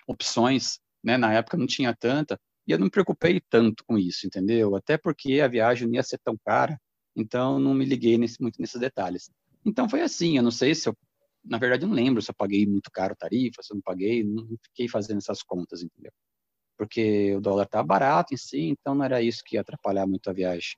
opções, 0.06 0.78
né? 1.02 1.16
Na 1.16 1.32
época 1.32 1.56
não 1.56 1.66
tinha 1.66 1.94
tanta, 1.94 2.38
e 2.66 2.72
eu 2.72 2.78
não 2.78 2.84
me 2.86 2.90
preocupei 2.90 3.40
tanto 3.50 3.84
com 3.86 3.98
isso, 3.98 4.26
entendeu? 4.26 4.76
Até 4.76 4.96
porque 4.96 5.40
a 5.40 5.48
viagem 5.48 5.88
não 5.88 5.94
ia 5.94 6.02
ser 6.02 6.18
tão 6.24 6.36
cara, 6.44 6.80
então 7.16 7.58
não 7.58 7.74
me 7.74 7.84
liguei 7.84 8.16
nesse, 8.16 8.40
muito 8.40 8.60
nesses 8.60 8.80
detalhes. 8.80 9.30
Então 9.64 9.88
foi 9.88 10.02
assim, 10.02 10.36
eu 10.36 10.42
não 10.42 10.50
sei 10.50 10.74
se 10.74 10.88
eu, 10.88 10.96
na 11.44 11.58
verdade 11.58 11.84
eu 11.84 11.88
não 11.88 11.96
lembro 11.96 12.22
se 12.22 12.30
eu 12.30 12.34
paguei 12.34 12.66
muito 12.66 12.90
caro 12.90 13.16
tarifa, 13.16 13.62
se 13.62 13.72
eu 13.72 13.76
não 13.76 13.82
paguei, 13.82 14.24
não 14.24 14.46
fiquei 14.62 14.88
fazendo 14.88 15.18
essas 15.18 15.42
contas, 15.42 15.82
entendeu? 15.82 16.12
Porque 16.76 17.34
o 17.36 17.40
dólar 17.40 17.66
tá 17.66 17.82
barato 17.82 18.34
em 18.34 18.36
si, 18.36 18.68
então 18.68 18.94
não 18.94 19.04
era 19.04 19.22
isso 19.22 19.42
que 19.44 19.56
ia 19.56 19.60
atrapalhar 19.60 20.06
muito 20.06 20.28
a 20.28 20.32
viagem. 20.32 20.76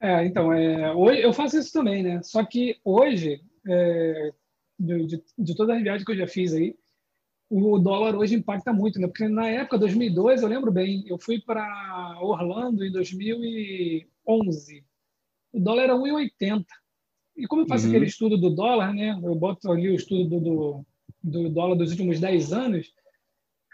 É, 0.00 0.24
então, 0.24 0.52
é, 0.52 0.92
hoje 0.94 1.22
eu 1.22 1.32
faço 1.32 1.58
isso 1.58 1.72
também, 1.72 2.02
né? 2.02 2.22
Só 2.22 2.44
que 2.44 2.76
hoje, 2.84 3.40
é, 3.66 4.32
de, 4.78 5.06
de, 5.06 5.24
de 5.38 5.56
todas 5.56 5.76
as 5.76 5.82
viagens 5.82 6.04
que 6.04 6.12
eu 6.12 6.16
já 6.16 6.26
fiz 6.26 6.52
aí, 6.52 6.76
o 7.50 7.78
dólar 7.78 8.16
hoje 8.16 8.34
impacta 8.34 8.72
muito, 8.72 8.98
né? 8.98 9.06
Porque 9.06 9.28
na 9.28 9.48
época, 9.48 9.78
2002, 9.78 10.42
eu 10.42 10.48
lembro 10.48 10.72
bem, 10.72 11.04
eu 11.06 11.18
fui 11.18 11.40
para 11.40 12.18
Orlando 12.20 12.84
em 12.84 12.90
2011. 12.90 14.84
O 15.52 15.60
dólar 15.60 15.84
era 15.84 15.94
1,80. 15.94 16.64
E 17.36 17.46
como 17.46 17.62
eu 17.62 17.66
faço 17.66 17.84
uhum. 17.84 17.90
aquele 17.90 18.06
estudo 18.06 18.36
do 18.36 18.50
dólar, 18.50 18.92
né? 18.92 19.18
Eu 19.22 19.34
boto 19.34 19.70
ali 19.70 19.88
o 19.88 19.94
estudo 19.94 20.28
do, 20.28 20.40
do, 20.40 20.86
do 21.22 21.50
dólar 21.50 21.76
dos 21.76 21.90
últimos 21.90 22.18
10 22.20 22.52
anos, 22.52 22.92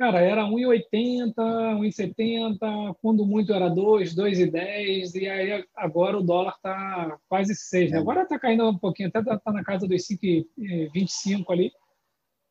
Cara, 0.00 0.18
era 0.22 0.44
1,80, 0.44 1.34
1,70, 1.34 2.96
quando 3.02 3.26
muito 3.26 3.52
era 3.52 3.68
2, 3.68 4.14
2,10, 4.14 5.14
e 5.14 5.28
aí 5.28 5.62
agora 5.76 6.16
o 6.16 6.22
dólar 6.22 6.54
está 6.56 7.18
quase 7.28 7.54
6. 7.54 7.90
Né? 7.90 7.98
É. 7.98 8.00
Agora 8.00 8.22
está 8.22 8.38
caindo 8.38 8.66
um 8.66 8.78
pouquinho, 8.78 9.10
até 9.10 9.18
está 9.18 9.38
tá 9.38 9.52
na 9.52 9.62
casa 9.62 9.86
dos 9.86 10.02
5,25 10.08 11.44
ali. 11.50 11.70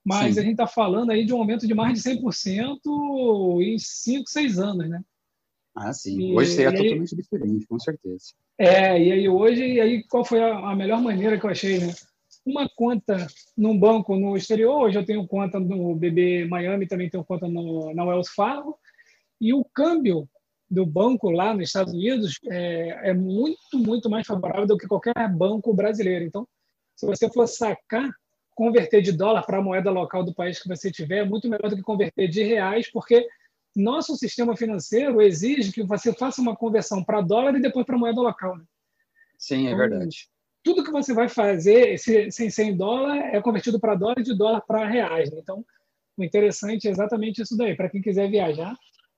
Mas 0.06 0.36
Sim. 0.36 0.42
a 0.42 0.44
gente 0.44 0.52
está 0.52 0.68
falando 0.68 1.10
aí 1.10 1.26
de 1.26 1.34
um 1.34 1.40
aumento 1.40 1.66
de 1.66 1.74
mais 1.74 2.00
de 2.00 2.08
100% 2.08 3.62
em 3.64 3.80
5, 3.80 4.30
6 4.30 4.60
anos, 4.60 4.88
né? 4.88 5.02
Ah, 5.74 5.92
sim. 5.92 6.20
E, 6.20 6.36
hoje 6.36 6.52
seria 6.52 6.72
totalmente 6.72 7.16
aí, 7.16 7.22
diferente, 7.22 7.66
com 7.66 7.80
certeza. 7.80 8.26
É, 8.60 9.02
e 9.02 9.12
aí 9.12 9.28
hoje, 9.28 9.66
e 9.66 9.82
aí 9.82 10.04
qual 10.04 10.24
foi 10.24 10.40
a, 10.40 10.70
a 10.70 10.76
melhor 10.76 11.02
maneira 11.02 11.40
que 11.40 11.48
eu 11.48 11.50
achei, 11.50 11.80
né? 11.80 11.96
Uma 12.50 12.68
conta 12.68 13.28
num 13.56 13.78
banco 13.78 14.16
no 14.16 14.36
exterior, 14.36 14.82
hoje 14.82 14.98
eu 14.98 15.06
tenho 15.06 15.28
conta 15.28 15.60
no 15.60 15.96
BB 15.96 16.46
Miami, 16.46 16.88
também 16.88 17.10
tenho 17.10 17.24
conta 17.24 17.48
no, 17.48 17.94
na 17.94 18.04
Wells 18.04 18.32
Fargo, 18.34 18.78
e 19.40 19.54
o 19.54 19.64
câmbio 19.64 20.28
do 20.70 20.86
banco 20.86 21.30
lá 21.30 21.54
nos 21.54 21.70
Estados 21.70 21.94
Unidos 21.94 22.40
é, 22.46 23.10
é, 23.10 23.14
muito, 23.14 23.78
muito 23.78 24.10
mais 24.10 24.26
favorável 24.26 24.68
do 24.68 24.78
que 24.78 24.88
qualquer 24.88 25.28
banco 25.32 25.74
brasileiro. 25.74 26.26
Então, 26.26 26.48
se 26.96 27.06
você 27.06 27.30
for 27.30 27.48
sacar, 27.48 28.10
converter 28.54 29.02
de 29.02 29.12
dólar 29.12 29.44
para 29.44 29.60
a 29.60 29.62
moeda 29.62 29.90
local 29.90 30.24
do 30.24 30.34
país 30.34 30.62
que 30.62 30.68
você 30.68 30.92
tiver, 30.92 31.20
é 31.20 31.26
muito 31.26 31.50
melhor 31.50 31.70
do 31.70 31.76
que 31.76 31.82
converter 31.82 32.28
de 32.28 32.44
reais, 32.44 32.92
porque 32.92 33.28
nosso 33.76 34.16
sistema 34.16 34.56
financeiro 34.56 35.22
exige 35.22 35.72
que 35.72 35.84
você 35.84 36.14
faça 36.14 36.42
uma 36.42 36.56
conversão 36.56 37.04
para 37.04 37.22
dólar 37.22 37.56
e 37.56 37.62
depois 37.62 37.86
para 37.86 37.98
moeda 37.98 38.20
local. 38.20 38.58
Né? 38.58 38.64
Sim, 39.38 39.68
é 39.68 39.72
então, 39.72 39.78
verdade 39.78 40.30
tudo 40.64 40.84
que 40.84 40.92
você 40.92 41.14
vai 41.14 41.30
fazer 41.30 41.98
sem 41.98 42.50
100 42.50 42.78
dólar 42.78 43.18
é 43.34 43.42
convertido 43.42 43.80
para 43.80 43.96
dólar 43.96 44.20
e 44.20 44.24
de 44.24 44.36
dólar 44.36 44.62
para 44.62 44.88
reais. 44.88 45.32
Né? 45.32 45.40
Então, 45.42 45.66
o 46.18 46.24
interessante 46.24 46.88
é 46.88 46.92
exatamente 46.92 47.42
isso 47.42 47.56
daí. 47.56 47.76
Para 47.76 47.90
quem 47.90 48.02
quiser 48.02 48.30
viajar, 48.30 48.76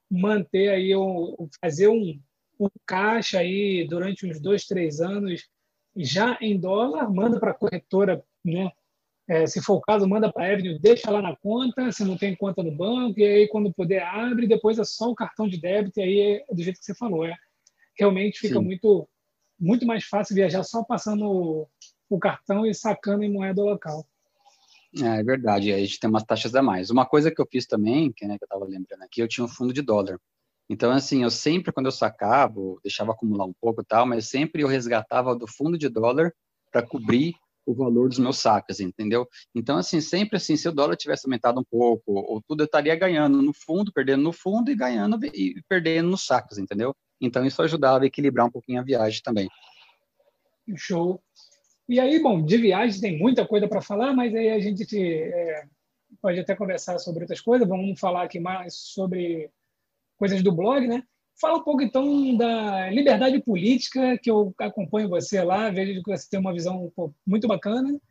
manter 0.10 0.69
aí, 0.69 0.95
o, 0.95 1.49
fazer 1.60 1.88
um, 1.88 2.19
um 2.60 2.67
caixa 2.86 3.39
aí 3.39 3.88
durante 3.88 4.25
uns 4.25 4.39
dois, 4.39 4.65
três 4.65 5.01
anos 5.01 5.47
já 5.95 6.38
em 6.39 6.60
dólar, 6.60 7.12
manda 7.12 7.39
para 7.39 7.51
a 7.51 7.56
corretora, 7.56 8.23
né? 8.45 8.71
É, 9.27 9.47
se 9.47 9.62
for 9.62 9.75
o 9.75 9.82
caso, 9.82 10.08
manda 10.08 10.32
para 10.32 10.45
a 10.45 10.54
Avenue, 10.54 10.80
deixa 10.80 11.10
lá 11.10 11.21
na 11.21 11.36
conta, 11.36 11.91
se 11.91 12.04
não 12.04 12.17
tem 12.17 12.36
conta 12.36 12.62
no 12.62 12.71
banco, 12.71 13.19
e 13.19 13.23
aí 13.23 13.47
quando 13.47 13.73
puder 13.73 14.04
abre, 14.04 14.47
depois 14.47 14.77
é 14.77 14.84
só 14.84 15.10
o 15.10 15.15
cartão 15.15 15.47
de 15.47 15.60
débito, 15.60 15.99
e 15.99 16.04
aí 16.04 16.19
é 16.49 16.54
do 16.54 16.62
jeito 16.62 16.80
que 16.80 16.86
você 16.86 16.95
falou. 16.95 17.25
É, 17.25 17.34
realmente 17.97 18.39
fica 18.39 18.60
Sim. 18.60 18.65
muito 18.65 19.08
muito 19.62 19.86
mais 19.86 20.04
fácil 20.04 20.36
viajar 20.36 20.63
só 20.63 20.84
passando 20.84 21.67
o 22.10 22.19
cartão 22.19 22.65
e 22.65 22.74
sacando 22.74 23.24
em 23.24 23.32
moeda 23.32 23.63
local. 23.63 24.06
É, 24.97 25.19
é 25.19 25.24
verdade, 25.24 25.71
a 25.71 25.78
gente 25.78 26.00
tem 26.00 26.10
umas 26.10 26.24
taxas 26.24 26.54
a 26.56 26.62
mais. 26.62 26.89
Uma 26.89 27.06
coisa 27.06 27.32
que 27.32 27.39
eu 27.39 27.47
fiz 27.50 27.65
também, 27.65 28.12
que, 28.12 28.26
né, 28.26 28.38
que 28.38 28.43
eu 28.43 28.47
estava 28.47 28.65
lembrando 28.65 29.04
aqui, 29.04 29.21
eu 29.21 29.28
tinha 29.28 29.45
um 29.45 29.47
fundo 29.47 29.71
de 29.71 29.82
dólar. 29.82 30.19
Então, 30.69 30.91
assim, 30.91 31.24
eu 31.24 31.30
sempre, 31.30 31.71
quando 31.71 31.86
eu 31.86 31.91
sacava, 31.91 32.60
deixava 32.84 33.12
acumular 33.12 33.45
um 33.45 33.54
pouco 33.54 33.82
e 33.82 33.86
tal, 33.86 34.06
mas 34.06 34.30
sempre 34.30 34.63
eu 34.63 34.67
resgatava 34.67 35.36
do 35.36 35.45
fundo 35.47 35.78
de 35.78 35.88
dólar 35.88 36.34
para 36.71 36.86
cobrir 36.86 37.34
o 37.65 37.76
valor 37.76 38.10
dos 38.10 38.19
meus 38.19 38.39
sacas, 38.39 38.80
entendeu? 38.80 39.28
Então, 39.54 39.78
assim, 39.78 40.02
sempre 40.02 40.38
assim, 40.38 40.58
se 40.58 40.67
o 40.67 40.71
dólar 40.71 40.95
tivesse 40.95 41.28
aumentado 41.28 41.60
um 41.60 41.63
pouco, 41.63 42.04
ou 42.13 42.41
tudo, 42.41 42.62
eu 42.62 42.65
estaria 42.65 42.95
ganhando 42.95 43.41
no 43.41 43.54
fundo, 43.54 43.91
perdendo 43.93 44.24
no 44.24 44.34
fundo 44.34 44.71
e 44.71 44.76
ganhando 44.76 45.24
e 45.26 45.62
perdendo 45.69 46.10
nos 46.10 46.26
sacos, 46.26 46.58
entendeu? 46.58 46.95
Então, 47.22 47.46
isso 47.46 47.62
ajudava 47.62 48.04
a 48.04 48.08
equilibrar 48.08 48.48
um 48.48 48.52
pouquinho 48.52 48.80
a 48.80 48.84
viagem 48.84 49.22
também. 49.22 49.48
Show. 50.76 51.22
E 51.88 52.00
aí, 52.00 52.20
bom, 52.22 52.44
de 52.44 52.58
viagem 52.58 53.00
tem 53.00 53.20
muita 53.20 53.46
coisa 53.46 53.68
para 53.68 53.82
falar, 53.82 54.14
mas 54.14 54.34
aí 54.34 54.50
a 54.50 54.60
gente 54.60 54.86
te, 54.86 55.00
é, 55.00 55.66
pode 56.22 56.40
até 56.40 56.56
conversar 56.56 56.98
sobre 57.00 57.24
outras 57.24 57.42
coisas. 57.42 57.68
Vamos 57.68 58.00
falar 58.00 58.24
aqui 58.24 58.40
mais 58.40 58.76
sobre 58.76 59.52
coisas 60.18 60.42
do 60.42 60.52
blog, 60.52 60.88
né? 60.88 61.04
Fala 61.40 61.58
um 61.58 61.64
pouco, 61.64 61.82
então, 61.82 62.38
da 62.38 62.90
liberdade 62.90 63.42
política, 63.42 64.18
que 64.18 64.30
eu 64.30 64.54
acompanho 64.60 65.10
você 65.10 65.42
lá, 65.42 65.70
vejo 65.70 66.04
que 66.04 66.12
você 66.12 66.30
tem 66.30 66.40
uma 66.40 66.54
visão 66.54 66.92
pô, 66.96 67.14
muito 67.26 67.48
bacana. 67.48 67.94
O 67.94 68.02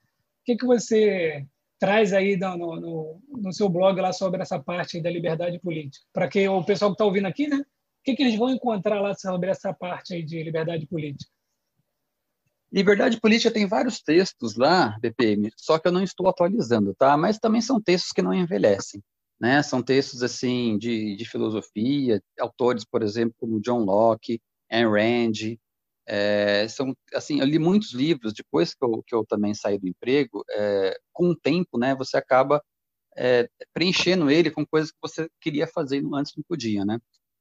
que, 0.45 0.57
que 0.57 0.67
você 0.67 1.47
traz 1.79 2.13
aí 2.13 2.37
no, 2.37 2.57
no, 2.57 3.23
no, 3.29 3.53
seu 3.53 3.69
blog 3.69 4.01
lá 4.01 4.13
sobre 4.13 4.43
essa 4.43 4.59
parte 4.59 5.01
da 5.01 5.11
liberdade 5.11 5.59
política? 5.59 6.05
Para 6.13 6.29
que 6.29 6.47
o 6.49 6.65
pessoal 6.65 6.91
que 6.91 6.95
está 6.95 7.05
ouvindo 7.05 7.27
aqui, 7.27 7.47
né? 7.47 7.65
O 8.01 8.03
que, 8.03 8.17
que 8.17 8.23
eles 8.23 8.39
vão 8.39 8.51
encontrar 8.51 9.01
lá 9.01 9.15
sobre 9.15 9.51
essa 9.51 9.75
parte 9.75 10.15
aí 10.15 10.23
de 10.23 10.43
liberdade 10.43 10.87
política? 10.87 11.31
Liberdade 12.73 13.21
política 13.21 13.53
tem 13.53 13.67
vários 13.67 14.01
textos 14.01 14.57
lá, 14.57 14.97
BPM, 15.01 15.51
só 15.57 15.79
que 15.79 15.89
eu 15.89 15.93
não 15.93 16.03
estou 16.03 16.29
atualizando, 16.29 16.95
tá? 16.95 17.17
Mas 17.17 17.39
também 17.39 17.61
são 17.61 17.81
textos 17.81 18.13
que 18.13 18.23
não 18.23 18.33
envelhecem, 18.33 19.03
né? 19.41 19.63
São 19.63 19.83
textos, 19.83 20.23
assim, 20.23 20.79
de, 20.79 21.17
de 21.17 21.25
filosofia, 21.25 22.23
autores, 22.39 22.85
por 22.85 23.03
exemplo, 23.03 23.35
como 23.39 23.61
John 23.61 23.81
Locke, 23.85 24.41
Ayn 24.71 24.87
Rand, 24.89 25.59
é, 26.07 26.67
são, 26.69 26.95
assim, 27.13 27.41
eu 27.41 27.47
li 27.47 27.59
muitos 27.59 27.93
livros, 27.93 28.33
depois 28.33 28.73
que 28.73 28.85
eu, 28.85 29.03
que 29.07 29.15
eu 29.15 29.27
também 29.27 29.53
saí 29.53 29.79
do 29.79 29.89
emprego, 29.89 30.43
é, 30.51 30.97
com 31.13 31.31
o 31.31 31.37
tempo, 31.37 31.77
né, 31.79 31.95
você 31.95 32.17
acaba 32.17 32.63
é, 33.17 33.49
preenchendo 33.75 34.31
ele 34.31 34.51
com 34.51 34.65
coisas 34.65 34.91
que 34.91 34.99
você 35.03 35.29
queria 35.41 35.67
fazer 35.67 36.03
antes 36.15 36.33
não 36.37 36.45
podia, 36.49 36.85
né? 36.85 36.99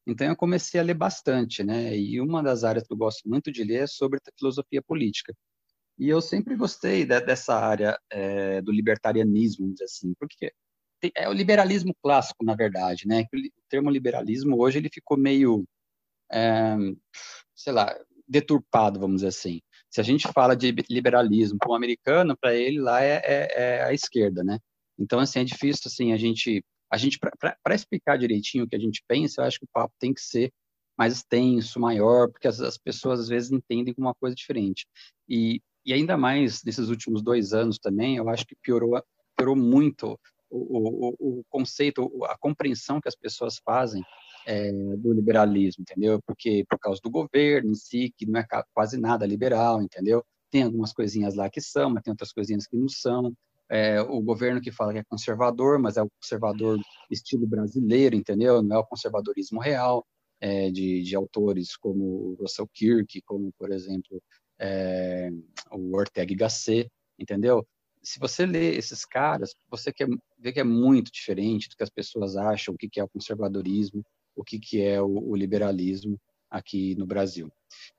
Então 0.09 0.27
eu 0.27 0.35
comecei 0.35 0.79
a 0.79 0.83
ler 0.83 0.95
bastante, 0.95 1.63
né? 1.63 1.95
E 1.95 2.19
uma 2.19 2.41
das 2.41 2.63
áreas 2.63 2.85
que 2.85 2.93
eu 2.93 2.97
gosto 2.97 3.27
muito 3.29 3.51
de 3.51 3.63
ler 3.63 3.83
é 3.83 3.87
sobre 3.87 4.19
filosofia 4.37 4.81
política. 4.81 5.33
E 5.97 6.09
eu 6.09 6.21
sempre 6.21 6.55
gostei 6.55 7.05
de, 7.05 7.19
dessa 7.21 7.55
área 7.55 7.99
é, 8.09 8.61
do 8.61 8.71
libertarianismo, 8.71 9.73
assim, 9.83 10.13
porque 10.19 10.51
é 11.15 11.29
o 11.29 11.33
liberalismo 11.33 11.93
clássico, 12.01 12.43
na 12.43 12.55
verdade, 12.55 13.07
né? 13.07 13.25
O 13.33 13.69
termo 13.69 13.89
liberalismo 13.89 14.59
hoje 14.59 14.79
ele 14.79 14.89
ficou 14.91 15.17
meio, 15.17 15.65
é, 16.31 16.75
sei 17.55 17.73
lá, 17.73 17.95
deturpado, 18.27 18.99
vamos 18.99 19.17
dizer 19.17 19.27
assim. 19.27 19.61
Se 19.89 19.99
a 20.01 20.03
gente 20.03 20.27
fala 20.33 20.55
de 20.55 20.71
liberalismo 20.89 21.57
para 21.59 21.71
um 21.71 21.75
americano, 21.75 22.37
para 22.39 22.55
ele 22.55 22.79
lá 22.79 23.03
é, 23.03 23.21
é, 23.23 23.47
é, 23.55 23.83
a 23.83 23.93
esquerda, 23.93 24.43
né? 24.43 24.59
Então, 24.97 25.19
assim, 25.19 25.39
é 25.39 25.43
difícil, 25.43 25.83
assim, 25.87 26.13
a 26.13 26.17
gente 26.17 26.63
a 26.91 26.97
gente 26.97 27.19
para 27.19 27.75
explicar 27.75 28.17
direitinho 28.17 28.63
o 28.63 28.67
que 28.67 28.75
a 28.75 28.79
gente 28.79 29.03
pensa, 29.07 29.41
eu 29.41 29.45
acho 29.45 29.59
que 29.59 29.65
o 29.65 29.69
papo 29.71 29.93
tem 29.99 30.13
que 30.13 30.21
ser 30.21 30.51
mais 30.97 31.13
extenso, 31.13 31.79
maior, 31.79 32.29
porque 32.29 32.47
as, 32.47 32.59
as 32.59 32.77
pessoas 32.77 33.21
às 33.21 33.29
vezes 33.29 33.51
entendem 33.51 33.93
como 33.93 34.07
uma 34.07 34.15
coisa 34.15 34.35
diferente. 34.35 34.85
E, 35.27 35.61
e 35.85 35.93
ainda 35.93 36.17
mais 36.17 36.61
nesses 36.63 36.89
últimos 36.89 37.21
dois 37.21 37.53
anos 37.53 37.77
também, 37.79 38.17
eu 38.17 38.27
acho 38.27 38.45
que 38.45 38.55
piorou, 38.61 39.01
piorou 39.37 39.55
muito 39.55 40.19
o, 40.49 41.09
o, 41.09 41.15
o 41.19 41.43
conceito, 41.47 42.11
a 42.25 42.37
compreensão 42.37 42.99
que 42.99 43.07
as 43.07 43.15
pessoas 43.15 43.59
fazem 43.63 44.03
é, 44.45 44.71
do 44.97 45.13
liberalismo, 45.13 45.83
entendeu? 45.83 46.19
Porque 46.25 46.65
por 46.69 46.79
causa 46.79 46.99
do 47.03 47.09
governo 47.09 47.71
em 47.71 47.75
si, 47.75 48.13
que 48.17 48.25
não 48.25 48.39
é 48.39 48.47
quase 48.73 48.99
nada 48.99 49.25
liberal, 49.25 49.81
entendeu? 49.81 50.25
Tem 50.51 50.63
algumas 50.63 50.91
coisinhas 50.91 51.35
lá 51.35 51.49
que 51.49 51.61
são, 51.61 51.91
mas 51.91 52.03
tem 52.03 52.11
outras 52.11 52.33
coisinhas 52.33 52.65
que 52.65 52.75
não 52.75 52.89
são 52.89 53.33
é, 53.69 54.01
o 54.01 54.19
governo 54.21 54.59
que 54.59 54.71
fala 54.71 54.93
que 54.93 54.99
é 54.99 55.03
conservador, 55.03 55.77
mas 55.77 55.95
é 55.97 56.01
o 56.01 56.09
conservador 56.09 56.79
estilo 57.09 57.45
brasileiro, 57.45 58.15
entendeu? 58.15 58.61
Não 58.63 58.77
é 58.77 58.79
o 58.79 58.85
conservadorismo 58.85 59.59
real 59.59 60.05
é, 60.41 60.71
de, 60.71 61.03
de, 61.03 61.15
autores 61.15 61.77
como 61.77 62.35
Russell 62.39 62.67
Kirk, 62.73 63.21
como, 63.21 63.51
por 63.57 63.71
exemplo, 63.71 64.21
é, 64.57 65.29
o 65.71 65.95
Ortega 65.95 66.33
y 66.33 66.35
Gasset, 66.35 66.89
entendeu? 67.17 67.65
Se 68.01 68.19
você 68.19 68.45
lê 68.45 68.75
esses 68.75 69.05
caras, 69.05 69.53
você 69.69 69.91
quer 69.91 70.07
ver 70.37 70.53
que 70.53 70.59
é 70.59 70.63
muito 70.63 71.11
diferente 71.11 71.69
do 71.69 71.75
que 71.75 71.83
as 71.83 71.89
pessoas 71.89 72.35
acham, 72.35 72.73
o 72.73 72.77
que, 72.77 72.99
é 72.99 73.03
o 73.03 73.09
conservadorismo, 73.09 74.03
o 74.35 74.43
que, 74.43 74.57
que 74.57 74.81
é 74.81 75.01
o, 75.01 75.29
o 75.31 75.35
liberalismo. 75.35 76.19
aqui 76.49 76.95
no 76.95 77.05
Brasil. 77.05 77.51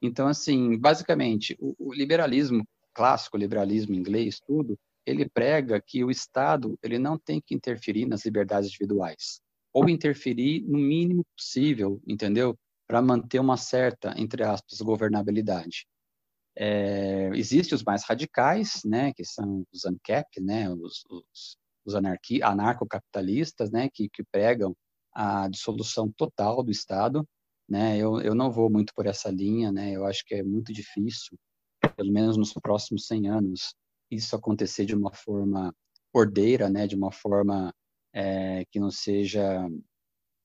Então, 0.02 0.26
assim, 0.26 0.76
basicamente, 0.76 1.56
o, 1.60 1.74
o 1.78 1.94
liberalismo 1.94 2.66
clássico, 2.92 3.36
o 3.36 3.40
liberalismo 3.40 3.94
inglês, 3.94 4.40
tudo, 4.40 4.76
ele 5.06 5.28
prega 5.28 5.80
que 5.80 6.04
o 6.04 6.10
Estado 6.10 6.78
ele 6.82 6.98
não 6.98 7.18
tem 7.18 7.40
que 7.40 7.54
interferir 7.54 8.06
nas 8.06 8.24
liberdades 8.24 8.68
individuais, 8.68 9.40
ou 9.72 9.88
interferir 9.88 10.62
no 10.62 10.78
mínimo 10.78 11.24
possível, 11.36 12.00
entendeu? 12.06 12.56
Para 12.86 13.00
manter 13.00 13.38
uma 13.38 13.56
certa, 13.56 14.14
entre 14.16 14.42
aspas, 14.42 14.80
governabilidade. 14.80 15.86
É, 16.56 17.30
Existem 17.34 17.76
os 17.76 17.84
mais 17.84 18.04
radicais, 18.04 18.80
né, 18.84 19.12
que 19.14 19.24
são 19.24 19.64
os 19.72 19.84
ANCAP, 19.84 20.40
né, 20.40 20.68
os, 20.68 21.04
os, 21.08 21.56
os 21.86 21.94
anarcocapitalistas, 21.94 23.70
né, 23.70 23.88
que, 23.92 24.08
que 24.08 24.24
pregam 24.24 24.74
a 25.14 25.48
dissolução 25.48 26.10
total 26.16 26.62
do 26.62 26.70
Estado, 26.70 27.26
né, 27.68 27.96
eu, 27.96 28.20
eu 28.20 28.34
não 28.34 28.50
vou 28.50 28.68
muito 28.68 28.92
por 28.94 29.06
essa 29.06 29.30
linha, 29.30 29.70
né, 29.70 29.92
eu 29.92 30.04
acho 30.04 30.24
que 30.26 30.34
é 30.34 30.42
muito 30.42 30.72
difícil, 30.72 31.38
pelo 31.96 32.12
menos 32.12 32.36
nos 32.36 32.52
próximos 32.52 33.06
100 33.06 33.28
anos, 33.28 33.74
isso 34.10 34.34
acontecer 34.36 34.84
de 34.84 34.94
uma 34.94 35.12
forma 35.12 35.74
ordeira, 36.12 36.68
né, 36.68 36.86
de 36.86 36.96
uma 36.96 37.12
forma 37.12 37.72
é, 38.12 38.64
que 38.70 38.80
não 38.80 38.90
seja 38.90 39.68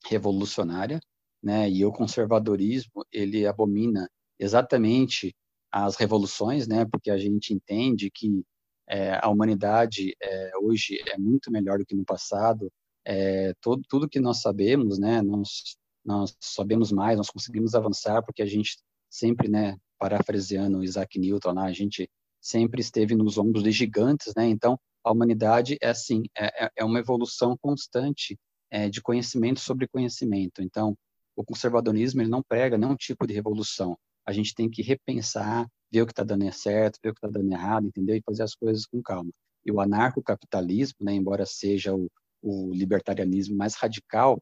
revolucionária, 0.06 1.00
né, 1.42 1.70
e 1.70 1.86
o 1.86 1.92
conservadorismo, 1.92 3.06
ele 3.12 3.46
abomina 3.46 4.10
exatamente 4.40 5.36
as 5.72 5.96
revoluções, 5.96 6.68
né, 6.68 6.86
porque 6.86 7.10
a 7.10 7.18
gente 7.18 7.54
entende 7.54 8.10
que 8.12 8.44
é, 8.88 9.20
a 9.22 9.30
humanidade 9.30 10.16
é, 10.22 10.52
hoje 10.62 10.98
é 11.08 11.18
muito 11.18 11.52
melhor 11.52 11.80
do 11.80 11.86
que 11.86 11.96
no 11.96 12.06
passado, 12.06 12.72
é, 13.04 13.54
todo, 13.62 13.82
tudo 13.90 14.10
que 14.10 14.20
nós 14.20 14.42
sabemos, 14.42 15.00
né, 15.00 15.22
nós, 15.22 15.78
nós 16.04 16.36
sabemos 16.40 16.92
mais, 16.92 17.18
nós 17.18 17.30
conseguimos 17.30 17.76
avançar 17.76 18.24
porque 18.24 18.42
a 18.42 18.46
gente 18.46 18.78
sempre, 19.10 19.48
né, 19.48 19.78
parafraseando 19.98 20.84
Isaac 20.84 21.18
Newton, 21.20 21.54
né, 21.54 21.62
a 21.64 21.74
gente 21.74 22.10
sempre 22.46 22.80
esteve 22.80 23.16
nos 23.16 23.40
ombros 23.40 23.64
de 23.64 23.72
gigantes, 23.72 24.32
né? 24.36 24.46
Então, 24.48 24.80
a 25.04 25.12
humanidade 25.12 25.78
é 25.82 25.90
assim, 25.90 26.24
é, 26.38 26.66
é, 26.66 26.72
é 26.78 26.86
uma 26.86 27.00
evolução 27.00 27.58
constante 27.58 28.38
é, 28.70 28.88
de 28.88 29.02
conhecimento 29.02 29.60
sobre 29.60 29.88
conhecimento. 29.88 30.62
Então, 30.62 30.96
o 31.36 31.44
conservadorismo 31.44 32.22
ele 32.22 32.30
não 32.30 32.44
prega 32.44 32.78
nenhum 32.78 32.96
tipo 32.96 33.26
de 33.26 33.34
revolução. 33.34 33.98
A 34.24 34.32
gente 34.32 34.54
tem 34.54 34.70
que 34.70 34.84
repensar, 34.84 35.68
ver 35.92 36.04
o 36.04 36.06
que 36.06 36.12
está 36.12 36.24
dando 36.24 36.52
certo, 36.54 37.00
ver 37.04 37.10
o 37.10 37.14
que 37.14 37.26
está 37.26 37.28
dando 37.28 37.52
errado, 37.52 37.88
entendeu? 37.88 38.16
E 38.16 38.22
fazer 38.24 38.44
as 38.44 38.54
coisas 38.54 38.86
com 38.86 39.02
calma. 39.02 39.32
E 39.66 39.72
o 39.72 39.82
anarcocapitalismo, 39.82 40.98
né, 41.02 41.14
embora 41.14 41.48
seja 41.48 41.96
o, 41.96 42.08
o 42.44 42.72
libertarianismo 42.74 43.58
mais 43.58 43.74
radical, 43.74 44.40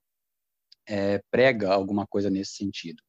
é, 0.86 1.22
prega 1.32 1.74
alguma 1.74 2.06
coisa 2.06 2.30
nesse 2.30 2.56
sentido. 2.56 3.02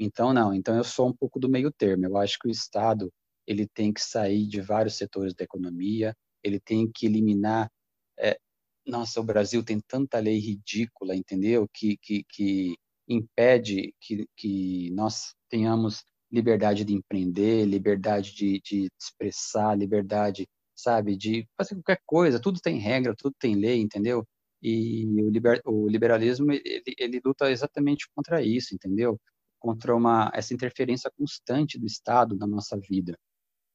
Então, 0.00 0.32
não. 0.32 0.52
Então, 0.52 0.76
eu 0.76 0.82
sou 0.82 1.08
um 1.08 1.12
pouco 1.12 1.38
do 1.38 1.48
meio 1.48 1.70
termo. 1.70 2.06
Eu 2.06 2.16
acho 2.16 2.38
que 2.40 2.48
o 2.48 2.50
Estado 2.50 3.08
ele 3.46 3.66
tem 3.66 3.92
que 3.92 4.00
sair 4.00 4.46
de 4.46 4.60
vários 4.60 4.96
setores 4.96 5.34
da 5.34 5.44
economia, 5.44 6.14
ele 6.42 6.60
tem 6.60 6.90
que 6.90 7.06
eliminar. 7.06 7.70
É, 8.18 8.38
nossa, 8.86 9.20
o 9.20 9.24
Brasil 9.24 9.64
tem 9.64 9.80
tanta 9.80 10.18
lei 10.18 10.38
ridícula, 10.38 11.14
entendeu? 11.14 11.68
Que, 11.72 11.96
que, 11.98 12.24
que 12.28 12.76
impede 13.08 13.94
que, 14.00 14.26
que 14.36 14.90
nós 14.92 15.34
tenhamos 15.48 16.04
liberdade 16.30 16.84
de 16.84 16.94
empreender, 16.94 17.64
liberdade 17.66 18.34
de, 18.34 18.60
de 18.60 18.88
expressar, 18.98 19.76
liberdade, 19.76 20.48
sabe, 20.74 21.16
de 21.16 21.46
fazer 21.56 21.74
qualquer 21.76 22.00
coisa. 22.06 22.40
Tudo 22.40 22.60
tem 22.60 22.78
regra, 22.78 23.14
tudo 23.16 23.34
tem 23.38 23.54
lei, 23.54 23.80
entendeu? 23.80 24.26
E 24.62 25.04
o, 25.20 25.28
liber, 25.28 25.60
o 25.66 25.88
liberalismo 25.88 26.52
ele, 26.52 26.82
ele 26.98 27.20
luta 27.24 27.50
exatamente 27.50 28.08
contra 28.14 28.42
isso, 28.42 28.74
entendeu? 28.74 29.20
Contra 29.60 29.94
uma 29.94 30.30
essa 30.34 30.54
interferência 30.54 31.10
constante 31.16 31.78
do 31.78 31.86
Estado 31.86 32.36
na 32.36 32.46
nossa 32.46 32.78
vida. 32.78 33.18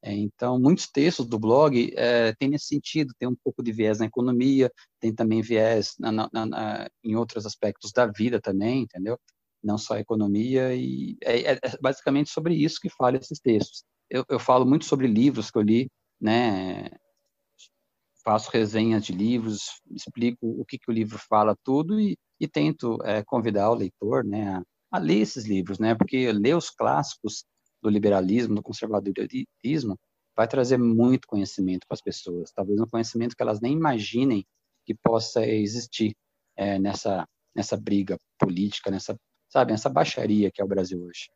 É, 0.01 0.13
então, 0.13 0.59
muitos 0.59 0.87
textos 0.87 1.25
do 1.25 1.39
blog 1.39 1.93
é, 1.95 2.33
têm 2.35 2.49
nesse 2.49 2.67
sentido, 2.67 3.13
tem 3.17 3.27
um 3.27 3.35
pouco 3.35 3.63
de 3.63 3.71
viés 3.71 3.99
na 3.99 4.05
economia, 4.05 4.71
tem 4.99 5.13
também 5.13 5.41
viés 5.41 5.95
na, 5.99 6.11
na, 6.11 6.29
na, 6.31 6.89
em 7.03 7.15
outros 7.15 7.45
aspectos 7.45 7.91
da 7.91 8.05
vida 8.05 8.39
também, 8.39 8.83
entendeu? 8.83 9.19
Não 9.63 9.77
só 9.77 9.95
a 9.95 9.99
economia, 9.99 10.75
e 10.75 11.17
é, 11.23 11.53
é, 11.53 11.59
é 11.63 11.77
basicamente 11.81 12.29
sobre 12.29 12.53
isso 12.53 12.79
que 12.79 12.89
falo 12.89 13.17
esses 13.17 13.39
textos. 13.39 13.83
Eu, 14.09 14.23
eu, 14.29 14.39
falo 14.39 14.65
muito 14.65 14.85
sobre 14.85 15.07
livros 15.07 15.49
que 15.51 15.57
eu 15.57 15.63
li, 15.63 15.89
né? 16.21 16.89
Faço 18.23 18.51
resenhas 18.51 19.05
de 19.05 19.13
livros, 19.13 19.81
explico 19.91 20.37
o 20.41 20.65
que, 20.65 20.77
que 20.77 20.91
o 20.91 20.93
livro 20.93 21.17
fala 21.17 21.55
tudo 21.63 21.99
e, 21.99 22.17
e 22.39 22.47
tento 22.47 22.97
é, 23.03 23.23
convidar 23.23 23.71
o 23.71 23.75
leitor, 23.75 24.23
né, 24.23 24.49
a, 24.55 24.63
a 24.91 24.99
ler 24.99 25.21
esses 25.21 25.45
livros, 25.45 25.79
né? 25.79 25.95
Porque 25.95 26.31
ler 26.31 26.55
os 26.55 26.69
clássicos 26.69 27.45
do 27.87 27.93
liberalismo, 27.93 28.55
do 28.55 28.61
conservadorismo, 28.61 29.97
vai 30.35 30.47
trazer 30.47 30.77
muito 30.77 31.27
conhecimento 31.27 31.87
para 31.87 31.95
as 31.95 32.01
pessoas, 32.01 32.51
talvez 32.51 32.79
um 32.79 32.85
conhecimento 32.85 33.35
que 33.35 33.41
elas 33.41 33.61
nem 33.61 33.73
imaginem 33.73 34.45
que 34.85 34.93
possa 34.93 35.45
existir 35.45 36.13
é, 36.55 36.77
nessa 36.77 37.27
nessa 37.55 37.75
briga 37.75 38.19
política, 38.37 38.91
nessa 38.91 39.17
sabe, 39.49 39.71
nessa 39.71 39.89
baixaria 39.89 40.51
que 40.51 40.61
é 40.61 40.63
o 40.63 40.67
Brasil 40.67 41.01
hoje. 41.01 41.31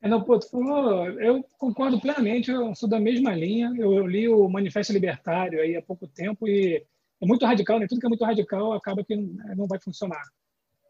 É, 0.00 0.08
não, 0.08 0.22
pô, 0.22 0.38
tu 0.38 0.48
falou, 0.48 1.08
eu 1.20 1.42
concordo 1.58 2.00
plenamente, 2.00 2.52
eu 2.52 2.72
sou 2.76 2.88
da 2.88 3.00
mesma 3.00 3.34
linha, 3.34 3.72
eu, 3.76 3.94
eu, 3.94 4.06
li 4.06 4.28
o 4.28 4.48
Manifesto 4.48 4.92
Libertário 4.92 5.60
aí 5.60 5.74
há 5.74 5.82
pouco 5.82 6.06
tempo 6.06 6.46
e 6.46 6.86
é 7.20 7.26
muito 7.26 7.44
radical, 7.44 7.80
né? 7.80 7.88
tudo 7.88 7.98
que 7.98 8.06
é 8.06 8.08
muito 8.08 8.24
radical 8.24 8.72
acaba 8.72 9.02
que 9.02 9.16
não, 9.16 9.56
não 9.56 9.66
vai 9.66 9.80
funcionar 9.80 10.22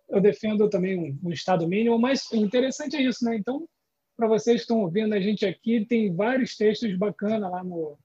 eu 0.09 0.21
defendo 0.21 0.69
também 0.69 0.99
um, 0.99 1.29
um 1.29 1.33
Estado 1.33 1.67
mínimo, 1.69 1.99
mas 1.99 2.31
o 2.31 2.37
interessante 2.37 2.97
é 2.97 3.03
isso, 3.03 3.25
né? 3.25 3.37
Então, 3.37 3.69
para 4.17 4.27
vocês 4.27 4.57
que 4.57 4.63
estão 4.63 4.81
ouvindo 4.81 5.15
a 5.15 5.21
gente 5.21 5.45
aqui, 5.45 5.85
tem 5.85 6.15
vários 6.15 6.57
textos 6.57 6.97
bacanas 6.97 7.51
lá 7.51 7.63
no, 7.63 7.99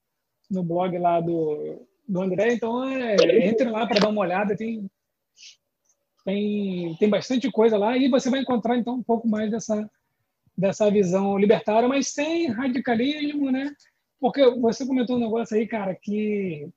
no 0.50 0.64
blog 0.64 0.98
lá 0.98 1.20
do, 1.20 1.88
do 2.08 2.22
André, 2.22 2.54
então 2.54 2.84
é, 2.84 3.16
entre 3.48 3.70
lá 3.70 3.88
para 3.88 4.00
dar 4.00 4.10
uma 4.10 4.22
olhada, 4.22 4.56
tem, 4.56 4.86
tem, 6.26 6.96
tem 6.98 7.10
bastante 7.10 7.52
coisa 7.52 7.78
lá 7.78 7.98
e 7.98 8.10
você 8.10 8.30
vai 8.30 8.42
encontrar 8.42 8.78
então 8.78 8.96
um 8.96 9.04
pouco 9.04 9.28
mais 9.28 9.50
dessa, 9.50 9.90
dessa 10.58 10.92
visão 10.92 11.38
libertária, 11.38 11.88
mas 11.88 12.10
sem 12.10 12.48
radicalismo, 12.48 13.50
né? 13.50 13.74
Porque 14.20 14.48
você 14.52 14.86
comentou 14.86 15.16
um 15.16 15.22
negócio 15.22 15.58
aí, 15.58 15.68
cara, 15.68 15.96
que 15.96 16.70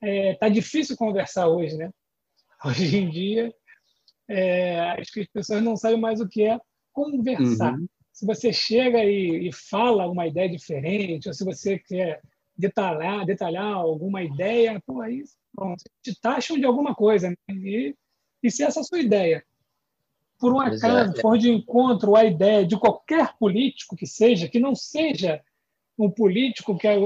é, 0.00 0.34
tá 0.34 0.48
difícil 0.48 0.96
conversar 0.96 1.48
hoje, 1.48 1.76
né? 1.76 1.90
Hoje 2.64 2.96
em 2.96 3.10
dia 3.10 3.52
é, 4.28 4.80
acho 4.98 5.12
que 5.12 5.20
as 5.20 5.28
pessoas 5.28 5.62
não 5.62 5.76
sabem 5.76 6.00
mais 6.00 6.20
o 6.20 6.28
que 6.28 6.44
é 6.44 6.58
conversar. 6.92 7.74
Uhum. 7.74 7.86
Se 8.12 8.26
você 8.26 8.52
chega 8.52 9.02
e, 9.04 9.48
e, 9.48 9.52
fala 9.52 10.10
uma 10.10 10.26
ideia 10.26 10.48
diferente, 10.48 11.28
ou 11.28 11.34
se 11.34 11.44
você 11.44 11.78
quer 11.78 12.20
detalhar, 12.56 13.24
detalhar 13.24 13.72
alguma 13.72 14.22
ideia, 14.22 14.80
pô, 14.86 15.00
aí 15.00 15.22
pronto, 15.54 15.82
te 16.02 16.18
taxam 16.20 16.58
de 16.58 16.64
alguma 16.64 16.94
coisa. 16.94 17.30
Né? 17.30 17.36
E, 17.50 17.96
e 18.42 18.50
se 18.50 18.62
essa 18.62 18.80
é 18.80 18.82
a 18.82 18.84
sua 18.84 19.00
ideia, 19.00 19.44
por 20.38 20.52
um 20.52 20.60
acaso, 20.60 21.20
for 21.20 21.38
de 21.38 21.50
encontro 21.50 22.16
à 22.16 22.24
ideia 22.24 22.66
de 22.66 22.76
qualquer 22.76 23.36
político 23.38 23.96
que 23.96 24.06
seja, 24.06 24.48
que 24.48 24.58
não 24.58 24.74
seja 24.74 25.40
um 25.98 26.10
político 26.10 26.76
que 26.76 26.88
é 26.88 26.96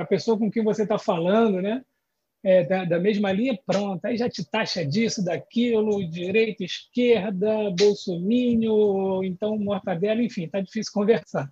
a 0.00 0.04
pessoa 0.04 0.38
com 0.38 0.50
quem 0.50 0.62
você 0.62 0.84
está 0.84 0.98
falando, 0.98 1.60
né? 1.60 1.84
É, 2.44 2.62
da, 2.62 2.84
da, 2.84 2.98
mesma 2.98 3.32
linha, 3.32 3.58
pronto, 3.66 4.04
aí 4.04 4.18
já 4.18 4.28
te 4.28 4.44
taxa 4.44 4.84
disso, 4.84 5.24
daquilo, 5.24 6.06
direita, 6.06 6.62
esquerda, 6.62 7.70
bolsomínio, 7.70 9.24
então 9.24 9.58
mortadela, 9.58 10.22
enfim, 10.22 10.46
tá 10.46 10.60
difícil 10.60 10.92
conversar. 10.92 11.50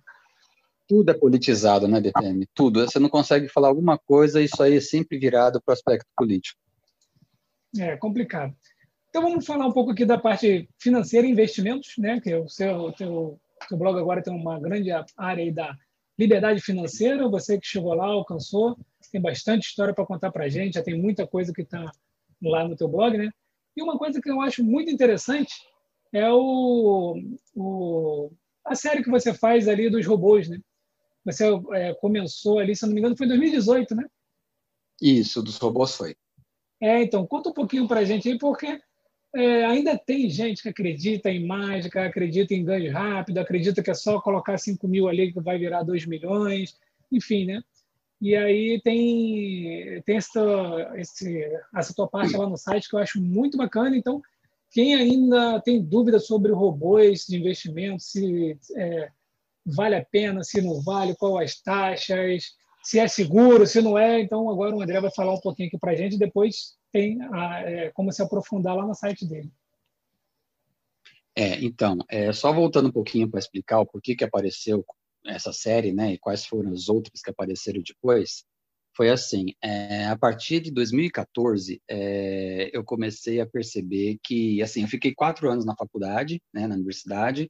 Tudo 0.87 1.09
é 1.09 1.13
politizado, 1.15 1.87
né, 1.87 1.99
DPM? 1.99 2.47
Tudo. 2.53 2.81
Você 2.81 2.99
não 2.99 3.09
consegue 3.09 3.47
falar 3.47 3.69
alguma 3.69 3.97
coisa, 3.97 4.39
isso 4.39 4.61
aí 4.61 4.77
é 4.77 4.81
sempre 4.81 5.17
virado 5.17 5.59
para 5.59 5.71
o 5.71 5.73
aspecto 5.73 6.07
político. 6.15 6.59
É 7.79 7.97
complicado. 7.97 8.53
Então 9.09 9.23
vamos 9.23 9.45
falar 9.45 9.65
um 9.65 9.71
pouco 9.71 9.91
aqui 9.91 10.05
da 10.05 10.17
parte 10.17 10.69
financeira, 10.79 11.25
investimentos, 11.25 11.93
né? 11.97 12.19
Que 12.19 12.35
o 12.35 12.47
seu, 12.47 12.91
teu, 12.91 13.39
seu 13.67 13.77
blog 13.77 13.97
agora 13.97 14.21
tem 14.21 14.33
uma 14.33 14.59
grande 14.59 14.91
área 15.17 15.43
aí 15.43 15.51
da 15.51 15.75
liberdade 16.19 16.61
financeira. 16.61 17.27
Você 17.29 17.57
que 17.57 17.65
chegou 17.65 17.95
lá, 17.95 18.05
alcançou 18.05 18.77
tem 19.11 19.21
bastante 19.21 19.67
história 19.67 19.93
para 19.93 20.05
contar 20.05 20.31
para 20.31 20.45
a 20.45 20.49
gente, 20.49 20.75
já 20.75 20.83
tem 20.83 20.99
muita 20.99 21.27
coisa 21.27 21.53
que 21.53 21.61
está 21.61 21.91
lá 22.41 22.67
no 22.67 22.75
teu 22.75 22.87
blog, 22.87 23.17
né? 23.17 23.29
E 23.75 23.81
uma 23.81 23.97
coisa 23.97 24.21
que 24.21 24.29
eu 24.29 24.41
acho 24.41 24.63
muito 24.63 24.91
interessante 24.91 25.53
é 26.11 26.31
o, 26.31 27.19
o, 27.55 28.31
a 28.65 28.75
série 28.75 29.03
que 29.03 29.09
você 29.09 29.33
faz 29.33 29.67
ali 29.67 29.89
dos 29.89 30.05
robôs, 30.05 30.47
né? 30.47 30.59
Você 31.25 31.45
é, 31.73 31.93
começou 31.95 32.59
ali, 32.59 32.75
se 32.75 32.85
não 32.85 32.93
me 32.93 32.99
engano, 32.99 33.17
foi 33.17 33.25
em 33.25 33.29
2018, 33.29 33.95
né? 33.95 34.05
Isso, 35.01 35.41
dos 35.41 35.57
robôs 35.57 35.95
foi. 35.95 36.15
É, 36.81 37.01
então, 37.01 37.25
conta 37.25 37.49
um 37.49 37.53
pouquinho 37.53 37.87
para 37.87 38.01
a 38.01 38.05
gente 38.05 38.29
aí, 38.29 38.37
porque 38.37 38.79
é, 39.35 39.65
ainda 39.65 39.97
tem 39.97 40.29
gente 40.29 40.61
que 40.61 40.69
acredita 40.69 41.29
em 41.29 41.45
mágica, 41.45 42.05
acredita 42.05 42.53
em 42.53 42.63
ganho 42.63 42.91
rápido, 42.93 43.39
acredita 43.39 43.81
que 43.81 43.89
é 43.89 43.93
só 43.93 44.21
colocar 44.21 44.57
5 44.57 44.87
mil 44.87 45.07
ali 45.07 45.33
que 45.33 45.39
vai 45.39 45.57
virar 45.57 45.83
2 45.83 46.05
milhões, 46.05 46.77
enfim, 47.11 47.45
né? 47.45 47.63
E 48.23 48.37
aí 48.37 48.79
tem, 48.81 50.01
tem 50.03 50.15
essa, 50.15 50.93
esse, 50.95 51.43
essa 51.75 51.93
tua 51.93 52.07
parte 52.07 52.37
lá 52.37 52.47
no 52.47 52.55
site 52.55 52.87
que 52.87 52.95
eu 52.95 52.99
acho 52.99 53.21
muito 53.21 53.57
bacana. 53.57 53.97
Então, 53.97 54.21
quem 54.71 54.95
ainda 54.95 55.59
tem 55.59 55.83
dúvida 55.83 56.21
sobre 56.21 56.53
robôs 56.53 57.25
de 57.27 57.35
investimento, 57.35 58.01
se 58.01 58.57
é, 58.77 59.09
vale 59.65 59.97
a 59.97 60.05
pena, 60.05 60.41
se 60.41 60.61
não 60.61 60.81
vale, 60.81 61.17
qual 61.17 61.37
as 61.37 61.59
taxas, 61.59 62.55
se 62.81 62.97
é 62.97 63.09
seguro, 63.09 63.67
se 63.67 63.81
não 63.81 63.97
é. 63.97 64.21
Então, 64.21 64.49
agora 64.49 64.73
o 64.73 64.81
André 64.81 65.01
vai 65.01 65.11
falar 65.11 65.33
um 65.33 65.41
pouquinho 65.41 65.67
aqui 65.67 65.77
para 65.77 65.91
a 65.91 65.95
gente, 65.95 66.17
depois 66.17 66.77
tem 66.93 67.21
a, 67.23 67.59
é, 67.69 67.91
como 67.91 68.09
se 68.13 68.21
aprofundar 68.21 68.73
lá 68.73 68.87
no 68.87 68.95
site 68.95 69.27
dele. 69.27 69.51
É, 71.35 71.61
então, 71.61 71.97
é, 72.09 72.31
só 72.31 72.53
voltando 72.53 72.87
um 72.87 72.93
pouquinho 72.93 73.29
para 73.29 73.41
explicar 73.41 73.81
o 73.81 73.85
porquê 73.85 74.15
que 74.15 74.23
apareceu 74.23 74.85
essa 75.25 75.53
série, 75.53 75.93
né, 75.93 76.13
e 76.13 76.17
quais 76.19 76.45
foram 76.45 76.71
as 76.71 76.89
outras 76.89 77.21
que 77.21 77.29
apareceram 77.29 77.81
depois, 77.81 78.43
foi 78.95 79.09
assim, 79.09 79.47
é, 79.61 80.05
a 80.05 80.17
partir 80.17 80.59
de 80.59 80.71
2014, 80.71 81.81
é, 81.89 82.69
eu 82.73 82.83
comecei 82.83 83.39
a 83.41 83.45
perceber 83.45 84.19
que, 84.23 84.61
assim, 84.61 84.83
eu 84.83 84.87
fiquei 84.87 85.13
quatro 85.15 85.49
anos 85.49 85.65
na 85.65 85.75
faculdade, 85.75 86.41
né, 86.53 86.67
na 86.67 86.75
universidade, 86.75 87.49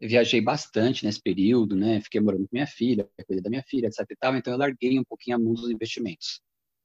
viajei 0.00 0.40
bastante 0.40 1.04
nesse 1.06 1.20
período, 1.22 1.76
né, 1.76 2.00
fiquei 2.02 2.20
morando 2.20 2.42
com 2.42 2.50
minha 2.52 2.66
filha, 2.66 3.08
cuidei 3.26 3.42
da 3.42 3.50
minha 3.50 3.64
filha, 3.66 3.86
etc 3.86 4.00
e 4.10 4.16
tal, 4.16 4.36
então 4.36 4.52
eu 4.52 4.58
larguei 4.58 4.98
um 4.98 5.04
pouquinho 5.04 5.36
a 5.36 5.40
mão 5.40 5.54
dos 5.54 5.70
investimentos. 5.70 6.40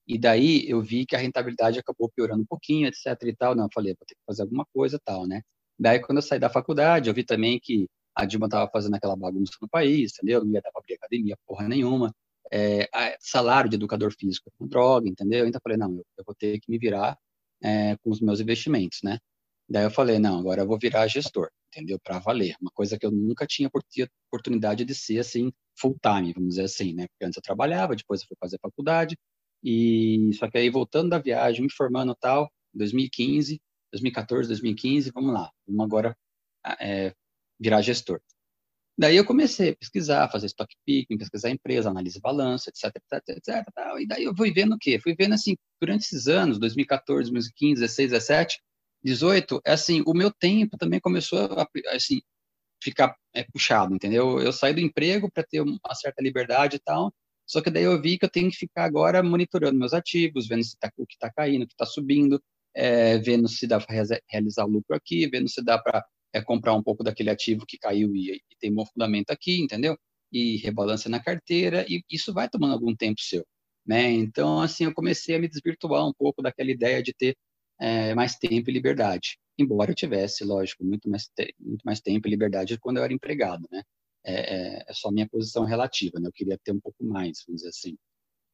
E 0.07 0.17
daí 0.17 0.69
eu 0.69 0.82
vi 0.82 1.05
que 1.05 1.15
a 1.15 1.19
rentabilidade 1.19 1.80
acabou 1.80 2.09
piorando 2.15 2.43
um 2.43 2.45
pouquinho, 2.45 2.88
etc 2.88 3.05
e 3.24 3.36
tal, 3.36 3.55
não, 3.55 3.65
eu 3.65 3.69
falei, 3.74 3.93
vou 3.93 4.05
ter 4.07 4.15
que 4.15 4.22
fazer 4.26 4.43
alguma 4.43 4.65
coisa 4.74 4.99
tal, 5.03 5.28
né. 5.28 5.41
Daí, 5.80 5.99
quando 5.99 6.19
eu 6.19 6.22
saí 6.22 6.39
da 6.39 6.49
faculdade, 6.49 7.09
eu 7.09 7.13
vi 7.13 7.24
também 7.24 7.59
que 7.59 7.88
a 8.16 8.26
Dilma 8.26 8.47
estava 8.47 8.70
fazendo 8.72 8.95
aquela 8.95 9.16
bagunça 9.16 9.53
no 9.62 9.70
país, 9.70 10.14
entendeu? 10.14 10.43
Não 10.43 10.53
ia 10.53 10.62
dar 10.62 10.72
para 10.72 10.82
abrir 10.82 10.95
academia, 10.95 11.38
porra 11.45 11.68
nenhuma. 11.68 12.14
É, 12.51 12.89
salário 13.20 13.70
de 13.70 13.76
educador 13.78 14.14
físico 14.14 14.51
com 14.57 14.68
droga, 14.68 15.07
entendeu? 15.07 15.47
Então 15.47 15.57
eu 15.57 15.62
falei, 15.64 15.78
não, 15.78 15.95
eu, 16.18 16.24
vou 16.26 16.36
ter 16.36 16.59
que 16.59 16.70
me 16.70 16.78
virar 16.78 17.18
é, 17.64 17.95
com 17.97 18.09
os 18.09 18.20
meus 18.20 18.39
investimentos, 18.41 18.99
né? 19.03 19.20
Daí 19.70 19.84
eu 19.86 19.91
falei, 19.91 20.20
não, 20.20 20.39
agora 20.39 20.62
eu 20.64 20.68
vou 20.68 20.78
virar 20.78 21.07
gestor, 21.07 21.49
entendeu? 21.70 21.97
Para 22.03 22.20
valer. 22.20 22.55
Uma 22.62 22.72
coisa 22.74 22.97
que 22.99 23.05
eu 23.05 23.12
nunca 23.12 23.47
tinha 23.47 23.70
oportunidade 24.28 24.84
de 24.84 24.93
ser 24.93 25.20
assim, 25.20 25.51
full 25.80 25.97
time, 26.01 26.34
vamos 26.34 26.49
dizer 26.49 26.64
assim, 26.64 26.93
né? 26.93 27.07
Porque 27.07 27.26
antes 27.26 27.38
eu 27.38 27.43
trabalhava, 27.43 27.95
depois 27.95 28.22
eu 28.22 28.28
fui 28.28 28.38
fazer 28.39 28.59
faculdade, 28.62 29.18
e 29.64 30.32
só 30.34 30.49
que 30.49 30.57
aí 30.57 30.70
voltando 30.70 31.09
da 31.09 31.20
viagem, 31.20 31.64
me 31.64 31.72
formando 31.72 32.16
tal, 32.16 32.51
2015, 32.74 33.62
2014, 33.93 34.47
2015, 34.49 35.12
vamos 35.14 35.34
lá, 35.34 35.51
vamos 35.68 35.86
agora 35.86 36.18
é, 36.80 37.14
virar 37.62 37.82
gestor. 37.82 38.20
Daí 38.97 39.16
eu 39.16 39.26
comecei 39.26 39.70
a 39.70 39.76
pesquisar, 39.76 40.30
fazer 40.30 40.47
stock 40.47 40.76
picking, 40.86 41.18
pesquisar 41.18 41.47
a 41.47 41.51
empresa, 41.51 41.89
análise 41.89 42.16
de 42.16 42.22
balanço, 42.22 42.70
etc, 42.70 42.91
etc, 42.95 43.38
etc, 43.38 43.66
tal. 43.74 43.99
E 43.99 44.07
daí 44.07 44.24
eu 44.26 44.36
fui 44.36 44.51
vendo 44.51 44.76
o 44.76 44.78
quê? 44.78 44.99
Fui 44.99 45.16
vendo 45.18 45.34
assim, 45.34 45.55
durante 45.80 46.01
esses 46.01 46.28
anos, 46.28 46.59
2014, 46.59 47.32
2015, 47.32 47.82
16, 47.82 48.12
17, 48.12 48.62
18, 49.03 49.62
assim, 49.66 50.03
o 50.05 50.14
meu 50.14 50.32
tempo 50.32 50.78
também 50.78 50.99
começou 50.99 51.39
a 51.39 51.68
assim, 51.95 52.22
ficar 52.84 53.16
é, 53.34 53.43
puxado, 53.43 53.95
entendeu? 53.95 54.39
Eu 54.39 54.51
saí 54.51 54.74
do 54.74 54.82
emprego 54.82 55.32
para 55.32 55.43
ter 55.43 55.62
uma 55.62 55.95
certa 55.95 56.22
liberdade 56.22 56.76
e 56.76 56.80
tal, 56.80 57.14
só 57.47 57.62
que 57.62 57.70
daí 57.70 57.84
eu 57.84 57.99
vi 58.01 58.18
que 58.18 58.26
eu 58.26 58.30
tenho 58.30 58.49
que 58.51 58.57
ficar 58.57 58.86
agora 58.86 59.24
monitorando 59.24 59.80
meus 59.80 59.93
ativos, 59.93 60.47
vendo 60.47 60.64
se 60.64 60.78
tá, 60.78 60.91
o 60.97 61.05
que 61.07 61.16
está 61.16 61.32
caindo, 61.32 61.64
o 61.64 61.68
que 61.68 61.74
está 61.74 61.86
subindo, 61.86 62.41
é, 62.74 63.18
vendo 63.18 63.47
se 63.47 63.68
dá 63.68 63.80
para 63.80 63.95
realizar 64.30 64.66
lucro 64.66 64.95
aqui, 64.95 65.28
vendo 65.28 65.49
se 65.49 65.64
dá 65.64 65.78
para 65.78 66.05
é 66.34 66.41
comprar 66.41 66.73
um 66.73 66.84
pouco 66.84 67.03
daquele 67.03 67.29
ativo 67.29 67.65
que 67.65 67.77
caiu 67.77 68.15
e, 68.15 68.36
e 68.36 68.55
tem 68.59 68.73
bom 68.73 68.86
fundamento 68.86 69.32
aqui, 69.32 69.59
entendeu? 69.61 69.97
E 70.32 70.57
rebalança 70.57 71.09
na 71.09 71.21
carteira, 71.21 71.86
e 71.89 72.03
isso 72.09 72.34
vai 72.34 72.49
tomando 72.49 72.73
algum 72.73 72.95
tempo 72.95 73.19
seu, 73.21 73.45
né? 73.86 74.11
Então, 74.11 74.61
assim, 74.61 74.86
eu 74.86 74.93
comecei 74.93 75.36
a 75.36 75.39
me 75.39 75.47
desvirtuar 75.47 76.07
um 76.07 76.13
pouco 76.13 76.41
daquela 76.41 76.71
ideia 76.71 77.03
de 77.03 77.13
ter 77.13 77.36
é, 77.79 78.13
mais 78.15 78.36
tempo 78.36 78.69
e 78.69 78.73
liberdade. 78.73 79.38
Embora 79.57 79.91
eu 79.91 79.95
tivesse, 79.95 80.43
lógico, 80.43 80.84
muito 80.86 81.09
mais, 81.09 81.29
muito 81.59 81.84
mais 81.84 81.99
tempo 81.99 82.27
e 82.27 82.32
liberdade 82.32 82.79
quando 82.79 82.97
eu 82.97 83.03
era 83.03 83.13
empregado, 83.13 83.67
né? 83.71 83.84
É, 84.23 84.34
é, 84.79 84.86
é 84.88 84.93
só 84.93 85.11
minha 85.11 85.27
posição 85.27 85.65
relativa, 85.65 86.19
né? 86.19 86.27
Eu 86.27 86.34
queria 86.34 86.57
ter 86.63 86.71
um 86.71 86.79
pouco 86.79 87.03
mais, 87.03 87.43
vamos 87.45 87.61
dizer 87.61 87.69
assim. 87.69 87.97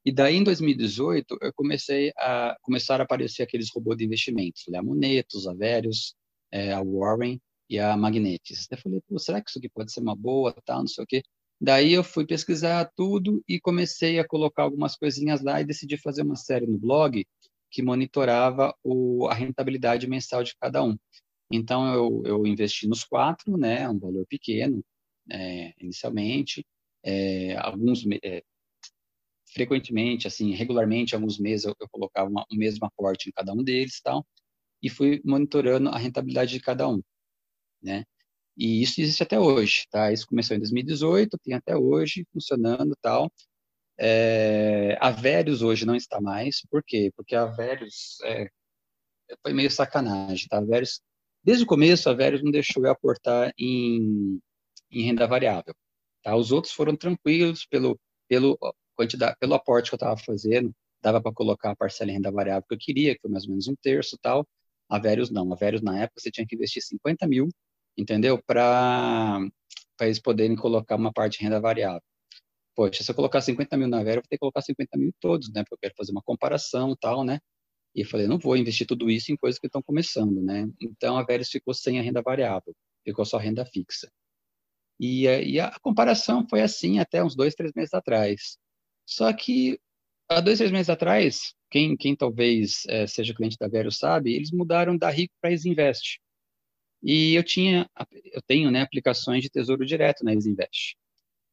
E 0.05 0.11
daí, 0.11 0.37
em 0.37 0.43
2018, 0.43 1.37
eu 1.41 1.53
comecei 1.53 2.13
a 2.17 2.57
começar 2.61 3.01
a 3.01 3.03
aparecer 3.03 3.43
aqueles 3.43 3.69
robôs 3.73 3.97
de 3.97 4.05
investimentos, 4.05 4.63
né? 4.69 4.79
a 4.79 4.83
Monetos, 4.83 5.45
a 5.47 5.53
Verius, 5.53 6.15
é, 6.49 6.71
a 6.71 6.81
Warren, 6.81 7.39
e 7.69 7.79
a 7.79 7.95
Magnetis. 7.97 8.67
Eu 8.71 8.77
falei, 8.77 9.01
Pô, 9.07 9.19
será 9.19 9.41
que 9.41 9.49
isso 9.49 9.59
aqui 9.59 9.69
pode 9.69 9.91
ser 9.91 10.01
uma 10.01 10.15
boa, 10.15 10.53
tal, 10.65 10.79
não 10.79 10.87
sei 10.87 11.03
o 11.03 11.07
quê. 11.07 11.21
Daí 11.59 11.93
eu 11.93 12.03
fui 12.03 12.25
pesquisar 12.25 12.91
tudo 12.95 13.43
e 13.47 13.59
comecei 13.59 14.19
a 14.19 14.27
colocar 14.27 14.63
algumas 14.63 14.95
coisinhas 14.95 15.41
lá 15.41 15.59
e 15.59 15.65
decidi 15.65 15.97
fazer 15.97 16.21
uma 16.21 16.35
série 16.35 16.67
no 16.67 16.77
blog 16.77 17.25
que 17.71 17.81
monitorava 17.81 18.73
o, 18.83 19.27
a 19.27 19.33
rentabilidade 19.33 20.07
mensal 20.07 20.43
de 20.43 20.55
cada 20.59 20.83
um. 20.83 20.95
Então 21.51 21.93
eu, 21.93 22.23
eu 22.25 22.47
investi 22.47 22.87
nos 22.87 23.03
quatro, 23.03 23.57
né, 23.57 23.89
um 23.89 23.97
valor 23.99 24.25
pequeno 24.27 24.83
é, 25.31 25.73
inicialmente, 25.79 26.65
é, 27.03 27.55
alguns 27.57 28.05
é, 28.23 28.43
frequentemente, 29.53 30.27
assim, 30.27 30.53
regularmente, 30.53 31.15
alguns 31.15 31.39
meses 31.39 31.65
eu, 31.65 31.75
eu 31.79 31.87
colocava 31.89 32.29
uma, 32.29 32.45
um 32.51 32.55
mesmo 32.57 32.85
aporte 32.85 33.29
em 33.29 33.31
cada 33.31 33.53
um 33.53 33.63
deles, 33.63 33.99
tal, 34.01 34.25
e 34.81 34.89
fui 34.89 35.21
monitorando 35.25 35.89
a 35.89 35.97
rentabilidade 35.97 36.51
de 36.51 36.59
cada 36.59 36.87
um 36.87 37.01
né? 37.81 38.05
E 38.57 38.81
isso 38.81 38.99
existe 39.01 39.23
até 39.23 39.39
hoje, 39.39 39.85
tá? 39.91 40.11
Isso 40.11 40.25
começou 40.27 40.55
em 40.55 40.59
2018, 40.59 41.37
tem 41.43 41.53
até 41.53 41.77
hoje 41.77 42.25
funcionando 42.33 42.95
tal. 43.01 43.31
É, 43.99 44.97
a 44.99 45.11
Velhos 45.11 45.61
hoje 45.61 45.85
não 45.85 45.95
está 45.95 46.21
mais, 46.21 46.61
por 46.69 46.83
quê? 46.83 47.11
Porque 47.15 47.35
a 47.35 47.45
Velhos 47.45 48.17
é, 48.25 48.49
foi 49.43 49.53
meio 49.53 49.71
sacanagem, 49.71 50.47
tá? 50.47 50.57
A 50.59 50.61
Velhos, 50.61 51.01
desde 51.43 51.63
o 51.63 51.67
começo, 51.67 52.09
a 52.09 52.13
Velhos 52.13 52.43
não 52.43 52.51
deixou 52.51 52.85
eu 52.85 52.91
aportar 52.91 53.53
em, 53.57 54.39
em 54.91 55.03
renda 55.03 55.27
variável, 55.27 55.75
tá? 56.23 56.35
Os 56.35 56.51
outros 56.51 56.73
foram 56.73 56.95
tranquilos 56.95 57.65
pelo, 57.65 57.99
pelo, 58.27 58.57
quantidade, 58.95 59.37
pelo 59.39 59.53
aporte 59.53 59.89
que 59.89 59.95
eu 59.95 59.97
estava 59.97 60.17
fazendo, 60.17 60.73
dava 61.01 61.21
para 61.21 61.33
colocar 61.33 61.71
a 61.71 61.75
parcela 61.75 62.11
em 62.11 62.15
renda 62.15 62.31
variável 62.31 62.65
que 62.67 62.73
eu 62.75 62.79
queria, 62.79 63.15
que 63.15 63.21
foi 63.21 63.31
mais 63.31 63.43
ou 63.45 63.51
menos 63.51 63.67
um 63.67 63.75
terço 63.75 64.17
tal. 64.21 64.47
A 64.89 64.99
Velhos 64.99 65.29
não, 65.29 65.51
a 65.53 65.55
Velhos 65.55 65.81
na 65.81 65.99
época 65.99 66.21
você 66.21 66.31
tinha 66.31 66.45
que 66.47 66.55
investir 66.55 66.81
50 66.81 67.27
mil 67.27 67.49
entendeu? 67.97 68.41
Para 68.43 69.39
eles 70.01 70.19
poderem 70.19 70.55
colocar 70.55 70.95
uma 70.95 71.11
parte 71.11 71.39
de 71.39 71.45
renda 71.45 71.59
variável. 71.59 72.01
Poxa, 72.75 73.03
se 73.03 73.11
eu 73.11 73.15
colocar 73.15 73.41
50 73.41 73.75
mil 73.77 73.87
na 73.87 74.03
Vera, 74.03 74.17
eu 74.19 74.21
vou 74.21 74.29
ter 74.29 74.35
que 74.37 74.39
colocar 74.39 74.61
50 74.61 74.97
mil 74.97 75.11
todos, 75.19 75.51
né? 75.51 75.63
Porque 75.63 75.75
eu 75.75 75.79
quero 75.79 75.95
fazer 75.97 76.11
uma 76.11 76.21
comparação 76.21 76.91
e 76.91 76.97
tal, 76.97 77.23
né? 77.25 77.39
E 77.95 78.01
eu 78.01 78.07
falei, 78.07 78.27
não 78.27 78.37
vou 78.37 78.55
investir 78.55 78.85
tudo 78.85 79.09
isso 79.09 79.31
em 79.31 79.37
coisas 79.37 79.59
que 79.59 79.67
estão 79.67 79.81
começando, 79.81 80.41
né? 80.43 80.69
Então 80.79 81.17
a 81.17 81.23
Veris 81.23 81.49
ficou 81.49 81.73
sem 81.73 81.99
a 81.99 82.03
renda 82.03 82.21
variável, 82.21 82.75
ficou 83.03 83.25
só 83.25 83.37
renda 83.37 83.65
fixa. 83.65 84.11
E, 84.99 85.23
e 85.25 85.59
a 85.59 85.71
comparação 85.81 86.45
foi 86.49 86.61
assim 86.61 86.99
até 86.99 87.23
uns 87.23 87.35
dois, 87.35 87.55
três 87.55 87.71
meses 87.75 87.93
atrás. 87.93 88.57
Só 89.05 89.31
que 89.33 89.79
há 90.29 90.41
dois, 90.41 90.57
três 90.59 90.71
meses 90.71 90.89
atrás, 90.89 91.53
quem, 91.71 91.95
quem 91.97 92.15
talvez 92.15 92.83
é, 92.87 93.07
seja 93.07 93.33
cliente 93.33 93.57
da 93.59 93.67
Vero 93.67 93.91
sabe, 93.91 94.33
eles 94.35 94.51
mudaram 94.51 94.97
da 94.97 95.09
Rico 95.09 95.33
para 95.41 95.51
Isinvest. 95.51 96.19
E 97.03 97.35
eu 97.35 97.43
tinha, 97.43 97.89
eu 98.33 98.41
tenho, 98.41 98.71
né, 98.71 98.81
aplicações 98.81 99.43
de 99.43 99.49
tesouro 99.49 99.85
direto 99.85 100.23
na 100.23 100.33
Isinvest. 100.33 100.95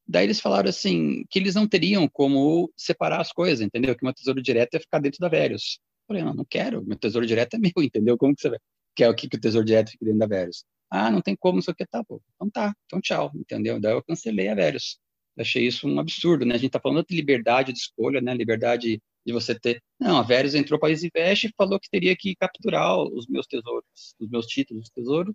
Daí 0.07 0.25
eles 0.27 0.41
falaram 0.41 0.69
assim, 0.69 1.25
que 1.31 1.39
eles 1.39 1.55
não 1.55 1.67
teriam 1.67 2.09
como 2.09 2.71
separar 2.77 3.21
as 3.21 3.33
coisas, 3.33 3.61
entendeu? 3.65 3.97
Que 3.97 4.05
meu 4.05 4.15
tesouro 4.15 4.43
direto 4.43 4.75
ia 4.75 4.81
ficar 4.81 4.99
dentro 5.01 5.19
da 5.21 5.29
Verius. 5.29 5.79
Eu 6.03 6.07
falei, 6.09 6.23
não, 6.23 6.35
não 6.35 6.45
quero, 6.45 6.85
meu 6.85 6.99
tesouro 6.99 7.27
direto 7.27 7.55
é 7.55 7.59
meu, 7.59 7.73
entendeu? 7.83 8.17
Como 8.19 8.35
que 8.35 8.43
você 8.43 8.59
quer 8.95 9.09
o 9.09 9.15
que, 9.15 9.29
que 9.29 9.37
o 9.37 9.41
tesouro 9.41 9.67
direto 9.67 9.91
fique 9.91 10.05
dentro 10.05 10.21
da 10.21 10.27
Verius? 10.27 10.65
Ah, 10.91 11.11
não 11.11 11.23
tem 11.23 11.35
como, 11.37 11.57
não 11.57 11.63
sei 11.63 11.73
o 11.73 11.77
que, 11.77 11.87
tá, 11.87 12.05
pô. 12.05 12.23
Então 12.35 12.51
tá, 12.51 12.75
então 12.87 13.01
tchau, 13.01 13.33
entendeu? 13.35 13.81
Daí 13.81 13.93
eu 13.95 14.03
cancelei 14.05 14.49
a 14.49 14.55
Verius. 14.55 14.99
Achei 15.39 15.67
isso 15.67 15.89
um 15.89 15.99
absurdo, 15.99 16.45
né? 16.45 16.55
A 16.55 16.59
gente 16.59 16.71
tá 16.71 16.81
falando 16.81 17.05
de 17.07 17.17
liberdade 17.17 17.73
de 17.73 17.79
escolha, 17.79 18.21
né? 18.21 18.35
Liberdade 18.35 19.03
de 19.27 19.33
você 19.33 19.59
ter. 19.59 19.83
Não, 19.99 20.19
a 20.19 20.23
Verius 20.23 20.55
entrou 20.55 20.79
para 20.79 20.91
a 20.91 20.93
Isinvest 20.93 21.47
e 21.47 21.55
falou 21.57 21.81
que 21.81 21.91
teria 21.91 22.15
que 22.17 22.37
capturar 22.37 22.99
os 22.99 23.27
meus 23.27 23.47
tesouros, 23.47 24.15
os 24.21 24.29
meus 24.29 24.47
títulos 24.47 24.85
de 24.85 24.93
tesouro, 24.93 25.35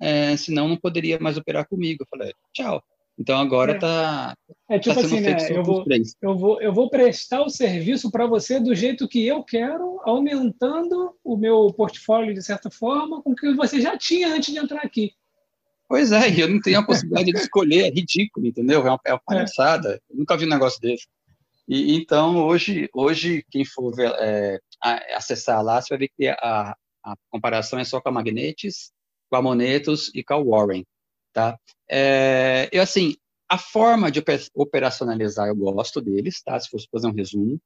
é, 0.00 0.36
senão 0.36 0.68
não 0.68 0.76
poderia 0.76 1.18
mais 1.18 1.36
operar 1.36 1.66
comigo. 1.66 2.02
Eu 2.02 2.06
falei, 2.10 2.32
tchau. 2.52 2.82
Então 3.18 3.38
agora 3.38 3.72
é. 3.72 3.78
tá. 3.78 4.36
É 4.68 4.78
tipo 4.78 4.94
tá 4.94 5.00
assim, 5.00 5.20
né? 5.20 5.36
Eu 5.50 5.62
vou, 5.62 5.84
eu, 6.20 6.36
vou, 6.36 6.60
eu 6.60 6.72
vou 6.72 6.90
prestar 6.90 7.42
o 7.42 7.48
serviço 7.48 8.10
para 8.10 8.26
você 8.26 8.58
do 8.58 8.74
jeito 8.74 9.08
que 9.08 9.24
eu 9.26 9.42
quero, 9.42 10.00
aumentando 10.02 11.14
o 11.22 11.36
meu 11.36 11.72
portfólio 11.72 12.34
de 12.34 12.42
certa 12.42 12.70
forma, 12.70 13.22
com 13.22 13.30
o 13.30 13.36
que 13.36 13.54
você 13.54 13.80
já 13.80 13.96
tinha 13.96 14.34
antes 14.34 14.52
de 14.52 14.58
entrar 14.58 14.80
aqui. 14.80 15.12
Pois 15.88 16.12
é, 16.12 16.40
eu 16.40 16.48
não 16.48 16.60
tenho 16.60 16.78
a 16.78 16.86
possibilidade 16.86 17.32
de 17.32 17.38
escolher, 17.38 17.86
é 17.86 17.90
ridículo, 17.90 18.46
entendeu? 18.46 18.80
É 18.86 18.90
uma, 18.90 19.00
é 19.06 19.12
uma 19.12 19.18
é. 19.18 19.24
palhaçada. 19.24 20.00
Eu 20.08 20.16
nunca 20.16 20.36
vi 20.36 20.46
um 20.46 20.48
negócio 20.48 20.80
desse. 20.80 21.06
E, 21.68 21.94
então, 21.94 22.36
hoje, 22.44 22.88
hoje 22.92 23.44
quem 23.50 23.64
for 23.64 23.94
é, 24.00 24.60
acessar 25.14 25.62
lá, 25.62 25.80
você 25.80 25.90
vai 25.90 25.98
ver 25.98 26.10
que 26.16 26.28
a, 26.28 26.76
a 27.02 27.16
comparação 27.30 27.78
é 27.78 27.84
só 27.84 28.00
com 28.00 28.08
a 28.08 28.12
Magnetis, 28.12 28.92
com 29.30 29.36
a 29.36 29.42
Monetos 29.42 30.10
e 30.14 30.22
com 30.22 30.34
a 30.34 30.42
Warren, 30.42 30.84
tá? 31.32 31.58
É, 31.90 32.68
eu, 32.72 32.82
assim, 32.82 33.16
a 33.48 33.58
forma 33.58 34.10
de 34.10 34.22
operacionalizar, 34.54 35.48
eu 35.48 35.56
gosto 35.56 36.00
deles, 36.00 36.42
tá? 36.42 36.58
Se 36.58 36.68
fosse 36.68 36.86
fazer 36.90 37.06
um 37.06 37.14
resumo, 37.14 37.60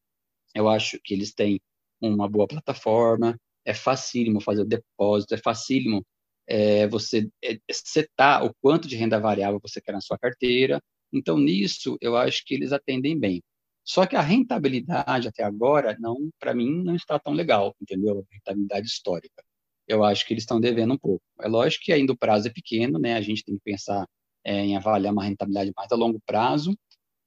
eu 0.54 0.68
acho 0.68 0.98
que 1.02 1.14
eles 1.14 1.32
têm 1.32 1.60
uma 2.00 2.28
boa 2.28 2.46
plataforma, 2.46 3.36
é 3.64 3.74
facílimo 3.74 4.40
fazer 4.40 4.62
o 4.62 4.66
depósito, 4.66 5.34
é 5.34 5.38
facílimo 5.38 6.04
é, 6.48 6.88
você 6.88 7.28
é, 7.44 7.58
setar 7.70 8.44
o 8.44 8.54
quanto 8.60 8.88
de 8.88 8.96
renda 8.96 9.20
variável 9.20 9.60
você 9.62 9.80
quer 9.80 9.92
na 9.92 10.00
sua 10.00 10.18
carteira. 10.18 10.82
Então, 11.12 11.38
nisso, 11.38 11.98
eu 12.00 12.16
acho 12.16 12.44
que 12.44 12.54
eles 12.54 12.72
atendem 12.72 13.18
bem. 13.18 13.42
Só 13.84 14.06
que 14.06 14.16
a 14.16 14.20
rentabilidade 14.20 15.28
até 15.28 15.42
agora, 15.44 15.96
não, 16.00 16.30
para 16.38 16.54
mim, 16.54 16.82
não 16.84 16.94
está 16.94 17.18
tão 17.18 17.32
legal, 17.32 17.74
entendeu? 17.80 18.20
A 18.20 18.34
rentabilidade 18.34 18.86
histórica. 18.86 19.42
Eu 19.86 20.04
acho 20.04 20.26
que 20.26 20.34
eles 20.34 20.42
estão 20.42 20.60
devendo 20.60 20.94
um 20.94 20.98
pouco. 20.98 21.22
É 21.40 21.48
lógico 21.48 21.84
que 21.84 21.92
ainda 21.92 22.12
o 22.12 22.16
prazo 22.16 22.48
é 22.48 22.50
pequeno, 22.50 22.98
né? 22.98 23.14
A 23.14 23.22
gente 23.22 23.44
tem 23.44 23.56
que 23.56 23.62
pensar 23.64 24.06
é, 24.44 24.60
em 24.60 24.76
avaliar 24.76 25.12
uma 25.12 25.24
rentabilidade 25.24 25.72
mais 25.76 25.90
a 25.90 25.96
longo 25.96 26.20
prazo, 26.26 26.76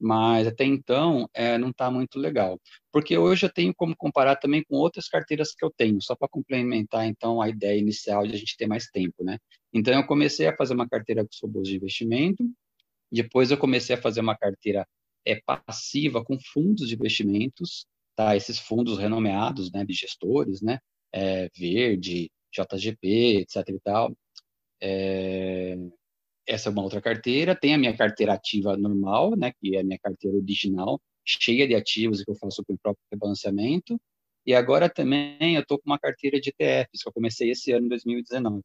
mas 0.02 0.48
até 0.48 0.66
então 0.66 1.30
é, 1.34 1.58
não 1.58 1.70
está 1.70 1.92
muito 1.92 2.18
legal. 2.20 2.60
Porque 2.92 3.18
hoje 3.18 3.46
eu 3.46 3.54
tenho 3.54 3.74
como 3.76 3.96
comparar 3.96 4.36
também 4.36 4.64
com 4.64 4.76
outras 4.76 5.08
carteiras 5.08 5.54
que 5.54 5.64
eu 5.64 5.72
tenho, 5.72 6.02
só 6.02 6.16
para 6.16 6.28
complementar 6.28 7.06
então 7.06 7.42
a 7.42 7.48
ideia 7.48 7.80
inicial 7.80 8.26
de 8.26 8.34
a 8.34 8.38
gente 8.38 8.58
ter 8.58 8.68
mais 8.68 8.88
tempo, 8.88 9.24
né? 9.24 9.38
Então 9.74 9.94
eu 9.94 10.06
comecei 10.06 10.48
a 10.48 10.56
fazer 10.56 10.74
uma 10.74 10.90
carteira 10.90 11.24
com 11.24 11.48
bolsa 11.48 11.70
de 11.70 11.78
investimento, 11.78 12.44
depois 13.12 13.52
eu 13.52 13.58
comecei 13.58 13.96
a 13.96 14.02
fazer 14.02 14.22
uma 14.22 14.38
carteira 14.38 14.88
é, 15.26 15.40
passiva 15.42 16.24
com 16.24 16.38
fundos 16.54 16.88
de 16.88 16.96
investimentos, 16.96 17.86
tá? 18.16 18.36
Esses 18.36 18.58
fundos 18.60 18.98
renomeados, 18.98 19.72
né, 19.72 19.86
de 19.86 19.94
gestores, 19.94 20.62
né? 20.62 20.80
É, 21.14 21.50
Verde, 21.56 22.32
JGP, 22.52 23.42
etc 23.42 23.70
e 23.70 23.80
tal. 23.82 24.16
É, 24.82 25.78
essa 26.52 26.70
é 26.70 26.72
uma 26.72 26.84
outra 26.84 27.02
carteira. 27.02 27.56
Tem 27.56 27.74
a 27.74 27.78
minha 27.78 27.96
carteira 27.96 28.34
ativa 28.34 28.76
normal, 28.78 29.36
né, 29.38 29.54
que 29.60 29.76
é 29.76 29.82
a 29.82 29.84
minha 29.84 30.00
carteira 30.00 30.38
original, 30.38 31.02
cheia 31.26 31.68
de 31.68 31.76
ativos 31.76 32.24
que 32.24 32.32
eu 32.32 32.36
faço 32.36 32.64
com 32.66 32.74
o 32.74 32.78
próprio 32.78 33.04
rebalanceamento. 33.12 34.00
E 34.46 34.54
agora 34.54 34.90
também 34.90 35.56
eu 35.56 35.62
estou 35.62 35.78
com 35.80 35.90
uma 35.90 36.00
carteira 36.00 36.40
de 36.42 36.50
ETFs, 36.50 37.04
que 37.04 37.10
eu 37.10 37.14
comecei 37.14 37.52
esse 37.52 37.72
ano, 37.72 37.86
em 37.86 37.90
2019. 37.90 38.62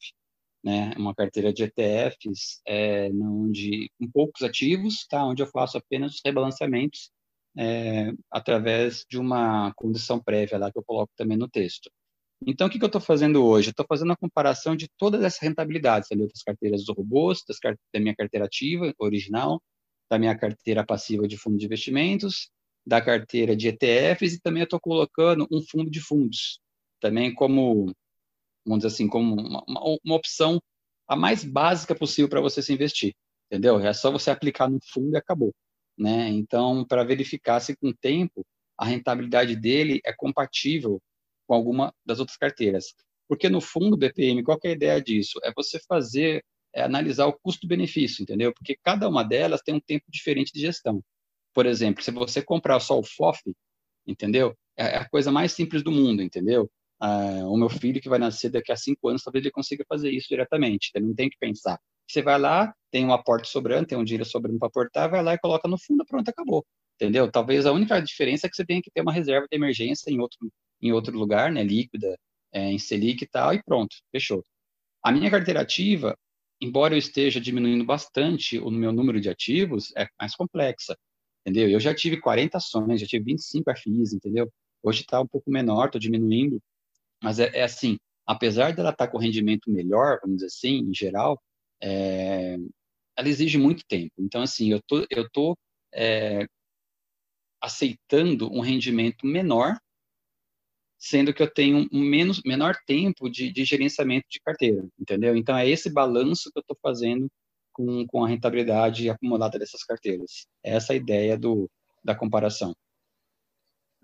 Né, 0.65 0.93
uma 0.97 1.15
carteira 1.15 1.53
de 1.53 1.63
ETFs 1.63 2.61
é, 2.67 3.09
onde, 3.13 3.89
com 4.01 4.11
poucos 4.11 4.43
ativos, 4.43 5.07
tá, 5.09 5.25
onde 5.25 5.41
eu 5.41 5.47
faço 5.47 5.79
apenas 5.79 6.15
os 6.15 6.21
rebalanceamentos 6.25 7.13
é, 7.57 8.13
através 8.31 9.05
de 9.09 9.19
uma 9.19 9.73
condição 9.75 10.21
prévia 10.21 10.59
lá 10.59 10.73
que 10.73 10.79
eu 10.79 10.85
coloco 10.85 11.13
também 11.17 11.37
no 11.37 11.49
texto. 11.49 11.91
Então, 12.45 12.67
o 12.67 12.71
que, 12.71 12.79
que 12.79 12.85
eu 12.85 12.89
estou 12.89 13.01
fazendo 13.01 13.45
hoje? 13.45 13.71
Estou 13.71 13.87
fazendo 13.89 14.13
a 14.13 14.17
comparação 14.17 14.77
de 14.77 14.89
todas 14.99 15.23
essas 15.23 15.41
rentabilidades, 15.41 16.11
ali, 16.13 16.27
das 16.27 16.43
carteiras 16.43 16.85
do 16.85 16.93
robôs, 16.93 17.43
das, 17.47 17.59
da 17.63 18.01
minha 18.01 18.15
carteira 18.15 18.47
ativa 18.47 18.93
original, 18.99 19.63
da 20.11 20.19
minha 20.19 20.37
carteira 20.37 20.85
passiva 20.85 21.27
de 21.27 21.37
fundo 21.37 21.57
de 21.57 21.65
investimentos, 21.65 22.51
da 22.87 23.01
carteira 23.01 23.57
de 23.57 23.69
ETFs 23.69 24.35
e 24.35 24.41
também 24.41 24.63
estou 24.63 24.79
colocando 24.79 25.47
um 25.51 25.61
fundo 25.63 25.91
de 25.91 26.01
fundos, 26.01 26.61
também 27.01 27.35
como, 27.35 27.93
vamos 28.65 28.85
dizer 28.85 28.95
assim, 28.95 29.09
como 29.09 29.35
uma, 29.35 29.65
uma, 29.67 29.99
uma 30.05 30.15
opção 30.15 30.61
a 31.09 31.17
mais 31.17 31.43
básica 31.43 31.95
possível 31.95 32.29
para 32.29 32.41
você 32.41 32.63
se 32.63 32.73
investir, 32.73 33.15
entendeu? 33.51 33.81
É 33.81 33.93
só 33.93 34.11
você 34.13 34.31
aplicar 34.31 34.69
no 34.71 34.79
fundo 34.93 35.15
e 35.15 35.17
acabou, 35.17 35.53
né? 35.99 36.29
Então, 36.29 36.85
para 36.85 37.03
verificar 37.03 37.61
se 37.61 37.77
com 37.77 37.89
o 37.89 37.97
tempo 37.97 38.47
a 38.79 38.85
rentabilidade 38.85 39.57
dele 39.57 40.01
é 40.05 40.13
compatível 40.13 41.01
com 41.47 41.55
alguma 41.55 41.95
das 42.05 42.21
outras 42.21 42.37
carteiras. 42.37 42.95
Porque, 43.29 43.49
no 43.49 43.61
fundo, 43.61 43.97
BPM, 43.97 44.43
qual 44.43 44.59
é 44.65 44.69
a 44.69 44.73
ideia 44.73 45.03
disso? 45.03 45.39
É 45.43 45.53
você 45.55 45.81
fazer, 45.89 46.45
é 46.75 46.83
analisar 46.83 47.27
o 47.27 47.33
custo-benefício, 47.33 48.23
entendeu? 48.23 48.53
Porque 48.53 48.77
cada 48.83 49.09
uma 49.09 49.23
delas 49.25 49.63
tem 49.63 49.75
um 49.75 49.81
tempo 49.81 50.05
diferente 50.09 50.53
de 50.53 50.61
gestão. 50.61 51.03
Por 51.55 51.67
exemplo, 51.67 52.03
se 52.03 52.11
você 52.11 52.43
comprar 52.43 52.79
só 52.81 52.99
o 52.99 53.03
FOF, 53.03 53.41
entendeu? 54.07 54.55
É 54.77 54.97
a 54.99 55.09
coisa 55.09 55.33
mais 55.33 55.53
simples 55.53 55.83
do 55.83 55.91
mundo, 55.91 56.23
entendeu? 56.23 56.71
Ah, 57.01 57.43
o 57.47 57.57
meu 57.57 57.69
filho 57.69 58.01
que 58.01 58.09
vai 58.09 58.19
nascer 58.19 58.51
daqui 58.51 58.73
a 58.73 58.77
cinco 58.77 59.09
anos, 59.09 59.23
talvez 59.23 59.45
ele 59.45 59.53
consiga 59.53 59.85
fazer 59.89 60.11
isso 60.11 60.29
diretamente, 60.29 60.91
ele 60.95 61.07
não 61.07 61.15
tem 61.15 61.29
que 61.29 61.37
pensar. 61.39 61.79
Você 62.09 62.23
vai 62.23 62.39
lá, 62.39 62.73
tem 62.91 63.05
um 63.05 63.13
aporte 63.13 63.49
sobrando, 63.49 63.87
tem 63.87 63.99
um 63.99 64.05
dinheiro 64.05 64.25
sobrando 64.25 64.59
para 64.59 64.69
aportar, 64.69 65.11
vai 65.11 65.23
lá 65.23 65.35
e 65.35 65.39
coloca 65.39 65.69
no 65.69 65.79
fundo, 65.79 66.05
pronto, 66.07 66.29
acabou. 66.29 66.65
Entendeu? 66.95 67.31
Talvez 67.31 67.67
a 67.67 67.73
única 67.73 68.01
diferença 68.01 68.47
é 68.47 68.51
que 68.51 68.57
você 68.57 68.65
tenha 68.65 68.81
que 68.81 68.91
ter 68.91 69.03
uma 69.03 69.13
reserva 69.13 69.47
de 69.51 69.57
emergência 69.57 70.11
em 70.11 70.21
outro, 70.21 70.39
em 70.81 70.93
outro 70.93 71.17
lugar, 71.17 71.51
né, 71.53 71.63
líquida, 71.63 72.17
é, 72.53 72.71
em 72.71 72.79
Selic 72.79 73.25
e 73.25 73.29
tal, 73.29 73.55
e 73.55 73.63
pronto, 73.63 73.97
fechou. 74.13 74.45
A 75.03 75.13
minha 75.13 75.31
carteira 75.31 75.61
ativa, 75.61 76.17
embora 76.61 76.95
eu 76.95 76.99
esteja 76.99 77.41
diminuindo 77.41 77.85
bastante 77.85 78.59
o 78.59 78.71
meu 78.71 78.93
número 78.93 79.21
de 79.21 79.29
ativos, 79.29 79.93
é 79.97 80.09
mais 80.21 80.35
complexa, 80.35 80.97
entendeu? 81.47 81.69
Eu 81.71 81.81
já 81.81 81.95
tive 81.95 82.21
40 82.21 82.59
ações, 82.59 83.01
já 83.01 83.07
tive 83.07 83.25
25 83.25 83.71
FIs, 83.77 84.13
entendeu? 84.13 84.51
Hoje 84.83 85.03
está 85.03 85.21
um 85.21 85.27
pouco 85.27 85.51
menor, 85.51 85.87
estou 85.87 86.01
diminuindo, 86.01 86.61
mas 87.23 87.39
é, 87.39 87.51
é, 87.59 87.63
assim, 87.63 87.99
apesar 88.27 88.75
dela 88.75 88.91
estar 88.91 89.07
tá 89.07 89.13
com 89.13 89.19
rendimento 89.19 89.71
melhor, 89.71 90.19
vamos 90.23 90.37
dizer 90.39 90.47
assim, 90.47 90.79
em 90.79 90.95
geral, 90.95 91.41
é, 91.83 92.57
ela 93.17 93.29
exige 93.29 93.59
muito 93.59 93.85
tempo. 93.87 94.13
Então, 94.19 94.43
assim, 94.43 94.71
eu 94.73 94.81
tô, 94.87 95.07
eu 95.11 95.29
tô 95.31 95.57
é, 95.95 96.47
aceitando 97.61 98.53
um 98.53 98.61
rendimento 98.61 99.27
menor 99.27 99.79
sendo 100.99 101.33
que 101.33 101.43
eu 101.43 101.53
tenho 101.53 101.89
um 101.93 102.01
menos, 102.01 102.43
menor 102.45 102.77
tempo 102.87 103.29
de, 103.29 103.53
de 103.53 103.65
gerenciamento 103.65 104.27
de 104.31 104.41
carteira, 104.41 104.87
entendeu? 104.99 105.37
Então, 105.37 105.57
é 105.57 105.69
esse 105.69 105.93
balanço 105.93 106.51
que 106.53 106.59
eu 106.59 106.63
estou 106.63 106.77
fazendo 106.83 107.29
com, 107.73 108.07
com 108.07 108.25
a 108.25 108.29
rentabilidade 108.29 109.11
acumulada 109.11 109.59
dessas 109.59 109.85
carteiras. 109.85 110.47
É 110.65 110.75
essa 110.75 110.93
a 110.93 110.97
ideia 110.97 111.37
do, 111.37 111.71
da 112.03 112.15
comparação. 112.15 112.75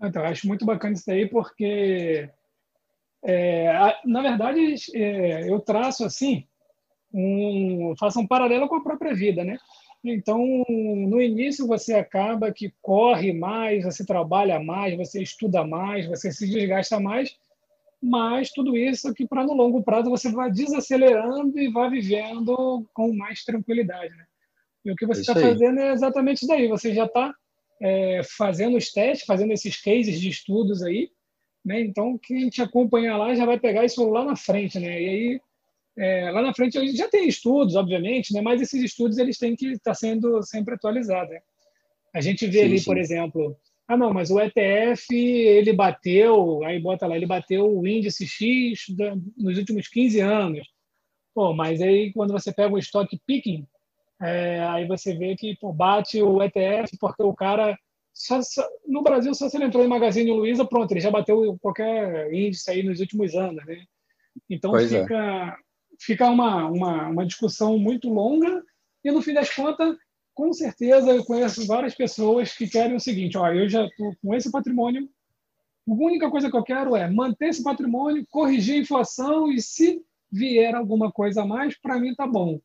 Então, 0.01 0.21
eu 0.21 0.29
acho 0.29 0.47
muito 0.47 0.65
bacana 0.65 0.93
isso 0.93 1.05
daí, 1.07 1.27
porque, 1.27 2.29
é, 3.23 3.97
na 4.05 4.21
verdade, 4.21 4.75
é, 4.93 5.49
eu 5.49 5.59
traço 5.59 6.03
assim, 6.05 6.47
um, 7.13 7.93
faço 7.97 8.19
um 8.19 8.27
paralelo 8.27 8.67
com 8.67 8.75
a 8.75 8.83
própria 8.83 9.13
vida, 9.13 9.43
né? 9.43 9.57
Então, 10.03 10.45
no 10.67 11.21
início 11.21 11.65
você 11.65 11.93
acaba 11.93 12.51
que 12.51 12.73
corre 12.81 13.31
mais, 13.31 13.85
você 13.85 14.05
trabalha 14.05 14.59
mais, 14.59 14.97
você 14.97 15.21
estuda 15.21 15.65
mais, 15.65 16.05
você 16.05 16.29
se 16.29 16.45
desgasta 16.45 16.99
mais, 16.99 17.37
mas 18.01 18.51
tudo 18.51 18.75
isso 18.75 19.13
que 19.13 19.25
para 19.25 19.45
no 19.45 19.53
longo 19.53 19.81
prazo 19.81 20.09
você 20.09 20.29
vai 20.29 20.51
desacelerando 20.51 21.57
e 21.57 21.71
vai 21.71 21.89
vivendo 21.89 22.85
com 22.93 23.13
mais 23.15 23.45
tranquilidade. 23.45 24.13
Né? 24.13 24.25
E 24.83 24.91
o 24.91 24.95
que 24.95 25.05
você 25.05 25.21
está 25.21 25.33
fazendo 25.33 25.79
é 25.79 25.93
exatamente 25.93 26.37
isso 26.39 26.47
daí. 26.47 26.67
Você 26.67 26.93
já 26.93 27.05
está 27.05 27.33
é, 27.81 28.21
fazendo 28.37 28.75
os 28.75 28.91
testes, 28.91 29.25
fazendo 29.25 29.53
esses 29.53 29.81
cases 29.81 30.19
de 30.19 30.27
estudos 30.27 30.83
aí, 30.83 31.09
né? 31.63 31.79
Então, 31.79 32.17
quem 32.17 32.49
te 32.49 32.61
acompanhar 32.61 33.15
lá 33.17 33.33
já 33.33 33.45
vai 33.45 33.57
pegar 33.57 33.85
isso 33.85 34.03
lá 34.09 34.25
na 34.25 34.35
frente, 34.35 34.79
né? 34.79 35.01
E 35.01 35.09
aí 35.09 35.41
é, 35.97 36.31
lá 36.31 36.41
na 36.41 36.53
frente 36.53 36.95
já 36.95 37.07
tem 37.07 37.27
estudos, 37.27 37.75
obviamente, 37.75 38.33
né? 38.33 38.41
mas 38.41 38.61
esses 38.61 38.81
estudos 38.81 39.17
eles 39.17 39.37
têm 39.37 39.55
que 39.55 39.67
estar 39.67 39.93
sendo 39.93 40.41
sempre 40.43 40.73
atualizados. 40.73 41.31
Né? 41.31 41.39
A 42.13 42.21
gente 42.21 42.47
vê 42.47 42.59
sim, 42.59 42.65
ali, 42.65 42.79
sim. 42.79 42.85
por 42.85 42.97
exemplo, 42.97 43.57
ah, 43.87 43.97
não, 43.97 44.13
mas 44.13 44.31
o 44.31 44.39
ETF 44.39 45.13
ele 45.13 45.73
bateu, 45.73 46.63
aí 46.63 46.79
bota 46.79 47.05
lá, 47.05 47.15
ele 47.15 47.25
bateu 47.25 47.77
o 47.77 47.85
índice 47.87 48.25
X 48.25 48.85
nos 49.37 49.57
últimos 49.57 49.87
15 49.87 50.19
anos. 50.19 50.67
Pô, 51.33 51.53
mas 51.53 51.81
aí 51.81 52.11
quando 52.13 52.31
você 52.31 52.51
pega 52.51 52.73
o 52.73 52.77
estoque 52.77 53.19
picking, 53.25 53.67
é, 54.21 54.61
aí 54.65 54.87
você 54.87 55.15
vê 55.15 55.35
que 55.35 55.55
pô, 55.57 55.73
bate 55.73 56.21
o 56.21 56.41
ETF 56.41 56.97
porque 56.99 57.23
o 57.23 57.33
cara 57.33 57.77
só, 58.13 58.41
só, 58.41 58.65
no 58.87 59.01
Brasil 59.01 59.33
só 59.33 59.49
se 59.49 59.57
ele 59.57 59.65
entrou 59.65 59.83
em 59.83 59.87
Magazine 59.87 60.31
Luiza, 60.31 60.63
pronto, 60.65 60.91
ele 60.91 60.99
já 61.01 61.09
bateu 61.09 61.57
qualquer 61.59 62.31
índice 62.33 62.69
aí 62.69 62.83
nos 62.83 62.99
últimos 62.99 63.35
anos, 63.35 63.65
né? 63.65 63.83
Então 64.49 64.71
pois 64.71 64.93
é. 64.93 65.01
fica 65.01 65.15
é 65.15 65.72
fica 66.05 66.29
uma, 66.29 66.67
uma, 66.67 67.07
uma 67.09 67.25
discussão 67.25 67.77
muito 67.77 68.09
longa 68.09 68.63
e, 69.03 69.11
no 69.11 69.21
fim 69.21 69.33
das 69.33 69.53
contas, 69.53 69.95
com 70.33 70.51
certeza 70.51 71.11
eu 71.11 71.23
conheço 71.23 71.65
várias 71.67 71.95
pessoas 71.95 72.53
que 72.53 72.67
querem 72.67 72.95
o 72.95 72.99
seguinte: 72.99 73.37
ó, 73.37 73.47
eu 73.51 73.69
já 73.69 73.85
estou 73.85 74.15
com 74.21 74.33
esse 74.33 74.51
patrimônio, 74.51 75.09
a 75.87 75.93
única 75.93 76.29
coisa 76.29 76.49
que 76.49 76.57
eu 76.57 76.63
quero 76.63 76.95
é 76.95 77.09
manter 77.09 77.49
esse 77.49 77.63
patrimônio, 77.63 78.25
corrigir 78.29 78.75
a 78.75 78.79
inflação 78.79 79.51
e, 79.51 79.61
se 79.61 80.01
vier 80.31 80.73
alguma 80.73 81.11
coisa 81.11 81.43
a 81.43 81.45
mais, 81.45 81.79
para 81.79 81.99
mim 81.99 82.15
tá 82.15 82.25
bom. 82.25 82.59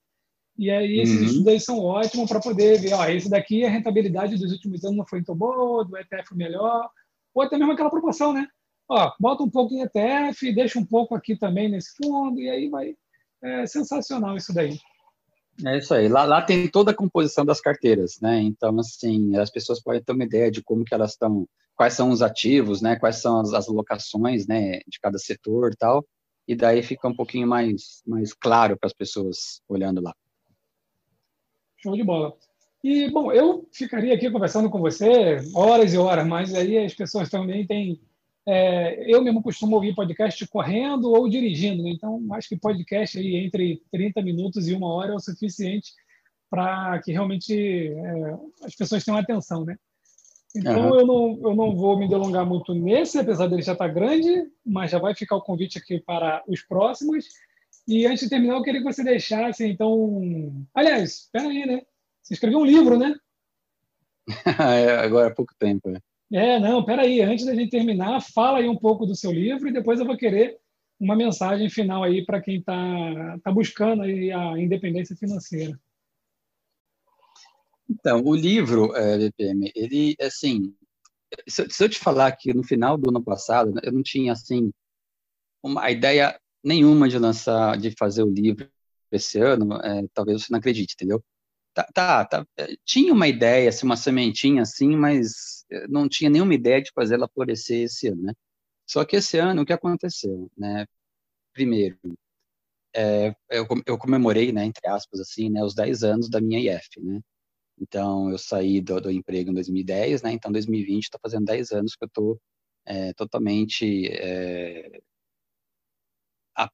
E 0.57 0.71
aí 0.71 1.01
esses 1.01 1.19
uhum. 1.19 1.25
estudos 1.25 1.49
aí 1.49 1.61
são 1.61 1.79
ótimos 1.79 2.29
para 2.29 2.41
poder 2.41 2.81
ver, 2.81 2.95
ó, 2.95 3.07
esse 3.09 3.31
daqui 3.31 3.65
a 3.65 3.71
rentabilidade 3.71 4.37
dos 4.37 4.51
últimos 4.51 4.85
anos 4.85 4.97
não 4.97 5.07
foi 5.07 5.23
tão 5.23 5.37
boa, 5.37 5.85
do 5.85 5.97
ETF 5.97 6.35
melhor, 6.35 6.91
ou 7.35 7.43
até 7.43 7.57
mesmo 7.57 7.73
aquela 7.73 7.91
proporção, 7.91 8.33
né? 8.33 8.49
Ó, 8.89 9.13
bota 9.21 9.43
um 9.43 9.51
pouco 9.51 9.75
em 9.75 9.83
ETF, 9.83 10.53
deixa 10.53 10.79
um 10.79 10.85
pouco 10.85 11.15
aqui 11.15 11.37
também 11.37 11.69
nesse 11.69 11.91
fundo, 11.97 12.41
e 12.41 12.49
aí 12.49 12.69
vai 12.69 12.97
é 13.43 13.67
sensacional 13.67 14.37
isso 14.37 14.53
daí. 14.53 14.79
É 15.67 15.79
isso 15.79 15.93
aí. 15.93 16.09
Lá, 16.09 16.25
lá 16.25 16.43
tem 16.43 16.69
toda 16.69 16.93
a 16.93 16.95
composição 16.95 17.45
das 17.45 17.61
carteiras, 17.61 18.19
né? 18.21 18.41
Então, 18.41 18.79
assim, 18.79 19.37
as 19.37 19.51
pessoas 19.51 19.83
podem 19.83 20.03
ter 20.03 20.13
uma 20.13 20.25
ideia 20.25 20.51
de 20.51 20.63
como 20.63 20.85
que 20.85 20.95
elas 20.95 21.13
estão, 21.13 21.49
quais 21.75 21.95
são 21.95 22.11
os 22.11 22.23
ativos, 22.23 22.81
né? 22.81 22.97
Quais 22.97 23.17
são 23.17 23.41
as, 23.41 23.53
as 23.53 23.69
alocações, 23.69 24.47
né? 24.47 24.79
De 24.87 25.01
cada 25.01 25.19
setor 25.19 25.73
e 25.73 25.77
tal. 25.77 26.07
E 26.47 26.55
daí 26.55 26.83
fica 26.83 27.09
um 27.09 27.15
pouquinho 27.15 27.47
mais, 27.47 28.03
mais 28.07 28.33
claro 28.33 28.79
para 28.79 28.87
as 28.87 28.93
pessoas 28.93 29.61
olhando 29.69 30.01
lá. 30.01 30.15
Show 31.77 31.95
de 31.95 32.05
bola. 32.05 32.35
E, 32.83 33.11
bom, 33.11 33.33
eu 33.33 33.69
ficaria 33.73 34.15
aqui 34.15 34.31
conversando 34.31 34.71
com 34.71 34.81
você 34.81 35.39
horas 35.55 35.93
e 35.93 35.99
horas, 35.99 36.27
mas 36.27 36.55
aí 36.55 36.79
as 36.79 36.95
pessoas 36.95 37.29
também 37.29 37.67
têm 37.67 38.01
é, 38.51 39.15
eu 39.15 39.23
mesmo 39.23 39.43
costumo 39.43 39.77
ouvir 39.77 39.95
podcast 39.95 40.47
correndo 40.49 41.13
ou 41.13 41.29
dirigindo, 41.29 41.83
né? 41.83 41.91
então 41.91 42.19
acho 42.33 42.49
que 42.49 42.57
podcast 42.57 43.19
aí 43.19 43.37
entre 43.37 43.83
30 43.93 44.23
minutos 44.23 44.67
e 44.67 44.75
uma 44.75 44.91
hora 44.91 45.13
é 45.13 45.15
o 45.15 45.21
suficiente 45.21 45.93
para 46.49 46.99
que 47.03 47.13
realmente 47.13 47.55
é, 47.55 48.39
as 48.65 48.75
pessoas 48.75 49.05
tenham 49.05 49.19
atenção, 49.19 49.67
né? 49.67 49.77
Então 50.57 50.89
uhum. 50.89 50.99
eu, 50.99 51.07
não, 51.07 51.41
eu 51.51 51.55
não 51.55 51.77
vou 51.77 51.99
me 51.99 52.09
delongar 52.09 52.47
muito 52.47 52.73
nesse, 52.73 53.19
apesar 53.19 53.49
dele 53.49 53.61
já 53.61 53.73
estar 53.73 53.87
tá 53.87 53.93
grande, 53.93 54.51
mas 54.65 54.91
já 54.91 54.99
vai 54.99 55.15
ficar 55.15 55.37
o 55.37 55.43
convite 55.43 55.77
aqui 55.77 56.01
para 56.01 56.43
os 56.49 56.63
próximos. 56.63 57.27
E 57.87 58.07
antes 58.07 58.25
de 58.25 58.31
terminar, 58.31 58.55
eu 58.55 58.63
queria 58.63 58.81
que 58.81 58.87
você 58.91 59.05
deixasse, 59.05 59.67
então. 59.67 60.67
Aliás, 60.75 61.25
espera 61.25 61.49
aí, 61.49 61.67
né? 61.67 61.83
Você 62.23 62.33
escreveu 62.33 62.61
um 62.61 62.65
livro, 62.65 62.99
né? 62.99 63.15
é, 64.47 64.97
agora 65.05 65.29
há 65.29 65.35
pouco 65.35 65.55
tempo. 65.59 65.91
É. 65.91 66.01
é, 66.33 66.59
não, 66.61 66.81
espera 66.81 67.03
aí. 67.03 67.21
Antes 67.23 67.47
da 67.47 67.55
gente 67.55 67.71
terminar, 67.71 68.21
fala 68.21 68.59
aí 68.59 68.69
um 68.69 68.77
pouco 68.77 69.07
do 69.07 69.15
seu 69.15 69.33
livro 69.33 69.69
e 69.69 69.73
depois 69.73 69.99
eu 69.99 70.07
vou 70.07 70.17
querer 70.17 70.59
uma 71.01 71.17
mensagem 71.17 71.71
final 71.71 72.03
aí 72.03 72.25
para 72.25 72.41
quem 72.41 72.59
está 72.59 73.39
tá 73.43 73.53
buscando 73.53 74.03
a 74.03 74.59
independência 74.59 75.17
financeira. 75.17 75.79
Então, 77.89 78.23
o 78.23 78.35
livro, 78.35 78.95
é, 78.95 79.17
BPM, 79.17 79.73
ele, 79.75 80.15
assim, 80.21 80.75
se, 81.49 81.69
se, 81.71 81.85
eu 81.85 81.89
te 81.89 81.99
falar 81.99 82.33
que 82.33 82.53
no 82.53 82.63
final 82.63 82.99
do 82.99 83.09
ano 83.09 83.23
passado, 83.23 83.73
eu 83.83 83.93
não 83.93 84.03
tinha, 84.03 84.33
assim, 84.33 84.71
uma 85.63 85.91
ideia 85.91 86.39
nenhuma 86.63 87.09
de 87.09 87.19
lançar, 87.19 87.79
de 87.79 87.91
fazer 87.99 88.23
o 88.23 88.31
livro 88.31 88.69
esse 89.11 89.41
ano, 89.41 89.75
é, 89.83 90.05
talvez 90.13 90.43
você 90.43 90.49
não 90.53 90.59
acredite, 90.59 90.95
entendeu? 90.95 91.25
Tá, 91.79 91.87
tá, 91.95 92.25
tá, 92.25 92.47
é, 92.57 92.75
tinha 92.85 93.13
uma 93.13 93.29
ideia, 93.29 93.69
assim, 93.69 93.87
uma 93.87 93.97
sementinha, 93.97 94.63
assim, 94.63 94.97
mas 94.97 95.65
é, 95.71 95.87
não 95.87 96.09
tinha 96.09 96.29
nenhuma 96.29 96.53
ideia 96.55 96.83
de 96.83 96.91
fazer 96.93 97.15
ela 97.15 97.29
florescer 97.29 97.85
esse 97.85 98.09
ano, 98.09 98.23
né? 98.23 98.33
Só 98.87 99.05
que 99.05 99.17
esse 99.17 99.39
ano, 99.39 99.63
o 99.63 99.67
que 99.67 99.73
aconteceu, 99.73 100.51
né? 100.57 100.87
Primeiro, 101.55 101.99
é, 102.95 103.35
eu, 103.51 103.67
eu 103.87 103.99
comemorei, 103.99 104.53
né, 104.53 104.65
entre 104.65 104.89
aspas, 104.89 105.21
assim, 105.21 105.51
né, 105.51 105.65
os 105.65 105.75
10 105.75 106.03
anos 106.05 106.31
da 106.31 106.41
minha 106.41 106.61
IF, 106.77 107.01
né? 107.01 107.21
Então, 107.81 108.31
eu 108.31 108.39
saí 108.39 108.81
do, 108.81 109.01
do 109.01 109.11
emprego 109.11 109.51
em 109.51 109.55
2010, 109.55 110.23
né? 110.23 110.33
Então, 110.33 110.53
2020 110.53 111.05
está 111.05 111.19
fazendo 111.23 111.47
10 111.47 111.73
anos 111.73 111.97
que 111.97 112.05
eu 112.05 112.09
estou 112.09 112.41
é, 112.87 113.13
totalmente 113.15 114.09
é, 114.09 115.01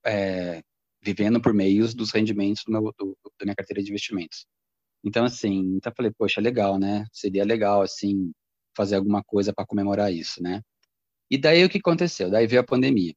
é, 0.07 0.63
vivendo 1.03 1.41
por 1.43 1.55
meios 1.55 1.95
dos 1.95 2.13
rendimentos 2.13 2.65
do 2.65 2.73
meu, 2.73 2.95
do, 2.99 3.19
da 3.39 3.45
minha 3.47 3.57
carteira 3.57 3.83
de 3.83 3.91
investimentos. 3.91 4.47
Então, 5.05 5.25
assim, 5.25 5.77
então 5.77 5.93
falei, 5.97 6.13
poxa, 6.13 6.41
legal, 6.41 6.79
né? 6.79 7.07
Seria 7.13 7.45
legal, 7.45 7.83
assim, 7.83 8.33
fazer 8.77 8.97
alguma 8.97 9.23
coisa 9.23 9.53
para 9.53 9.67
comemorar 9.67 10.13
isso, 10.13 10.43
né? 10.43 10.63
E 11.31 11.39
daí 11.39 11.65
o 11.65 11.69
que 11.71 11.79
aconteceu? 11.79 12.31
Daí 12.31 12.47
veio 12.47 12.63
a 12.63 12.67
pandemia. 12.67 13.15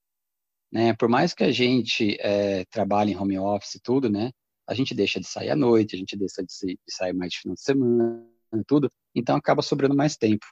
Né? 0.71 0.93
Por 0.95 1.09
mais 1.09 1.33
que 1.33 1.43
a 1.43 1.51
gente 1.51 2.17
é, 2.19 2.65
trabalhe 2.65 3.13
em 3.13 3.17
home 3.17 3.39
office 3.39 3.75
e 3.75 3.81
tudo, 3.81 4.09
né? 4.09 4.31
a 4.67 4.73
gente 4.73 4.93
deixa 4.93 5.19
de 5.19 5.25
sair 5.25 5.49
à 5.49 5.55
noite, 5.55 5.95
a 5.95 5.99
gente 5.99 6.15
deixa 6.17 6.43
de, 6.43 6.77
sair 6.89 7.13
mais 7.13 7.31
de 7.31 7.39
final 7.39 7.55
de 7.55 7.61
semana, 7.61 8.27
tudo, 8.67 8.91
então 9.15 9.35
acaba 9.35 9.61
sobrando 9.61 9.95
mais 9.95 10.17
tempo, 10.17 10.45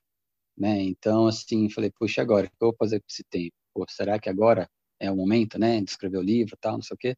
né? 0.58 0.82
Então, 0.84 1.28
assim, 1.28 1.70
falei, 1.70 1.92
puxa, 1.92 2.22
agora, 2.22 2.48
o 2.48 2.50
que 2.50 2.56
eu 2.62 2.70
vou 2.70 2.76
fazer 2.80 3.00
com 3.00 3.08
esse 3.10 3.24
tempo? 3.26 3.54
Pô, 3.74 3.86
será 3.90 4.18
que 4.18 4.30
agora 4.30 4.70
é 5.00 5.12
o 5.12 5.16
momento, 5.16 5.60
né, 5.60 5.82
de 5.82 5.90
escrever 5.90 6.18
o 6.18 6.22
livro, 6.22 6.58
tal, 6.60 6.74
não 6.76 6.82
sei 6.82 6.96
o 6.96 6.98
quê? 6.98 7.16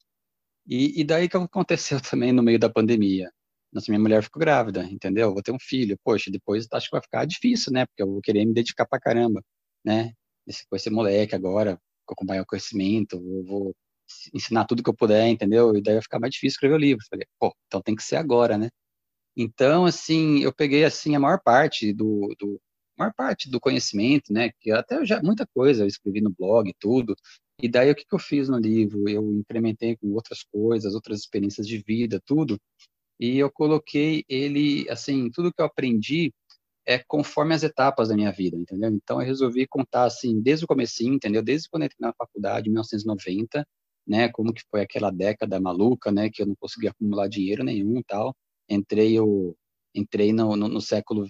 E, 0.65 0.99
e 1.01 1.03
daí 1.03 1.29
que 1.29 1.37
aconteceu 1.37 1.99
também 2.01 2.33
no 2.33 2.43
meio 2.43 2.59
da 2.59 2.69
pandemia. 2.69 3.31
Nossa, 3.77 3.91
minha 3.91 3.99
mulher 3.99 4.23
ficou 4.23 4.39
grávida, 4.39 4.83
entendeu? 4.85 5.31
Vou 5.31 5.43
ter 5.43 5.51
um 5.51 5.59
filho. 5.59 5.95
Poxa, 6.03 6.31
depois 6.31 6.67
acho 6.73 6.87
que 6.87 6.91
vai 6.93 7.01
ficar 7.01 7.25
difícil, 7.25 7.71
né? 7.71 7.85
Porque 7.85 8.01
eu 8.01 8.07
vou 8.07 8.21
querer 8.21 8.43
me 8.43 8.51
dedicar 8.51 8.87
pra 8.87 8.99
caramba, 8.99 9.43
né? 9.85 10.13
Esse, 10.47 10.65
com 10.67 10.75
esse 10.75 10.89
moleque 10.89 11.35
agora, 11.35 11.79
acompanhar 12.09 12.41
o 12.41 12.45
crescimento, 12.45 13.17
eu 13.17 13.43
vou 13.45 13.75
ensinar 14.33 14.65
tudo 14.65 14.81
que 14.81 14.89
eu 14.89 14.95
puder, 14.95 15.27
entendeu? 15.27 15.75
E 15.77 15.81
daí 15.81 15.93
vai 15.93 16.01
ficar 16.01 16.19
mais 16.19 16.33
difícil 16.33 16.55
escrever 16.55 16.73
o 16.73 16.77
livro. 16.79 17.05
Falei, 17.07 17.27
pô, 17.39 17.53
então 17.67 17.79
tem 17.81 17.95
que 17.95 18.01
ser 18.03 18.15
agora, 18.15 18.57
né? 18.57 18.69
Então, 19.37 19.85
assim, 19.85 20.39
eu 20.39 20.53
peguei, 20.53 20.83
assim, 20.85 21.15
a 21.15 21.19
maior 21.19 21.39
parte 21.43 21.93
do, 21.93 22.35
do 22.39 22.59
maior 22.97 23.13
parte 23.13 23.49
do 23.49 23.59
conhecimento, 23.59 24.33
né, 24.33 24.51
que 24.59 24.71
até 24.71 25.05
já, 25.05 25.21
muita 25.21 25.45
coisa 25.47 25.83
eu 25.83 25.87
escrevi 25.87 26.21
no 26.21 26.31
blog, 26.31 26.73
tudo, 26.79 27.15
e 27.61 27.69
daí 27.69 27.91
o 27.91 27.95
que, 27.95 28.05
que 28.05 28.15
eu 28.15 28.19
fiz 28.19 28.49
no 28.49 28.57
livro? 28.57 29.07
Eu 29.09 29.23
implementei 29.33 29.95
com 29.97 30.11
outras 30.13 30.43
coisas, 30.43 30.95
outras 30.95 31.19
experiências 31.19 31.67
de 31.67 31.77
vida, 31.79 32.21
tudo, 32.25 32.59
e 33.19 33.37
eu 33.37 33.51
coloquei 33.51 34.23
ele, 34.29 34.89
assim, 34.89 35.29
tudo 35.31 35.51
que 35.53 35.61
eu 35.61 35.65
aprendi 35.65 36.33
é 36.85 36.99
conforme 37.07 37.53
as 37.53 37.63
etapas 37.63 38.09
da 38.09 38.15
minha 38.15 38.31
vida, 38.31 38.57
entendeu? 38.57 38.89
Então 38.91 39.21
eu 39.21 39.27
resolvi 39.27 39.67
contar, 39.67 40.05
assim, 40.05 40.41
desde 40.41 40.65
o 40.65 40.67
comecinho, 40.67 41.13
entendeu? 41.15 41.43
Desde 41.43 41.69
quando 41.69 41.83
eu 41.83 41.87
entrei 41.87 42.07
na 42.07 42.13
faculdade, 42.13 42.69
em 42.69 42.71
1990, 42.71 43.67
né, 44.07 44.29
como 44.29 44.53
que 44.53 44.63
foi 44.71 44.81
aquela 44.81 45.11
década 45.11 45.59
maluca, 45.59 46.11
né, 46.11 46.29
que 46.29 46.41
eu 46.41 46.47
não 46.47 46.55
conseguia 46.55 46.91
acumular 46.91 47.27
dinheiro 47.27 47.63
nenhum 47.63 48.01
tal. 48.07 48.33
Entrei 48.69 49.13
eu 49.13 49.55
entrei 49.93 50.31
no, 50.31 50.55
no, 50.55 50.67
no 50.67 50.81
século 50.81 51.27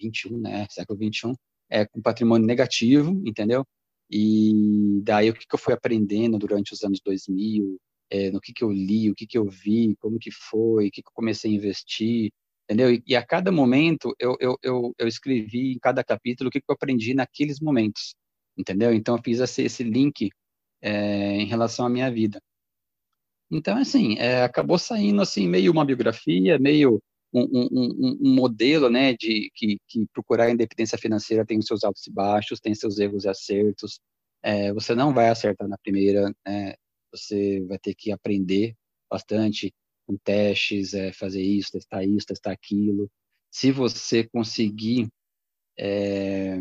21, 0.00 0.38
né, 0.38 0.66
século 0.70 0.98
21, 0.98 1.34
é 1.70 1.86
com 1.86 2.00
patrimônio 2.02 2.46
negativo, 2.46 3.10
entendeu? 3.26 3.64
E 4.10 5.00
daí 5.02 5.30
o 5.30 5.34
que, 5.34 5.46
que 5.46 5.54
eu 5.54 5.58
fui 5.58 5.74
aprendendo 5.74 6.38
durante 6.38 6.72
os 6.72 6.82
anos 6.82 7.00
2000, 7.04 7.78
é, 8.10 8.30
no 8.30 8.40
que 8.40 8.52
que 8.52 8.64
eu 8.64 8.70
li, 8.70 9.10
o 9.10 9.14
que 9.14 9.26
que 9.26 9.38
eu 9.38 9.48
vi, 9.48 9.96
como 10.00 10.18
que 10.18 10.30
foi, 10.30 10.88
o 10.88 10.90
que 10.90 11.02
que 11.02 11.08
eu 11.08 11.12
comecei 11.14 11.50
a 11.52 11.54
investir, 11.54 12.30
entendeu? 12.64 12.92
E, 12.92 13.02
e 13.06 13.16
a 13.16 13.24
cada 13.24 13.52
momento 13.52 14.14
eu, 14.18 14.36
eu, 14.40 14.56
eu, 14.62 14.94
eu, 14.98 15.08
escrevi 15.08 15.72
em 15.72 15.78
cada 15.78 16.04
capítulo 16.04 16.48
o 16.48 16.50
que, 16.50 16.60
que 16.60 16.70
eu 16.70 16.74
aprendi 16.74 17.14
naqueles 17.14 17.60
momentos, 17.60 18.14
entendeu? 18.56 18.92
Então 18.92 19.16
eu 19.16 19.22
fiz 19.22 19.40
esse, 19.40 19.62
esse 19.62 19.84
link 19.84 20.30
é, 20.82 21.36
em 21.36 21.46
relação 21.46 21.86
à 21.86 21.90
minha 21.90 22.10
vida. 22.10 22.40
Então, 23.50 23.76
assim, 23.78 24.16
é, 24.18 24.42
acabou 24.44 24.78
saindo 24.78 25.20
assim 25.22 25.48
meio 25.48 25.72
uma 25.72 25.84
biografia, 25.84 26.58
meio 26.58 27.02
um, 27.32 27.42
um, 27.42 28.18
um, 28.22 28.34
modelo, 28.34 28.88
né, 28.88 29.12
de 29.14 29.50
que, 29.54 29.78
que, 29.88 30.06
procurar 30.12 30.44
a 30.46 30.50
independência 30.50 30.98
financeira 30.98 31.44
tem 31.46 31.58
os 31.58 31.66
seus 31.66 31.84
altos 31.84 32.06
e 32.06 32.12
baixos, 32.12 32.60
tem 32.60 32.74
seus 32.74 32.98
erros 32.98 33.24
e 33.24 33.28
acertos. 33.28 34.00
É, 34.42 34.72
você 34.72 34.94
não 34.94 35.12
vai 35.12 35.28
acertar 35.28 35.68
na 35.68 35.78
primeira, 35.78 36.32
né, 36.46 36.74
você 37.12 37.60
vai 37.66 37.78
ter 37.78 37.94
que 37.94 38.12
aprender 38.12 38.74
bastante 39.10 39.72
com 40.06 40.16
testes, 40.16 40.94
é, 40.94 41.12
fazer 41.12 41.42
isso, 41.42 41.72
testar 41.72 42.04
isso, 42.04 42.26
testar 42.26 42.52
aquilo. 42.52 43.10
Se 43.50 43.70
você 43.72 44.26
conseguir 44.28 45.08
é, 45.78 46.60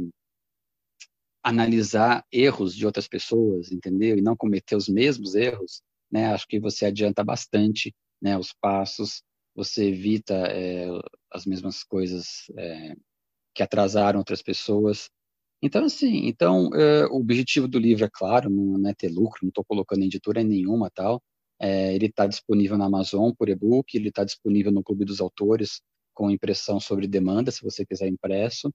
analisar 1.44 2.26
erros 2.32 2.76
de 2.76 2.86
outras 2.86 3.08
pessoas, 3.08 3.72
entendeu? 3.72 4.18
E 4.18 4.22
não 4.22 4.36
cometer 4.36 4.76
os 4.76 4.88
mesmos 4.88 5.36
erros, 5.36 5.82
né? 6.12 6.28
Acho 6.34 6.48
que 6.48 6.60
você 6.60 6.86
adianta 6.86 7.24
bastante, 7.24 7.94
né? 8.22 8.38
Os 8.38 8.54
passos, 8.54 9.24
você 9.56 9.90
evita 9.90 10.34
é, 10.36 10.86
as 11.32 11.46
mesmas 11.46 11.84
coisas 11.84 12.46
é, 12.58 12.96
que 13.54 13.64
atrasaram 13.64 14.20
outras 14.20 14.42
pessoas. 14.42 15.10
Então, 15.62 15.84
assim, 15.86 16.28
então 16.28 16.70
é, 16.74 17.06
o 17.08 17.18
objetivo 17.18 17.68
do 17.68 17.80
livro 17.80 18.06
é 18.06 18.10
claro, 18.12 18.50
não 18.50 18.90
é 18.90 18.94
ter 18.94 19.10
lucro, 19.10 19.40
não 19.44 19.50
estou 19.50 19.64
colocando 19.66 20.04
editora 20.04 20.44
nenhuma 20.44 20.90
tal. 20.90 21.22
É, 21.60 21.94
ele 21.94 22.06
está 22.08 22.26
disponível 22.26 22.78
na 22.78 22.86
Amazon 22.86 23.32
por 23.38 23.50
e-book, 23.50 23.96
ele 23.96 24.10
está 24.10 24.24
disponível 24.24 24.72
no 24.72 24.84
Clube 24.84 25.04
dos 25.04 25.20
Autores 25.20 25.82
com 26.14 26.32
impressão 26.32 26.80
sobre 26.80 27.08
demanda, 27.08 27.52
se 27.52 27.62
você 27.62 27.86
quiser 27.86 28.08
impresso. 28.08 28.72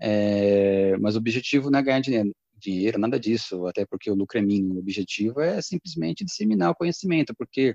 É, 0.00 0.96
mas 0.98 1.14
o 1.16 1.18
objetivo 1.18 1.70
não 1.70 1.78
é 1.78 1.82
ganhar 1.82 2.00
dinheiro, 2.00 2.32
dinheiro, 2.60 2.98
nada 2.98 3.18
disso, 3.18 3.66
até 3.66 3.86
porque 3.86 4.10
o 4.10 4.14
lucro 4.14 4.38
é 4.38 4.42
mínimo. 4.42 4.76
O 4.76 4.78
objetivo 4.78 5.40
é 5.40 5.60
simplesmente 5.62 6.24
disseminar 6.24 6.70
o 6.70 6.74
conhecimento, 6.74 7.34
porque 7.36 7.74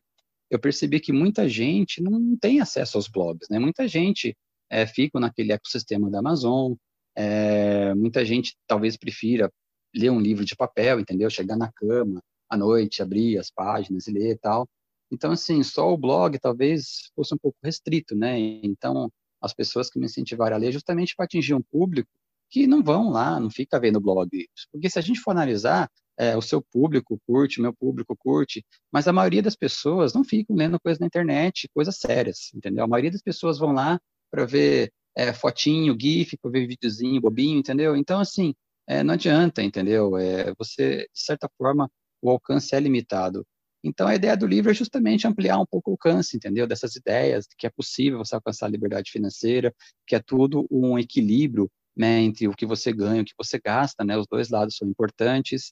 eu 0.50 0.60
percebi 0.60 1.00
que 1.00 1.12
muita 1.12 1.50
gente 1.50 2.02
não 2.02 2.38
tem 2.38 2.60
acesso 2.62 2.98
aos 2.98 3.08
blogs, 3.08 3.48
né? 3.50 3.60
Muita 3.60 3.88
gente 3.88 4.36
é, 4.70 4.86
fica 4.88 5.20
naquele 5.20 5.52
ecossistema 5.52 6.10
da 6.10 6.20
Amazon, 6.20 6.74
é, 7.16 7.94
muita 7.96 8.26
gente 8.26 8.56
talvez 8.68 8.98
prefira 8.98 9.52
ler 9.96 10.10
um 10.10 10.20
livro 10.20 10.44
de 10.44 10.56
papel, 10.56 11.00
entendeu? 11.00 11.30
Chegar 11.30 11.58
na 11.58 11.72
cama 11.72 12.22
à 12.50 12.58
noite, 12.58 13.02
abrir 13.02 13.38
as 13.38 13.50
páginas 13.50 14.08
e 14.08 14.12
ler 14.12 14.32
e 14.32 14.38
tal. 14.38 14.68
Então, 15.12 15.32
assim, 15.32 15.64
só 15.64 15.94
o 15.94 15.98
blog 15.98 16.38
talvez 16.40 17.12
fosse 17.16 17.34
um 17.34 17.38
pouco 17.38 17.58
restrito, 17.64 18.16
né? 18.16 18.38
Então, 18.40 19.10
as 19.42 19.54
pessoas 19.54 19.90
que 19.90 20.00
me 20.00 20.06
incentivaram 20.06 20.56
a 20.56 20.60
ler 20.60 20.72
justamente 20.72 21.16
para 21.16 21.26
atingir 21.26 21.54
um 21.54 21.62
público 21.62 22.10
que 22.50 22.68
não 22.68 22.84
vão 22.84 23.10
lá, 23.10 23.40
não 23.40 23.50
fica 23.50 23.80
vendo 23.80 24.00
blog. 24.00 24.30
Porque 24.72 24.90
se 24.90 25.00
a 25.00 25.02
gente 25.02 25.20
for 25.20 25.32
analisar, 25.32 25.90
é, 26.18 26.36
o 26.38 26.42
seu 26.42 26.62
público 26.62 27.20
curte, 27.28 27.62
meu 27.62 27.74
público 27.74 28.16
curte, 28.18 28.66
mas 28.92 29.08
a 29.08 29.14
maioria 29.14 29.42
das 29.42 29.56
pessoas 29.56 30.14
não 30.14 30.24
ficam 30.24 30.56
lendo 30.56 30.80
coisas 30.80 31.00
na 31.00 31.08
internet, 31.08 31.70
coisas 31.74 31.98
sérias, 31.98 32.52
entendeu? 32.54 32.86
A 32.86 32.88
maioria 32.88 33.12
das 33.12 33.22
pessoas 33.22 33.60
vão 33.60 33.72
lá 33.74 34.00
para 34.32 34.46
ver 34.46 34.92
é, 35.16 35.34
fotinho, 35.34 35.96
gif, 36.00 36.38
para 36.38 36.52
ver 36.52 36.68
videozinho 36.68 37.22
bobinho, 37.22 37.60
entendeu? 37.60 37.96
Então, 37.96 38.20
assim, 38.20 38.54
é, 38.88 39.04
não 39.04 39.14
adianta, 39.14 39.64
entendeu? 39.64 40.18
É, 40.18 40.54
você, 40.58 41.08
de 41.14 41.22
certa 41.22 41.50
forma, 41.58 41.90
o 42.22 42.30
alcance 42.30 42.76
é 42.76 42.80
limitado. 42.80 43.46
Então, 43.84 44.08
a 44.08 44.16
ideia 44.16 44.36
do 44.36 44.48
livro 44.48 44.72
é 44.72 44.74
justamente 44.74 45.28
ampliar 45.28 45.60
um 45.60 45.66
pouco 45.66 45.92
o 45.92 45.94
alcance, 45.94 46.36
entendeu? 46.36 46.66
Dessas 46.68 46.96
ideias, 46.96 47.46
que 47.58 47.68
é 47.68 47.70
possível 47.70 48.18
você 48.18 48.36
alcançar 48.36 48.66
a 48.66 48.70
liberdade 48.70 49.12
financeira, 49.12 49.74
que 50.08 50.16
é 50.16 50.20
tudo 50.20 50.68
um 50.72 50.98
equilíbrio 50.98 51.70
né, 51.96 52.22
entre 52.22 52.48
o 52.48 52.56
que 52.56 52.66
você 52.66 52.92
ganha 52.92 53.20
e 53.20 53.22
o 53.22 53.26
que 53.26 53.34
você 53.38 53.60
gasta, 53.64 54.04
né, 54.04 54.18
os 54.18 54.28
dois 54.28 54.50
lados 54.50 54.76
são 54.76 54.88
importantes. 54.88 55.72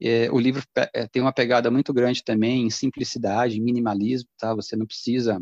É, 0.00 0.30
o 0.30 0.38
livro 0.38 0.62
é, 0.94 1.08
tem 1.08 1.22
uma 1.22 1.32
pegada 1.32 1.70
muito 1.70 1.92
grande 1.92 2.22
também 2.22 2.66
em 2.66 2.70
simplicidade, 2.70 3.60
minimalismo, 3.60 4.28
tá? 4.38 4.54
Você 4.54 4.76
não 4.76 4.86
precisa 4.86 5.40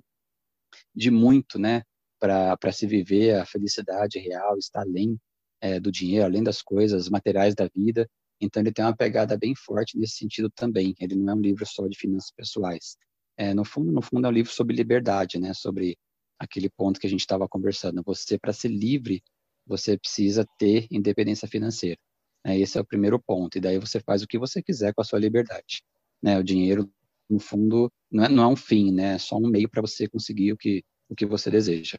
de 0.95 1.11
muito, 1.11 1.59
né, 1.59 1.83
para 2.23 2.73
se 2.73 2.87
viver 2.87 3.35
a 3.35 3.45
felicidade 3.45 4.19
real, 4.21 4.57
está 4.57 4.81
além 4.83 5.19
é, 5.61 5.81
do 5.81 5.91
dinheiro, 5.91 6.25
além 6.25 6.43
das 6.43 6.63
coisas 6.63 7.09
materiais 7.09 7.55
da 7.55 7.69
vida. 7.75 8.09
Então 8.41 8.63
ele 8.63 8.73
tem 8.73 8.85
uma 8.85 8.97
pegada 8.97 9.37
bem 9.37 9.55
forte 9.57 9.99
nesse 9.99 10.17
sentido 10.19 10.49
também. 10.55 10.95
Ele 11.01 11.17
não 11.17 11.33
é 11.33 11.37
um 11.37 11.41
livro 11.41 11.67
só 11.67 11.87
de 11.89 11.99
finanças 11.99 12.31
pessoais. 12.31 12.97
É, 13.37 13.53
no 13.53 13.65
fundo, 13.65 13.91
no 13.91 14.03
fundo 14.03 14.27
é 14.27 14.31
um 14.31 14.33
livro 14.33 14.53
sobre 14.53 14.77
liberdade, 14.77 15.39
né? 15.41 15.53
Sobre 15.55 15.97
aquele 16.39 16.71
ponto 16.71 17.01
que 17.01 17.07
a 17.07 17.11
gente 17.11 17.21
estava 17.21 17.49
conversando. 17.49 18.03
Você 18.05 18.39
para 18.39 18.53
ser 18.53 18.69
livre 18.69 19.23
você 19.67 19.97
precisa 19.97 20.47
ter 20.59 20.87
independência 20.91 21.49
financeira. 21.49 21.99
Né? 22.45 22.59
Esse 22.59 22.79
é 22.79 22.81
o 22.81 22.85
primeiro 22.85 23.19
ponto. 23.21 23.57
E 23.57 23.61
daí 23.61 23.79
você 23.79 24.01
faz 24.01 24.23
o 24.23 24.27
que 24.27 24.39
você 24.39 24.63
quiser 24.63 24.93
com 24.95 25.01
a 25.01 25.05
sua 25.05 25.19
liberdade. 25.19 25.83
Né? 26.23 26.39
O 26.39 26.45
dinheiro, 26.45 26.91
no 27.29 27.39
fundo, 27.39 27.91
não 28.11 28.25
é, 28.25 28.29
não 28.29 28.43
é 28.45 28.49
um 28.49 28.57
fim, 28.57 28.93
né? 28.93 29.15
É 29.15 29.19
só 29.19 29.37
um 29.37 29.49
meio 29.49 29.69
para 29.69 29.81
você 29.81 30.09
conseguir 30.09 30.53
o 30.53 30.57
que, 30.57 30.85
o 31.09 31.15
que 31.15 31.27
você 31.27 31.51
deseja. 31.51 31.99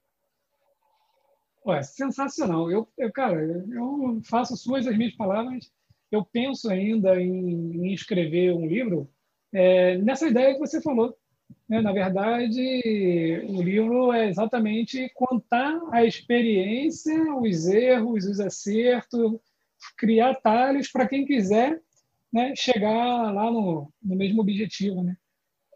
Ué, 1.66 1.82
sensacional. 1.84 2.70
Eu, 2.70 2.88
eu, 2.98 3.12
cara, 3.12 3.42
eu 3.42 4.22
faço 4.26 4.56
suas 4.58 4.88
as 4.88 4.98
minhas 4.98 5.16
palavras. 5.16 5.72
Eu 6.12 6.24
penso 6.26 6.70
ainda 6.70 7.20
em, 7.20 7.88
em 7.88 7.94
escrever 7.94 8.54
um 8.54 8.68
livro 8.68 9.10
é, 9.54 9.98
nessa 10.00 10.28
ideia 10.28 10.54
que 10.54 10.60
você 10.60 10.82
falou, 10.82 11.16
né? 11.70 11.82
Na 11.82 11.92
verdade, 11.92 13.42
o 13.48 13.62
livro 13.62 14.12
é 14.12 14.28
exatamente 14.28 15.10
contar 15.14 15.80
a 15.92 16.04
experiência, 16.04 17.16
os 17.36 17.68
erros, 17.68 18.26
os 18.26 18.40
acertos, 18.40 19.40
criar 19.98 20.32
atalhos 20.32 20.92
para 20.92 21.08
quem 21.08 21.26
quiser 21.26 21.82
né, 22.32 22.54
chegar 22.56 23.32
lá 23.32 23.52
no, 23.52 23.92
no 24.02 24.16
mesmo 24.16 24.42
objetivo. 24.42 25.04
Né? 25.04 25.16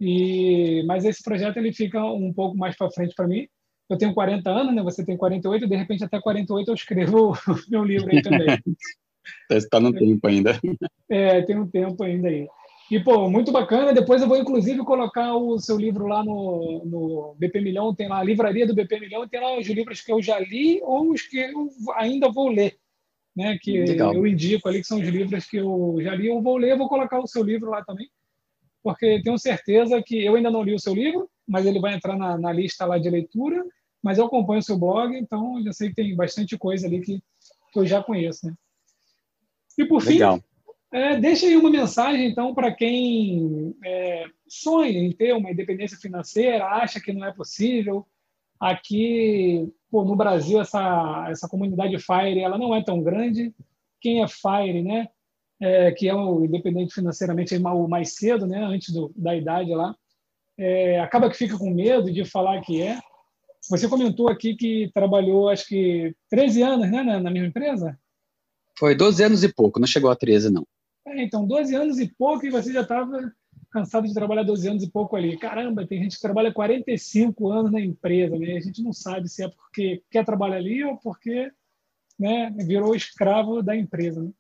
E, 0.01 0.83
mas 0.85 1.05
esse 1.05 1.21
projeto 1.23 1.57
ele 1.57 1.71
fica 1.71 2.03
um 2.03 2.33
pouco 2.33 2.57
mais 2.57 2.75
para 2.75 2.91
frente 2.91 3.13
para 3.15 3.27
mim. 3.27 3.47
Eu 3.89 3.97
tenho 3.97 4.13
40 4.13 4.49
anos, 4.49 4.75
né? 4.75 4.83
você 4.83 5.05
tem 5.05 5.15
48, 5.15 5.67
de 5.67 5.75
repente 5.75 6.03
até 6.03 6.19
48 6.19 6.69
eu 6.69 6.75
escrevo 6.75 7.33
meu 7.69 7.83
livro 7.83 8.09
aí 8.11 8.21
também. 8.21 8.47
Está 9.49 9.79
no 9.79 9.93
tempo 9.93 10.25
ainda. 10.27 10.59
É, 11.09 11.41
tem 11.41 11.57
um 11.57 11.67
tempo 11.67 12.03
ainda 12.03 12.29
aí. 12.29 12.47
E, 12.89 12.99
pô, 12.99 13.29
muito 13.29 13.51
bacana. 13.51 13.93
Depois 13.93 14.21
eu 14.21 14.27
vou, 14.27 14.37
inclusive, 14.37 14.79
colocar 14.79 15.35
o 15.35 15.59
seu 15.59 15.77
livro 15.77 16.07
lá 16.07 16.23
no, 16.23 16.83
no 16.85 17.35
BP 17.37 17.59
Milhão. 17.59 17.93
Tem 17.93 18.07
lá 18.07 18.19
a 18.19 18.23
livraria 18.23 18.65
do 18.65 18.73
BP 18.73 18.99
Milhão 18.99 19.27
tem 19.27 19.41
lá 19.41 19.57
os 19.57 19.67
livros 19.67 20.01
que 20.01 20.11
eu 20.11 20.21
já 20.21 20.39
li 20.39 20.79
ou 20.81 21.11
os 21.11 21.21
que 21.23 21.37
eu 21.37 21.69
ainda 21.95 22.31
vou 22.31 22.47
ler. 22.47 22.77
Né? 23.35 23.57
Que 23.61 23.83
Legal. 23.83 24.13
eu 24.13 24.25
indico 24.25 24.69
ali, 24.69 24.79
que 24.79 24.87
são 24.87 24.99
os 24.99 25.07
livros 25.07 25.45
que 25.45 25.57
eu 25.57 25.97
já 25.99 26.15
li 26.15 26.29
ou 26.29 26.41
vou 26.41 26.57
ler. 26.57 26.71
Eu 26.71 26.77
vou 26.77 26.87
colocar 26.87 27.19
o 27.19 27.27
seu 27.27 27.43
livro 27.43 27.69
lá 27.69 27.83
também. 27.83 28.09
Porque 28.81 29.21
tenho 29.21 29.37
certeza 29.37 30.01
que 30.01 30.23
eu 30.23 30.35
ainda 30.35 30.49
não 30.49 30.63
li 30.63 30.73
o 30.73 30.79
seu 30.79 30.93
livro, 30.93 31.29
mas 31.45 31.65
ele 31.65 31.79
vai 31.79 31.93
entrar 31.93 32.17
na, 32.17 32.37
na 32.37 32.53
lista 32.53 32.85
lá 32.85 32.97
de 32.97 33.09
leitura. 33.09 33.65
Mas 34.03 34.17
eu 34.17 34.25
acompanho 34.25 34.59
o 34.59 34.63
seu 34.63 34.77
blog, 34.77 35.15
então 35.15 35.61
já 35.63 35.73
sei 35.73 35.89
que 35.89 35.95
tem 35.95 36.15
bastante 36.15 36.57
coisa 36.57 36.87
ali 36.87 37.01
que, 37.01 37.21
que 37.71 37.79
eu 37.79 37.85
já 37.85 38.03
conheço. 38.03 38.47
Né? 38.47 38.53
E 39.77 39.85
por 39.85 40.03
Legal. 40.03 40.37
fim, 40.37 40.43
é, 40.91 41.19
deixa 41.19 41.45
aí 41.45 41.57
uma 41.57 41.69
mensagem, 41.69 42.27
então, 42.27 42.53
para 42.53 42.73
quem 42.73 43.75
é, 43.83 44.25
sonha 44.47 44.99
em 44.99 45.11
ter 45.11 45.33
uma 45.33 45.51
independência 45.51 45.97
financeira, 45.97 46.65
acha 46.65 46.99
que 46.99 47.11
não 47.11 47.25
é 47.25 47.33
possível. 47.33 48.05
Aqui, 48.59 49.71
pô, 49.91 50.03
no 50.05 50.15
Brasil, 50.15 50.61
essa, 50.61 51.27
essa 51.29 51.47
comunidade 51.47 51.97
FIRE 51.99 52.39
ela 52.39 52.57
não 52.57 52.73
é 52.73 52.81
tão 52.81 53.03
grande. 53.03 53.53
Quem 53.99 54.23
é 54.23 54.27
FIRE, 54.27 54.81
né, 54.81 55.09
é, 55.59 55.91
que 55.91 56.07
é 56.07 56.15
o 56.15 56.45
independente 56.45 56.93
financeiramente 56.93 57.55
o 57.55 57.87
mais 57.87 58.15
cedo, 58.15 58.47
né, 58.47 58.63
antes 58.63 58.93
do, 58.93 59.11
da 59.15 59.35
idade 59.35 59.73
lá, 59.75 59.95
é, 60.57 60.99
acaba 60.99 61.29
que 61.29 61.37
fica 61.37 61.57
com 61.57 61.69
medo 61.69 62.11
de 62.11 62.25
falar 62.25 62.61
que 62.61 62.81
é. 62.81 62.99
Você 63.69 63.87
comentou 63.87 64.29
aqui 64.29 64.55
que 64.55 64.89
trabalhou, 64.93 65.49
acho 65.49 65.67
que 65.67 66.15
13 66.29 66.61
anos 66.61 66.91
né, 66.91 67.03
na, 67.03 67.19
na 67.19 67.31
mesma 67.31 67.47
empresa? 67.47 67.99
Foi 68.77 68.95
12 68.95 69.23
anos 69.23 69.43
e 69.43 69.53
pouco, 69.53 69.79
não 69.79 69.87
chegou 69.87 70.09
a 70.09 70.15
13, 70.15 70.49
não. 70.49 70.65
É, 71.05 71.23
então, 71.23 71.45
12 71.45 71.75
anos 71.75 71.99
e 71.99 72.07
pouco 72.07 72.45
e 72.45 72.49
você 72.49 72.71
já 72.71 72.81
estava 72.81 73.33
cansado 73.71 74.07
de 74.07 74.13
trabalhar 74.13 74.43
12 74.43 74.69
anos 74.69 74.83
e 74.83 74.89
pouco 74.89 75.15
ali. 75.15 75.37
Caramba, 75.37 75.85
tem 75.85 76.01
gente 76.01 76.15
que 76.15 76.21
trabalha 76.21 76.53
45 76.53 77.51
anos 77.51 77.71
na 77.71 77.81
empresa, 77.81 78.37
né? 78.37 78.57
A 78.57 78.59
gente 78.59 78.81
não 78.81 78.93
sabe 78.93 79.27
se 79.27 79.43
é 79.43 79.49
porque 79.49 80.01
quer 80.09 80.25
trabalhar 80.25 80.57
ali 80.57 80.83
ou 80.83 80.97
porque 80.97 81.51
né, 82.19 82.53
virou 82.57 82.95
escravo 82.95 83.61
da 83.61 83.75
empresa. 83.75 84.21
Né? 84.23 84.31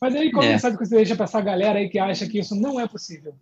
Mas 0.00 0.14
aí, 0.14 0.30
qual 0.30 0.44
é. 0.44 0.50
mensagem 0.50 0.78
que 0.78 0.84
você 0.84 0.96
deixa 0.96 1.16
para 1.16 1.24
essa 1.24 1.40
galera 1.40 1.78
aí 1.78 1.88
que 1.88 1.98
acha 1.98 2.28
que 2.28 2.38
isso 2.38 2.54
não 2.54 2.78
é 2.78 2.86
possível? 2.86 3.34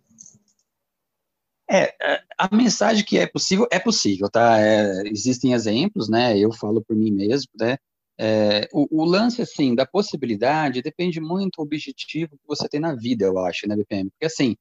É, 1.69 1.95
a 2.37 2.55
mensagem 2.55 3.03
que 3.03 3.17
é 3.17 3.25
possível, 3.25 3.67
é 3.71 3.79
possível, 3.79 4.29
tá? 4.29 4.59
É, 4.59 5.01
existem 5.07 5.53
exemplos, 5.53 6.09
né? 6.09 6.37
Eu 6.37 6.51
falo 6.51 6.83
por 6.83 6.95
mim 6.95 7.11
mesmo, 7.11 7.49
né? 7.59 7.77
É, 8.17 8.67
o, 8.71 9.03
o, 9.03 9.05
lance, 9.05 9.41
assim, 9.41 9.75
da 9.75 9.85
possibilidade 9.85 10.81
depende 10.81 11.19
muito 11.19 11.57
do 11.57 11.63
objetivo 11.63 12.37
que 12.37 12.47
você 12.47 12.67
tem 12.69 12.79
na 12.79 12.95
vida, 12.95 13.25
eu 13.25 13.37
acho, 13.39 13.67
né, 13.67 13.75
BPM? 13.75 14.09
Porque, 14.11 14.25
assim, 14.25 14.55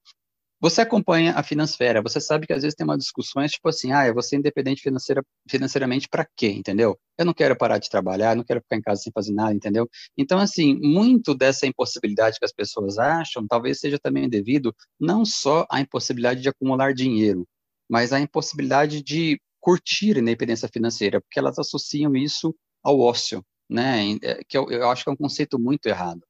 você 0.64 0.80
acompanha 0.80 1.34
a 1.34 1.42
Finansfera, 1.42 2.00
você 2.00 2.18
sabe 2.18 2.46
que 2.46 2.52
às 2.54 2.62
vezes 2.62 2.74
tem 2.74 2.86
umas 2.86 2.96
discussões 2.96 3.52
tipo 3.52 3.68
assim, 3.68 3.92
ah, 3.92 4.06
eu 4.06 4.14
vou 4.14 4.22
ser 4.22 4.36
independente 4.36 4.80
financeira, 4.80 5.22
financeiramente 5.46 6.08
para 6.08 6.26
quê, 6.34 6.48
entendeu? 6.48 6.98
Eu 7.18 7.26
não 7.26 7.34
quero 7.34 7.54
parar 7.54 7.76
de 7.76 7.90
trabalhar, 7.90 8.34
não 8.34 8.42
quero 8.42 8.62
ficar 8.62 8.76
em 8.76 8.80
casa 8.80 9.02
sem 9.02 9.12
fazer 9.12 9.34
nada, 9.34 9.52
entendeu? 9.52 9.86
Então, 10.16 10.38
assim, 10.38 10.74
muito 10.80 11.34
dessa 11.34 11.66
impossibilidade 11.66 12.38
que 12.38 12.46
as 12.46 12.52
pessoas 12.52 12.96
acham, 12.96 13.46
talvez 13.46 13.78
seja 13.78 13.98
também 14.02 14.26
devido 14.26 14.74
não 14.98 15.22
só 15.26 15.66
à 15.70 15.82
impossibilidade 15.82 16.40
de 16.40 16.48
acumular 16.48 16.94
dinheiro, 16.94 17.46
mas 17.86 18.10
à 18.10 18.18
impossibilidade 18.18 19.02
de 19.02 19.38
curtir 19.60 20.16
a 20.16 20.20
independência 20.20 20.66
financeira, 20.72 21.20
porque 21.20 21.38
elas 21.38 21.58
associam 21.58 22.16
isso 22.16 22.56
ao 22.82 22.98
ócio, 22.98 23.44
né? 23.68 24.16
É, 24.22 24.40
que 24.48 24.56
eu, 24.56 24.70
eu 24.70 24.88
acho 24.88 25.04
que 25.04 25.10
é 25.10 25.12
um 25.12 25.16
conceito 25.16 25.58
muito 25.58 25.84
errado. 25.86 26.22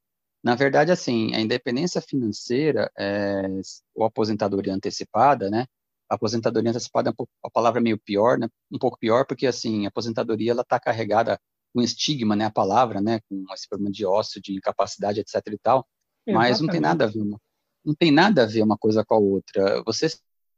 Na 0.45 0.55
verdade, 0.55 0.93
assim, 0.93 1.35
a 1.35 1.41
independência 1.41 2.03
financeira, 2.03 2.93
é, 2.99 3.49
ou 3.95 4.05
aposentadoria 4.05 4.75
antecipada, 4.75 5.49
né? 5.49 5.67
A 6.07 6.17
aposentadoria 6.17 6.69
antecipada 6.69 7.09
é 7.09 7.13
um 7.13 7.15
pouco, 7.15 7.33
a 7.43 7.51
palavra 7.51 7.81
meio 7.81 7.99
pior, 7.99 8.39
né? 8.39 8.47
Um 8.71 8.79
pouco 8.79 8.99
pior 8.99 9.25
porque, 9.27 9.47
assim, 9.47 9.87
a 9.87 9.89
aposentadoria, 9.89 10.51
ela 10.51 10.61
está 10.61 10.79
carregada 10.79 11.41
com 11.73 11.81
estigma, 11.81 12.37
né? 12.37 12.45
A 12.45 12.51
palavra, 12.51 13.01
né? 13.01 13.21
Com 13.27 13.43
esse 13.55 13.67
problema 13.67 13.91
de 13.91 14.05
ócio, 14.05 14.39
de 14.39 14.53
incapacidade, 14.53 15.19
etc 15.19 15.35
e 15.47 15.59
tal. 15.59 15.89
Exatamente. 16.27 16.51
Mas 16.51 16.61
não 16.61 16.69
tem 16.69 16.81
nada 16.81 17.05
a 17.05 17.09
ver 17.09 17.21
uma, 17.23 17.41
não 17.83 17.95
tem 17.95 18.11
nada 18.13 18.43
a 18.43 18.47
ver 18.47 18.63
uma 18.63 18.77
coisa 18.77 19.03
com 19.03 19.15
a 19.15 19.19
outra. 19.19 19.83
Você 19.85 20.11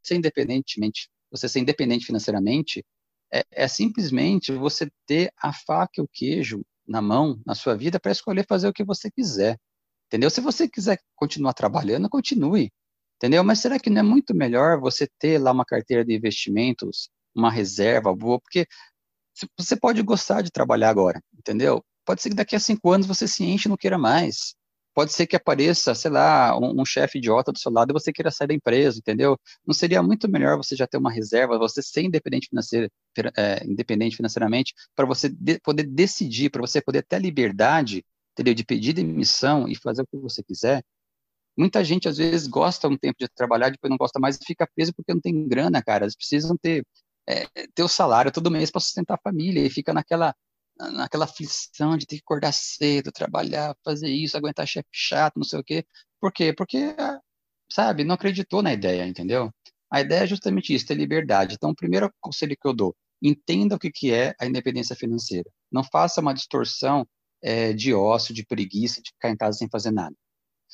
ser 0.03 0.15
independentemente, 0.15 1.09
você 1.31 1.47
ser 1.47 1.59
independente 1.59 2.05
financeiramente, 2.05 2.85
é, 3.31 3.45
é 3.51 3.67
simplesmente 3.69 4.51
você 4.51 4.91
ter 5.05 5.31
a 5.41 5.53
faca 5.53 6.01
e 6.01 6.01
o 6.01 6.09
queijo 6.11 6.61
na 6.85 7.01
mão, 7.01 7.39
na 7.45 7.55
sua 7.55 7.75
vida, 7.75 7.99
para 7.99 8.11
escolher 8.11 8.45
fazer 8.45 8.67
o 8.67 8.73
que 8.73 8.83
você 8.83 9.09
quiser. 9.09 9.57
Entendeu? 10.07 10.29
Se 10.29 10.41
você 10.41 10.67
quiser 10.67 10.99
continuar 11.15 11.53
trabalhando, 11.53 12.09
continue. 12.09 12.71
Entendeu? 13.17 13.43
Mas 13.43 13.59
será 13.59 13.79
que 13.79 13.89
não 13.89 13.99
é 14.01 14.03
muito 14.03 14.35
melhor 14.35 14.79
você 14.79 15.07
ter 15.19 15.39
lá 15.39 15.51
uma 15.51 15.65
carteira 15.65 16.05
de 16.05 16.15
investimentos, 16.15 17.09
uma 17.35 17.51
reserva 17.51 18.13
boa? 18.15 18.39
Porque 18.39 18.67
você 19.57 19.75
pode 19.75 20.01
gostar 20.01 20.41
de 20.41 20.51
trabalhar 20.51 20.89
agora, 20.89 21.21
entendeu? 21.37 21.83
Pode 22.05 22.21
ser 22.21 22.29
que 22.29 22.35
daqui 22.35 22.55
a 22.55 22.59
cinco 22.59 22.91
anos 22.91 23.07
você 23.07 23.27
se 23.27 23.43
enche 23.43 23.67
e 23.67 23.69
não 23.69 23.77
queira 23.77 23.97
mais 23.97 24.55
pode 24.97 25.13
ser 25.13 25.27
que 25.27 25.35
apareça, 25.35 25.93
sei 25.93 26.09
lá, 26.09 26.57
um, 26.57 26.81
um 26.81 26.83
chefe 26.83 27.19
idiota 27.19 27.51
do 27.51 27.59
seu 27.59 27.71
lado 27.71 27.91
e 27.91 27.93
você 27.93 28.11
queira 28.11 28.31
sair 28.31 28.47
da 28.47 28.53
empresa, 28.55 28.97
entendeu? 28.97 29.37
Não 29.63 29.71
seria 29.71 30.01
muito 30.01 30.27
melhor 30.27 30.57
você 30.57 30.75
já 30.75 30.87
ter 30.87 30.97
uma 30.97 31.11
reserva, 31.11 31.59
você 31.59 31.83
ser 31.83 32.01
independente, 32.01 32.47
financeira, 32.49 32.89
é, 33.37 33.63
independente 33.63 34.15
financeiramente, 34.15 34.73
para 34.95 35.05
você 35.05 35.29
de, 35.29 35.59
poder 35.59 35.83
decidir, 35.83 36.49
para 36.49 36.61
você 36.61 36.81
poder 36.81 37.03
ter 37.03 37.17
a 37.17 37.19
liberdade, 37.19 38.03
entendeu? 38.37 38.53
De 38.53 38.63
pedir 38.65 38.93
demissão 38.93 39.67
e 39.67 39.75
fazer 39.75 40.03
o 40.03 40.07
que 40.07 40.17
você 40.17 40.43
quiser. 40.43 40.83
Muita 41.57 41.83
gente, 41.83 42.07
às 42.07 42.17
vezes, 42.17 42.47
gosta 42.47 42.87
um 42.87 42.97
tempo 42.97 43.17
de 43.19 43.27
trabalhar, 43.29 43.71
depois 43.71 43.89
não 43.89 43.97
gosta 43.97 44.19
mais 44.19 44.37
e 44.37 44.45
fica 44.45 44.67
preso 44.75 44.93
porque 44.93 45.13
não 45.13 45.21
tem 45.21 45.47
grana, 45.47 45.81
cara. 45.83 46.05
Eles 46.05 46.15
precisam 46.15 46.55
ter, 46.57 46.85
é, 47.27 47.45
ter 47.73 47.83
o 47.83 47.87
salário 47.87 48.31
todo 48.31 48.51
mês 48.51 48.69
para 48.71 48.81
sustentar 48.81 49.15
a 49.15 49.21
família 49.21 49.65
e 49.65 49.69
fica 49.69 49.93
naquela 49.93 50.33
naquela 50.79 51.25
aflição 51.25 51.97
de 51.97 52.05
ter 52.05 52.17
que 52.17 52.21
acordar 52.23 52.53
cedo, 52.53 53.11
trabalhar, 53.11 53.75
fazer 53.83 54.09
isso, 54.09 54.37
aguentar 54.37 54.67
chefe 54.67 54.87
chato, 54.91 55.37
não 55.37 55.43
sei 55.43 55.59
o 55.59 55.63
quê. 55.63 55.85
Por 56.19 56.31
quê? 56.31 56.53
Porque, 56.53 56.95
sabe, 57.71 58.03
não 58.03 58.15
acreditou 58.15 58.61
na 58.61 58.73
ideia, 58.73 59.05
entendeu? 59.07 59.51
A 59.91 60.01
ideia 60.01 60.23
é 60.23 60.27
justamente 60.27 60.73
isso, 60.73 60.85
ter 60.85 60.95
liberdade. 60.95 61.55
Então, 61.55 61.71
o 61.71 61.75
primeiro 61.75 62.11
conselho 62.19 62.55
que 62.59 62.67
eu 62.67 62.73
dou, 62.73 62.95
entenda 63.21 63.75
o 63.75 63.79
que, 63.79 63.91
que 63.91 64.13
é 64.13 64.35
a 64.39 64.45
independência 64.45 64.95
financeira. 64.95 65.49
Não 65.71 65.83
faça 65.83 66.21
uma 66.21 66.33
distorção 66.33 67.07
é, 67.41 67.73
de 67.73 67.93
ócio, 67.93 68.33
de 68.33 68.45
preguiça, 68.45 69.01
de 69.01 69.11
ficar 69.11 69.29
em 69.29 69.37
casa 69.37 69.57
sem 69.57 69.69
fazer 69.69 69.91
nada. 69.91 70.15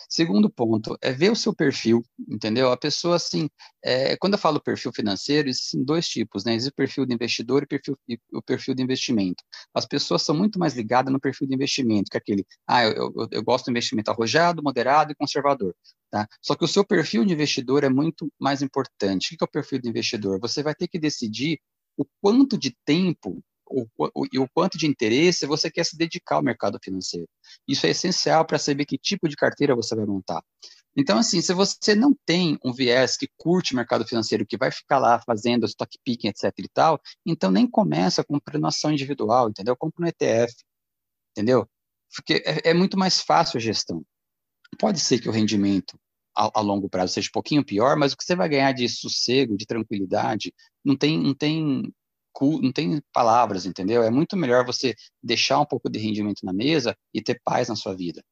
Segundo 0.09 0.49
ponto, 0.49 0.97
é 1.01 1.11
ver 1.11 1.32
o 1.32 1.36
seu 1.36 1.55
perfil, 1.55 2.03
entendeu? 2.28 2.72
A 2.72 2.78
pessoa, 2.78 3.16
assim, 3.16 3.49
é, 3.84 4.18
quando 4.18 4.34
eu 4.34 4.39
falo 4.39 4.61
perfil 4.61 4.91
financeiro, 4.93 5.49
existem 5.49 5.84
dois 5.84 6.07
tipos, 6.07 6.43
né? 6.43 6.55
Existe 6.55 6.72
o 6.74 6.76
perfil 6.76 7.05
de 7.05 7.14
investidor 7.14 7.64
e, 7.64 7.68
perfil, 7.68 7.97
e 8.07 8.20
o 8.34 8.41
perfil 8.41 8.74
de 8.74 8.84
investimento. 8.84 9.43
As 9.74 9.86
pessoas 9.86 10.24
são 10.24 10.36
muito 10.36 10.57
mais 10.57 10.76
ligadas 10.76 11.14
no 11.14 11.20
perfil 11.20 11.47
de 11.47 11.53
investimento, 11.53 12.09
que 12.09 12.18
é 12.18 12.20
aquele, 12.20 12.45
ah, 12.68 12.84
eu, 12.86 13.14
eu, 13.16 13.28
eu 13.32 13.43
gosto 13.43 13.66
de 13.66 13.72
investimento 13.72 14.09
arrojado, 14.09 14.64
moderado 14.64 15.11
e 15.11 15.16
conservador, 15.16 15.76
tá? 16.09 16.28
Só 16.41 16.55
que 16.55 16.66
o 16.66 16.68
seu 16.68 16.86
perfil 16.86 17.24
de 17.26 17.34
investidor 17.34 17.84
é 17.84 17.89
muito 17.89 18.32
mais 18.39 18.61
importante. 18.61 19.36
O 19.36 19.38
que 19.38 19.43
é 19.43 19.45
o 19.45 19.51
perfil 19.51 19.80
de 19.80 19.89
investidor? 19.89 20.39
Você 20.39 20.64
vai 20.64 20.74
ter 20.74 20.88
que 20.88 20.99
decidir 20.99 21.59
o 21.97 22.05
quanto 22.20 22.57
de 22.57 22.76
tempo 22.86 23.43
o, 23.68 23.86
o, 23.97 24.26
e 24.32 24.39
o 24.39 24.47
quanto 24.53 24.78
de 24.78 24.88
interesse 24.88 25.45
você 25.45 25.70
quer 25.72 25.86
se 25.86 25.97
dedicar 25.97 26.36
ao 26.36 26.43
mercado 26.43 26.80
financeiro. 26.84 27.28
Isso 27.68 27.86
é 27.86 27.89
essencial 27.89 28.45
para 28.45 28.59
saber 28.59 28.86
que 28.86 28.97
tipo 28.97 29.28
de 29.28 29.36
carteira 29.36 29.76
você 29.76 29.95
vai 29.95 30.05
montar. 30.05 30.43
Então, 30.95 31.18
assim, 31.18 31.41
se 31.41 31.53
você 31.53 31.95
não 31.95 32.16
tem 32.26 32.57
um 32.64 32.72
viés 32.72 33.18
que 33.18 33.28
curte 33.36 33.74
o 33.74 33.76
mercado 33.76 34.05
financeiro, 34.05 34.45
que 34.45 34.57
vai 34.57 34.72
ficar 34.72 34.99
lá 34.99 35.20
fazendo 35.26 35.66
stock 35.66 35.97
picking, 36.05 36.28
etc 36.28 36.51
e 36.59 36.68
tal, 36.72 37.01
então 37.26 37.49
nem 37.49 37.68
começa 37.68 38.24
com 38.24 38.39
prenoção 38.39 38.91
individual, 38.91 39.49
entendeu? 39.49 39.76
Compra 39.76 40.05
um 40.05 40.07
ETF, 40.07 40.53
entendeu? 41.32 41.68
Porque 42.16 42.43
é, 42.45 42.70
é, 42.70 42.74
muito 42.74 42.97
mais 42.97 43.22
fácil 43.22 43.57
a 43.57 43.61
gestão. 43.61 44.05
Pode 44.78 44.99
ser 44.99 45.20
que 45.20 45.28
o 45.28 45.32
rendimento 45.32 45.99
a, 46.36 46.59
a, 46.59 46.61
longo 46.61 46.89
prazo 46.89 47.14
seja 47.14 47.30
um 47.30 47.34
pouquinho 47.34 47.66
pior, 47.66 47.95
mas 47.95 48.14
o 48.14 48.18
que 48.18 48.24
você 48.24 48.36
vai 48.36 48.49
ganhar 48.49 48.72
de 48.72 48.88
sossego, 48.88 49.57
de 49.57 49.66
tranquilidade, 49.66 50.53
não 50.86 50.95
tem, 50.95 51.20
não 51.20 51.34
tem 51.34 51.91
não 52.61 52.71
tem 52.71 53.01
palavras, 53.13 53.65
entendeu? 53.65 54.03
É 54.03 54.09
muito 54.09 54.36
melhor 54.36 54.65
você 54.65 54.95
deixar 55.21 55.59
um 55.59 55.65
pouco 55.65 55.89
de 55.89 55.99
rendimento 55.99 56.45
na 56.45 56.53
mesa 56.53 56.95
e 57.13 57.21
ter 57.21 57.39
paz 57.43 57.69
na 57.69 57.75
sua 57.75 57.95
vida. 57.95 58.23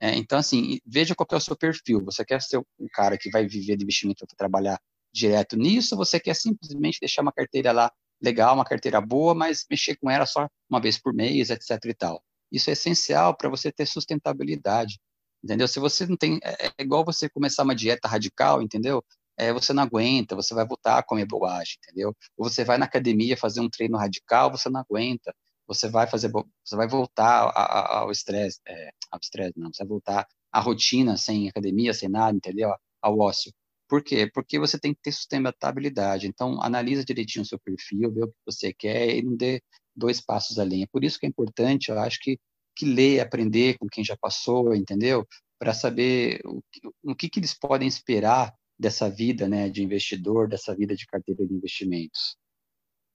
É, 0.00 0.14
então, 0.16 0.38
assim, 0.38 0.78
veja 0.84 1.14
qual 1.14 1.26
é 1.32 1.36
o 1.36 1.40
seu 1.40 1.56
perfil. 1.56 2.04
Você 2.04 2.24
quer 2.24 2.42
ser 2.42 2.58
um 2.58 2.88
cara 2.92 3.16
que 3.16 3.30
vai 3.30 3.46
viver 3.46 3.76
de 3.76 3.84
investimento 3.84 4.26
para 4.26 4.36
trabalhar 4.36 4.80
direto 5.12 5.56
nisso? 5.56 5.96
Você 5.96 6.18
quer 6.18 6.34
simplesmente 6.34 6.98
deixar 7.00 7.22
uma 7.22 7.32
carteira 7.32 7.72
lá 7.72 7.90
legal, 8.20 8.54
uma 8.54 8.64
carteira 8.64 9.00
boa, 9.00 9.34
mas 9.34 9.64
mexer 9.70 9.96
com 9.96 10.10
ela 10.10 10.26
só 10.26 10.48
uma 10.68 10.80
vez 10.80 10.98
por 10.98 11.14
mês, 11.14 11.50
etc 11.50 11.70
e 11.84 11.94
tal? 11.94 12.22
Isso 12.50 12.70
é 12.70 12.72
essencial 12.72 13.36
para 13.36 13.48
você 13.48 13.70
ter 13.72 13.86
sustentabilidade, 13.86 14.98
entendeu? 15.42 15.68
Se 15.68 15.78
você 15.80 16.06
não 16.06 16.16
tem, 16.16 16.38
é, 16.42 16.66
é 16.66 16.82
igual 16.82 17.04
você 17.04 17.28
começar 17.28 17.62
uma 17.62 17.74
dieta 17.74 18.08
radical, 18.08 18.62
entendeu? 18.62 19.04
É, 19.36 19.52
você 19.52 19.72
não 19.72 19.82
aguenta, 19.82 20.36
você 20.36 20.54
vai 20.54 20.66
voltar 20.66 20.98
a 20.98 21.02
comer 21.02 21.26
bobagem, 21.26 21.76
entendeu? 21.82 22.14
Ou 22.36 22.48
você 22.48 22.64
vai 22.64 22.78
na 22.78 22.84
academia 22.86 23.36
fazer 23.36 23.60
um 23.60 23.68
treino 23.68 23.98
radical, 23.98 24.50
você 24.50 24.68
não 24.70 24.80
aguenta, 24.80 25.34
você 25.66 25.88
vai 25.88 26.06
fazer, 26.06 26.30
você 26.64 26.76
vai 26.76 26.88
voltar 26.88 27.50
ao 27.54 28.10
estresse, 28.10 28.60
é, 28.66 28.90
ao 29.10 29.18
estresse 29.20 29.54
não, 29.56 29.70
você 29.72 29.82
vai 29.82 29.88
voltar 29.88 30.26
à 30.52 30.60
rotina 30.60 31.16
sem 31.16 31.48
academia, 31.48 31.94
sem 31.94 32.08
nada, 32.08 32.36
entendeu? 32.36 32.72
Ao 33.02 33.18
ócio. 33.18 33.52
Por 33.88 34.02
quê? 34.02 34.30
Porque 34.32 34.58
você 34.58 34.78
tem 34.78 34.94
que 34.94 35.00
ter 35.02 35.12
sustentabilidade. 35.12 36.26
Então, 36.26 36.60
analisa 36.62 37.04
direitinho 37.04 37.42
o 37.42 37.46
seu 37.46 37.58
perfil, 37.58 38.12
vê 38.12 38.24
o 38.24 38.28
que 38.28 38.34
você 38.46 38.72
quer 38.72 39.16
e 39.16 39.22
não 39.22 39.36
dê 39.36 39.62
dois 39.94 40.20
passos 40.20 40.58
além. 40.58 40.82
É 40.82 40.86
por 40.90 41.04
isso 41.04 41.18
que 41.18 41.26
é 41.26 41.28
importante, 41.28 41.90
eu 41.90 41.98
acho 41.98 42.18
que, 42.20 42.38
que 42.76 42.86
ler, 42.86 43.20
aprender 43.20 43.76
com 43.78 43.86
quem 43.88 44.04
já 44.04 44.16
passou, 44.16 44.74
entendeu? 44.74 45.26
Para 45.58 45.74
saber 45.74 46.40
o, 46.44 46.62
o 47.04 47.14
que, 47.14 47.28
que 47.28 47.38
eles 47.40 47.54
podem 47.54 47.86
esperar 47.88 48.52
dessa 48.78 49.08
vida 49.08 49.48
né, 49.48 49.68
de 49.68 49.82
investidor, 49.82 50.48
dessa 50.48 50.74
vida 50.74 50.94
de 50.94 51.06
carteira 51.06 51.46
de 51.46 51.54
investimentos. 51.54 52.36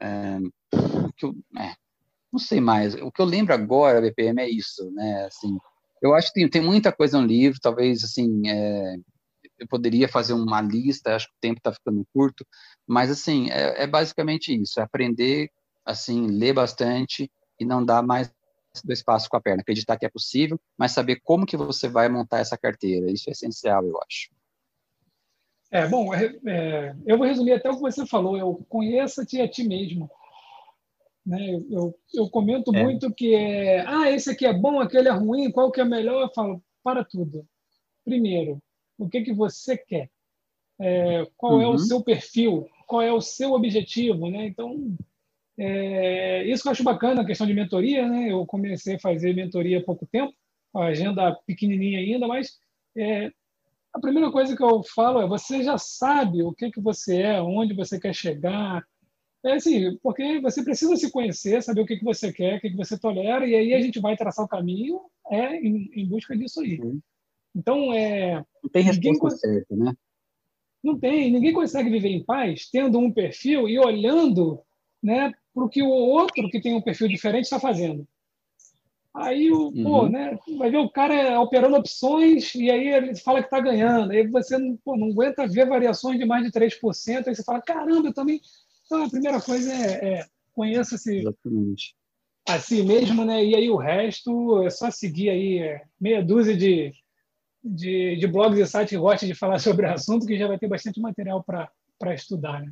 É, 0.02 0.38
eu, 1.22 1.36
é, 1.58 1.76
não 2.32 2.40
sei 2.40 2.62
mais. 2.62 2.96
O 2.96 3.12
que 3.12 3.22
eu 3.22 3.26
lembro 3.26 3.54
agora, 3.54 4.02
BPM, 4.02 4.42
é 4.42 4.50
isso, 4.50 4.90
né? 4.92 5.26
Assim, 5.26 5.58
eu 6.02 6.14
acho 6.14 6.28
que 6.28 6.40
tem, 6.40 6.50
tem 6.50 6.62
muita 6.62 6.92
coisa 6.92 7.20
no 7.20 7.28
livro, 7.28 7.60
talvez, 7.62 8.04
assim, 8.04 8.48
é, 8.48 8.96
eu 9.60 9.68
poderia 9.68 10.08
fazer 10.08 10.34
uma 10.34 10.62
lista, 10.62 11.16
acho 11.16 11.28
que 11.28 11.34
o 11.34 11.42
tempo 11.42 11.58
está 11.58 11.74
ficando 11.74 12.06
curto, 12.14 12.46
mas, 12.88 13.10
assim, 13.12 13.50
é, 13.50 13.84
é, 13.84 13.88
basicamente 13.88 14.54
isso, 14.56 14.80
é 14.80 14.84
aprender, 14.84 15.50
assim, 15.86 16.28
ler 16.28 16.54
bastante 16.54 17.30
e 17.60 17.66
não 17.66 17.84
dar 17.84 18.02
mais 18.02 18.32
dois 18.84 19.04
passos 19.04 19.28
com 19.28 19.36
a 19.36 19.42
perna, 19.42 19.62
acreditar 19.62 19.98
que 19.98 20.06
é 20.06 20.10
possível, 20.10 20.60
mas 20.78 20.92
saber 20.92 21.20
como 21.24 21.46
que 21.46 21.58
você 21.58 21.90
vai 21.90 22.08
montar 22.08 22.40
essa 22.40 22.58
carteira, 22.58 23.12
isso 23.12 23.30
é 23.30 23.34
essencial, 23.34 23.86
eu 23.86 23.98
acho. 24.08 24.30
É, 25.72 25.88
bom, 25.88 26.14
é, 26.14 26.36
é, 26.48 26.96
eu 27.06 27.18
vou 27.18 27.28
resumir 27.28 27.54
até 27.54 27.70
o 27.70 27.76
que 27.76 27.82
você 27.82 28.06
falou. 28.06 28.38
Eu 28.38 28.66
conheça-te 28.68 29.40
a 29.40 29.48
ti 29.48 29.64
mesmo. 29.64 30.10
Né? 31.26 31.54
Eu, 31.54 31.66
eu, 31.70 32.00
eu 32.14 32.30
comento 32.30 32.76
é. 32.76 32.84
muito 32.84 33.14
que 33.14 33.36
é, 33.36 33.86
ah, 33.86 34.10
esse 34.12 34.32
aqui 34.32 34.46
é 34.46 34.54
bom, 34.54 34.80
aquele 34.80 35.10
é 35.10 35.12
ruim, 35.12 35.52
qual 35.52 35.72
que 35.72 35.80
é 35.80 35.86
melhor? 35.86 36.24
Eu 36.24 36.34
falo, 36.34 36.64
para 36.84 37.04
tudo. 37.04 37.46
Primeiro, 38.04 38.60
o 38.98 39.08
que, 39.08 39.22
que 39.22 39.34
você 39.34 39.78
quer? 39.78 40.10
É, 40.80 41.28
qual 41.38 41.56
uhum. 41.56 41.62
é 41.62 41.68
o 41.68 41.72
uhum. 41.72 41.78
seu 41.78 42.02
perfil? 42.02 42.68
Qual 42.88 43.02
é 43.02 43.14
o 43.14 43.22
seu 43.22 43.52
objetivo? 43.52 44.30
Né? 44.30 44.48
Então, 44.48 44.98
é, 45.58 46.44
isso 46.46 46.64
que 46.64 46.70
eu 46.70 46.72
acho 46.72 46.84
bacana, 46.84 47.22
a 47.22 47.26
questão 47.26 47.46
de 47.46 47.54
mentoria. 47.54 48.08
Né? 48.08 48.32
Eu 48.32 48.46
comecei 48.46 48.96
a 48.96 49.00
fazer 49.00 49.36
mentoria 49.36 49.80
há 49.80 49.84
pouco 49.84 50.08
tempo, 50.08 50.34
a 50.74 50.86
agenda 50.86 51.36
pequenininha 51.46 52.00
ainda, 52.00 52.28
mas 52.28 52.58
é, 52.98 53.32
a 53.94 54.00
primeira 54.00 54.32
coisa 54.32 54.56
que 54.56 54.64
eu 54.64 54.84
falo 54.84 55.22
é: 55.22 55.28
você 55.28 55.64
já 55.64 55.78
sabe 55.78 56.44
o 56.44 56.54
que, 56.54 56.72
que 56.72 56.82
você 56.82 57.22
é, 57.22 57.42
onde 57.42 57.74
você 57.74 58.00
quer 58.00 58.14
chegar. 58.14 58.84
É 59.44 59.54
assim, 59.54 59.98
porque 60.04 60.42
você 60.42 60.62
precisa 60.62 60.98
se 60.98 61.10
conhecer, 61.10 61.64
saber 61.64 61.82
o 61.82 61.86
que, 61.86 61.96
que 61.96 62.04
você 62.04 62.32
quer, 62.32 62.58
o 62.58 62.62
que, 62.62 62.72
que 62.72 62.76
você 62.76 63.00
tolera, 63.00 63.48
e 63.48 63.56
aí 63.56 63.74
a 63.74 63.80
gente 63.80 63.98
vai 63.98 64.18
traçar 64.18 64.44
o 64.44 64.50
caminho 64.50 65.00
é, 65.32 65.56
em, 65.56 65.90
em 65.94 66.06
busca 66.06 66.36
disso 66.36 66.60
aí. 66.60 66.78
Uhum. 66.80 67.00
Então, 67.56 67.94
é. 67.94 68.44
Não 68.62 68.70
tem 68.70 68.84
resposta 68.84 69.38
certa, 69.38 69.76
né? 69.76 69.94
Não 70.84 71.00
tem. 71.00 71.32
Ninguém 71.32 71.54
consegue 71.54 71.90
viver 71.90 72.10
em 72.10 72.24
paz 72.24 72.70
tendo 72.70 73.00
um 73.00 73.12
perfil 73.12 73.68
e 73.68 73.80
olhando 73.80 74.62
né, 75.02 75.34
para 75.54 75.64
o 75.64 75.70
que 75.70 75.82
o 75.82 75.90
outro 75.90 76.50
que 76.50 76.62
tem 76.62 76.76
um 76.76 76.82
perfil 76.82 77.08
diferente 77.08 77.46
está 77.46 77.60
fazendo. 77.60 78.08
Aí 79.22 79.52
o, 79.52 79.68
uhum. 79.68 79.84
pô, 79.84 80.10
né, 80.10 80.38
vai 80.58 80.72
ver 80.72 80.78
o 80.78 80.90
cara 80.90 81.40
operando 81.42 81.76
opções 81.76 82.56
e 82.56 82.72
aí 82.72 82.88
ele 82.88 83.16
fala 83.16 83.40
que 83.40 83.48
está 83.48 83.60
ganhando. 83.60 84.12
Aí 84.12 84.26
você 84.28 84.58
pô, 84.84 84.96
não 84.96 85.10
aguenta 85.10 85.48
ver 85.48 85.68
variações 85.68 86.18
de 86.18 86.26
mais 86.26 86.44
de 86.44 86.52
3%, 86.52 87.28
aí 87.28 87.36
você 87.36 87.44
fala, 87.44 87.62
caramba, 87.62 88.08
eu 88.08 88.14
também. 88.14 88.40
Então 88.86 89.04
a 89.04 89.10
primeira 89.10 89.42
coisa 89.42 89.72
é, 89.74 90.14
é 90.14 90.26
conheça-se 90.54 91.24
a 92.48 92.60
si 92.60 92.82
mesmo, 92.82 93.26
né? 93.26 93.44
E 93.44 93.56
aí 93.56 93.70
o 93.70 93.78
resto 93.78 94.64
é 94.64 94.70
só 94.70 94.90
seguir 94.90 95.30
aí 95.30 95.60
é, 95.60 95.84
meia 96.00 96.24
dúzia 96.24 96.56
de, 96.56 96.94
de, 97.64 98.16
de 98.16 98.28
blogs 98.28 98.60
e 98.60 98.66
sites 98.66 99.00
que 99.20 99.28
de 99.28 99.36
falar 99.36 99.60
sobre 99.60 99.86
o 99.86 99.92
assunto, 99.92 100.26
que 100.26 100.38
já 100.38 100.48
vai 100.48 100.58
ter 100.58 100.68
bastante 100.68 101.00
material 101.00 101.44
para 101.44 102.16
estudar, 102.16 102.62
né? 102.62 102.72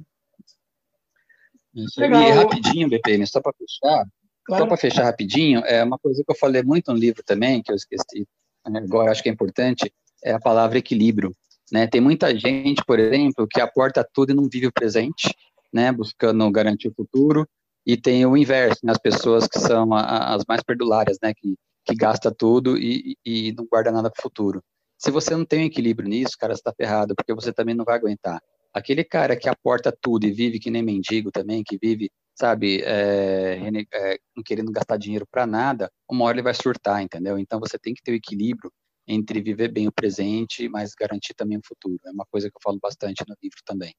Isso. 1.75 1.99
Legal. 1.99 2.23
E 2.23 2.31
rapidinho, 2.31 2.89
BPM, 2.89 3.27
só 3.27 3.39
para 3.39 3.53
fechar, 3.53 4.07
Claro. 4.47 4.63
Só 4.63 4.67
para 4.67 4.77
fechar 4.77 5.03
rapidinho, 5.03 5.59
é 5.65 5.83
uma 5.83 5.99
coisa 5.99 6.23
que 6.23 6.31
eu 6.31 6.37
falei 6.37 6.63
muito 6.63 6.91
no 6.93 6.97
livro 6.97 7.21
também, 7.21 7.61
que 7.61 7.69
eu 7.69 7.75
esqueci, 7.75 8.25
né, 8.65 8.79
agora 8.79 9.11
acho 9.11 9.21
que 9.21 9.27
é 9.27 9.31
importante, 9.31 9.93
é 10.23 10.31
a 10.31 10.39
palavra 10.39 10.77
equilíbrio. 10.77 11.35
Né? 11.69 11.85
Tem 11.85 11.99
muita 11.99 12.33
gente, 12.33 12.81
por 12.85 12.97
exemplo, 12.97 13.45
que 13.45 13.59
aporta 13.59 14.07
tudo 14.13 14.31
e 14.31 14.35
não 14.35 14.47
vive 14.47 14.67
o 14.67 14.71
presente, 14.71 15.35
né? 15.71 15.91
buscando 15.91 16.49
garantir 16.49 16.87
o 16.87 16.93
futuro, 16.93 17.45
e 17.85 17.97
tem 17.97 18.25
o 18.25 18.37
inverso, 18.37 18.79
né? 18.85 18.93
as 18.93 18.97
pessoas 18.97 19.47
que 19.47 19.59
são 19.59 19.93
a, 19.93 20.33
as 20.33 20.45
mais 20.47 20.63
perdulárias, 20.63 21.17
né? 21.21 21.33
que, 21.35 21.55
que 21.83 21.93
gasta 21.93 22.33
tudo 22.33 22.77
e, 22.77 23.17
e 23.25 23.51
não 23.51 23.65
guarda 23.65 23.91
nada 23.91 24.09
para 24.09 24.19
o 24.19 24.23
futuro. 24.23 24.63
Se 24.97 25.11
você 25.11 25.35
não 25.35 25.43
tem 25.43 25.63
um 25.63 25.67
equilíbrio 25.67 26.07
nisso, 26.07 26.37
cara, 26.39 26.55
você 26.55 26.61
está 26.61 26.73
ferrado, 26.73 27.13
porque 27.13 27.33
você 27.33 27.51
também 27.51 27.75
não 27.75 27.83
vai 27.83 27.97
aguentar. 27.97 28.41
Aquele 28.73 29.03
cara 29.03 29.35
que 29.35 29.49
aporta 29.49 29.93
tudo 30.01 30.25
e 30.25 30.31
vive 30.31 30.57
que 30.57 30.71
nem 30.71 30.81
mendigo 30.81 31.31
também, 31.31 31.63
que 31.65 31.77
vive 31.77 32.09
sabe, 32.37 32.81
é, 32.83 33.59
é, 33.93 34.19
não 34.35 34.43
querendo 34.43 34.71
gastar 34.71 34.97
dinheiro 34.97 35.25
para 35.29 35.47
nada, 35.47 35.91
uma 36.09 36.25
hora 36.25 36.35
ele 36.35 36.43
vai 36.43 36.53
surtar, 36.53 37.01
entendeu? 37.01 37.39
Então 37.39 37.59
você 37.59 37.79
tem 37.79 37.93
que 37.93 38.01
ter 38.01 38.11
o 38.11 38.15
equilíbrio 38.15 38.71
entre 39.07 39.41
viver 39.41 39.69
bem 39.69 39.87
o 39.87 39.91
presente, 39.91 40.69
mas 40.69 40.93
garantir 40.93 41.33
também 41.33 41.57
o 41.57 41.65
futuro. 41.65 41.99
É 42.05 42.11
uma 42.11 42.25
coisa 42.29 42.49
que 42.49 42.57
eu 42.57 42.61
falo 42.61 42.77
bastante 42.79 43.23
no 43.27 43.35
livro 43.41 43.57
também. 43.65 43.93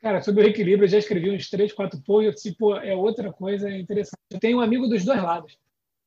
Cara, 0.00 0.22
sobre 0.22 0.44
o 0.44 0.48
equilíbrio, 0.48 0.84
eu 0.84 0.90
já 0.90 0.98
escrevi 0.98 1.30
uns 1.30 1.48
três, 1.48 1.72
quatro 1.72 2.00
posts, 2.02 2.42
tipo, 2.42 2.74
é 2.76 2.94
outra 2.94 3.32
coisa 3.32 3.70
interessante. 3.70 4.18
Eu 4.30 4.40
tenho 4.40 4.58
um 4.58 4.60
amigo 4.60 4.88
dos 4.88 5.04
dois 5.04 5.22
lados. 5.22 5.58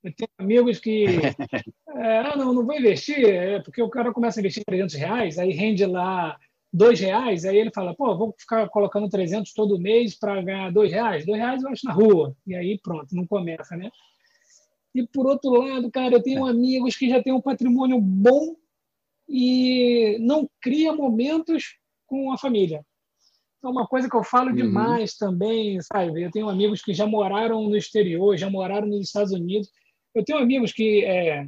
Eu 0.04 0.14
tenho 0.14 0.30
amigos 0.38 0.80
que, 0.80 1.06
é, 1.96 2.18
ah, 2.20 2.36
não, 2.36 2.54
não 2.54 2.66
vou 2.66 2.76
investir, 2.76 3.26
é 3.26 3.60
porque 3.62 3.82
o 3.82 3.90
cara 3.90 4.14
começa 4.14 4.40
a 4.40 4.42
investir 4.42 4.64
300 4.66 4.96
reais, 4.96 5.38
aí 5.38 5.52
rende 5.52 5.86
lá 5.86 6.38
dois 6.72 7.00
reais, 7.00 7.46
aí 7.46 7.58
ele 7.58 7.72
fala, 7.74 7.96
pô, 7.96 8.16
vou 8.16 8.36
ficar 8.38 8.70
colocando 8.70 9.10
300 9.10 9.54
todo 9.54 9.80
mês 9.80 10.18
para 10.18 10.42
ganhar 10.42 10.72
dois 10.72 10.92
reais. 10.92 11.26
Dois 11.26 11.40
reais 11.40 11.64
eu 11.64 11.70
acho 11.70 11.86
na 11.86 11.94
rua. 11.94 12.36
E 12.46 12.56
aí 12.56 12.80
pronto, 12.82 13.16
não 13.16 13.26
começa, 13.26 13.76
né? 13.76 13.90
E 14.94 15.06
por 15.08 15.28
outro 15.28 15.52
lado, 15.52 15.92
cara, 15.92 16.16
eu 16.16 16.24
tenho 16.24 16.46
amigos 16.46 16.96
que 16.96 17.10
já 17.10 17.22
têm 17.22 17.34
um 17.34 17.42
patrimônio 17.42 18.00
bom 18.00 18.56
e 19.28 20.18
não 20.20 20.50
cria 20.62 20.94
momentos 20.94 21.78
com 22.08 22.32
a 22.32 22.38
família. 22.38 22.84
Então, 23.58 23.72
uma 23.72 23.86
coisa 23.86 24.10
que 24.10 24.16
eu 24.16 24.24
falo 24.24 24.50
uhum. 24.50 24.56
demais 24.56 25.16
também, 25.16 25.80
sabe? 25.82 26.24
Eu 26.24 26.32
tenho 26.32 26.50
amigos 26.50 26.82
que 26.82 26.94
já 26.94 27.06
moraram 27.06 27.64
no 27.64 27.76
exterior, 27.76 28.38
já 28.38 28.50
moraram 28.50 28.88
nos 28.88 29.02
Estados 29.02 29.34
Unidos. 29.34 29.70
Eu 30.16 30.24
tenho 30.24 30.40
amigos 30.40 30.72
que 30.72 31.04
é, 31.04 31.46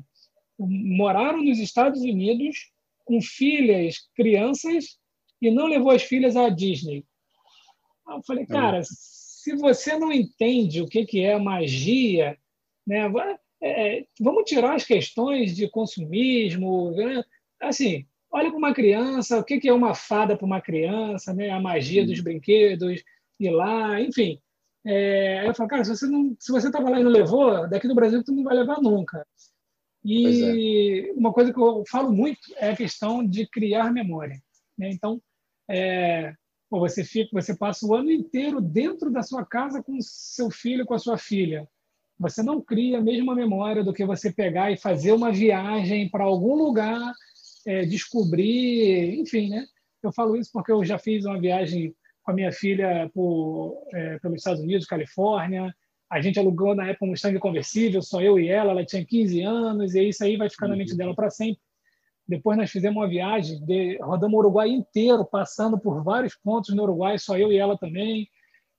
moraram 0.60 1.44
nos 1.44 1.58
Estados 1.58 2.02
Unidos 2.02 2.72
com 3.06 3.20
filhas, 3.22 3.96
crianças, 4.14 5.00
e 5.42 5.50
não 5.50 5.68
levou 5.68 5.92
as 5.92 6.04
filhas 6.04 6.36
à 6.36 6.50
Disney. 6.50 7.04
Eu 8.08 8.22
falei, 8.24 8.46
cara, 8.46 8.82
se 8.84 9.56
você 9.56 9.98
não 9.98 10.12
entende 10.12 10.82
o 10.82 10.88
que, 10.88 11.06
que 11.06 11.22
é 11.22 11.38
magia, 11.40 12.38
né, 12.86 13.12
é, 13.62 14.06
vamos 14.20 14.44
tirar 14.46 14.76
as 14.76 14.84
questões 14.84 15.56
de 15.56 15.70
consumismo. 15.70 16.92
Né? 16.92 17.24
Assim, 17.62 18.06
olha 18.32 18.50
para 18.50 18.58
uma 18.58 18.74
criança, 18.74 19.40
o 19.40 19.44
que, 19.44 19.60
que 19.60 19.70
é 19.70 19.74
uma 19.74 19.96
fada 19.96 20.36
para 20.36 20.46
uma 20.46 20.62
criança, 20.62 21.34
né? 21.34 21.50
a 21.50 21.60
magia 21.60 22.06
dos 22.06 22.20
brinquedos, 22.20 23.04
ir 23.40 23.50
lá, 23.50 24.00
enfim. 24.02 24.40
É, 24.86 25.48
eu 25.48 25.54
falo, 25.54 25.70
cara, 25.70 25.84
se 25.84 25.96
você 25.96 26.08
não, 26.08 26.36
se 26.40 26.52
você 26.52 26.68
estava 26.68 26.90
lá 26.90 27.00
e 27.00 27.04
não 27.04 27.12
levou, 27.12 27.70
daqui 27.70 27.88
do 27.88 27.96
Brasil 27.96 28.24
tu 28.24 28.32
não 28.32 28.44
vai 28.44 28.56
levar 28.56 28.82
nunca. 28.82 29.26
E 30.04 31.08
é. 31.08 31.14
uma 31.14 31.32
coisa 31.32 31.54
que 31.54 31.60
eu 31.60 31.84
falo 31.88 32.12
muito 32.12 32.40
é 32.58 32.72
a 32.72 32.76
questão 32.76 33.26
de 33.26 33.48
criar 33.48 33.94
memória. 33.94 34.42
Né? 34.76 34.90
Então, 34.92 35.22
é, 35.72 36.34
você 36.70 37.04
fica, 37.04 37.30
você 37.34 37.56
passa 37.56 37.86
o 37.86 37.94
ano 37.94 38.12
inteiro 38.12 38.62
dentro 38.62 39.12
da 39.12 39.24
sua 39.24 39.46
casa 39.46 39.82
com 39.84 39.98
seu 40.02 40.50
filho, 40.50 40.86
com 40.86 40.94
a 40.94 41.00
sua 41.00 41.18
filha. 41.18 41.68
Você 42.20 42.44
não 42.44 42.62
cria 42.62 43.00
a 43.00 43.02
mesma 43.02 43.34
memória 43.36 43.84
do 43.84 43.94
que 43.94 44.06
você 44.06 44.32
pegar 44.32 44.72
e 44.72 44.78
fazer 44.78 45.12
uma 45.12 45.32
viagem 45.32 46.10
para 46.10 46.24
algum 46.24 46.56
lugar, 46.56 47.14
é, 47.66 47.86
descobrir, 47.86 49.20
enfim, 49.20 49.50
né? 49.50 49.66
Eu 50.04 50.12
falo 50.12 50.36
isso 50.36 50.52
porque 50.54 50.72
eu 50.72 50.84
já 50.84 50.98
fiz 50.98 51.26
uma 51.26 51.40
viagem 51.40 51.96
com 52.24 52.32
a 52.32 52.34
minha 52.34 52.52
filha 52.52 53.10
por, 53.14 53.84
é, 53.94 54.20
pelos 54.20 54.38
Estados 54.38 54.62
Unidos, 54.62 54.86
Califórnia, 54.86 55.74
a 56.12 56.20
gente 56.20 56.38
alugou 56.38 56.76
na 56.76 56.90
época 56.90 57.06
um 57.06 57.10
Mustang 57.10 57.40
conversível, 57.40 58.02
só 58.02 58.22
eu 58.22 58.38
e 58.38 58.50
ela, 58.50 58.72
ela 58.72 58.86
tinha 58.86 59.06
15 59.06 59.42
anos, 59.44 59.96
e 59.96 60.10
isso 60.10 60.22
aí 60.26 60.36
vai 60.36 60.50
ficar 60.50 60.68
na 60.68 60.76
mente 60.76 60.94
dela 60.94 61.16
para 61.16 61.30
sempre. 61.30 61.62
Depois 62.32 62.58
nós 62.58 62.72
fizemos 62.72 62.96
uma 62.96 63.10
viagem, 63.10 63.60
de, 63.66 63.98
rodamos 63.98 64.36
o 64.36 64.40
Uruguai 64.40 64.70
inteiro, 64.70 65.26
passando 65.26 65.78
por 65.78 66.02
vários 66.02 66.34
pontos 66.34 66.74
no 66.74 66.84
Uruguai, 66.84 67.20
só 67.20 67.38
eu 67.38 67.52
e 67.52 67.58
ela 67.58 67.78
também. 67.78 68.26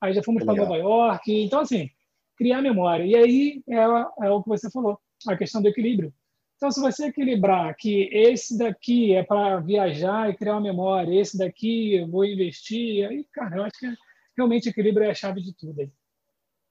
Aí 0.01 0.15
já 0.15 0.23
fomos 0.23 0.43
para 0.43 0.55
Nova 0.55 0.75
York. 0.79 1.31
Então, 1.31 1.61
assim, 1.61 1.91
criar 2.35 2.63
memória. 2.63 3.05
E 3.05 3.15
aí 3.15 3.63
é, 3.69 4.27
é 4.27 4.31
o 4.31 4.43
que 4.43 4.49
você 4.49 4.71
falou, 4.71 4.99
a 5.29 5.37
questão 5.37 5.61
do 5.61 5.69
equilíbrio. 5.69 6.15
Então, 6.57 6.71
se 6.71 6.81
você 6.81 7.09
equilibrar 7.09 7.77
que 7.77 8.09
esse 8.11 8.57
daqui 8.57 9.15
é 9.15 9.23
para 9.23 9.61
viajar 9.61 10.31
e 10.31 10.35
criar 10.35 10.55
uma 10.55 10.63
memória, 10.63 11.21
esse 11.21 11.37
daqui 11.37 11.97
eu 11.97 12.09
vou 12.09 12.25
investir, 12.25 13.07
aí, 13.07 13.27
cara, 13.35 13.57
eu 13.57 13.65
acho 13.65 13.79
que 13.79 13.95
realmente 14.35 14.71
equilíbrio 14.71 15.05
é 15.05 15.11
a 15.11 15.15
chave 15.15 15.43
de 15.43 15.53
tudo 15.53 15.79
aí. 15.79 15.93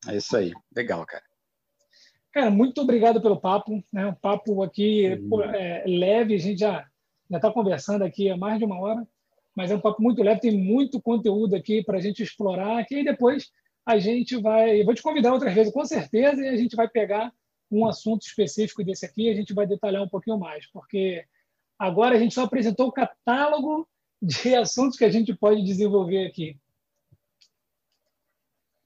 É 0.07 0.17
isso 0.17 0.35
aí. 0.35 0.51
Legal, 0.75 1.05
cara. 1.05 1.23
Cara, 2.31 2.49
muito 2.49 2.81
obrigado 2.81 3.21
pelo 3.21 3.39
papo. 3.39 3.83
Né? 3.91 4.07
Um 4.07 4.13
papo 4.13 4.63
aqui 4.63 5.05
é, 5.53 5.83
leve, 5.85 6.35
a 6.35 6.39
gente 6.39 6.59
já 6.59 6.85
está 7.29 7.51
conversando 7.51 8.03
aqui 8.03 8.29
há 8.29 8.37
mais 8.37 8.59
de 8.59 8.65
uma 8.65 8.79
hora, 8.79 9.07
mas 9.55 9.71
é 9.71 9.75
um 9.75 9.81
papo 9.81 10.01
muito 10.01 10.23
leve, 10.23 10.39
tem 10.39 10.57
muito 10.57 11.01
conteúdo 11.01 11.55
aqui 11.55 11.83
para 11.83 11.97
a 11.97 12.01
gente 12.01 12.23
explorar 12.23 12.79
aqui, 12.79 12.99
e 12.99 13.03
depois 13.03 13.49
a 13.85 13.97
gente 13.97 14.37
vai. 14.37 14.81
Eu 14.81 14.85
vou 14.85 14.93
te 14.93 15.01
convidar 15.01 15.33
outras 15.33 15.53
vezes, 15.53 15.73
com 15.73 15.83
certeza, 15.85 16.41
e 16.41 16.47
a 16.47 16.55
gente 16.55 16.75
vai 16.75 16.87
pegar 16.87 17.31
um 17.69 17.85
assunto 17.85 18.23
específico 18.23 18.83
desse 18.83 19.05
aqui, 19.05 19.29
a 19.29 19.33
gente 19.33 19.53
vai 19.53 19.65
detalhar 19.65 20.03
um 20.03 20.09
pouquinho 20.09 20.37
mais, 20.37 20.69
porque 20.71 21.23
agora 21.79 22.15
a 22.15 22.19
gente 22.19 22.33
só 22.33 22.43
apresentou 22.43 22.87
o 22.87 22.91
catálogo 22.91 23.87
de 24.21 24.53
assuntos 24.55 24.97
que 24.97 25.05
a 25.05 25.09
gente 25.09 25.33
pode 25.33 25.63
desenvolver 25.63 26.27
aqui. 26.27 26.57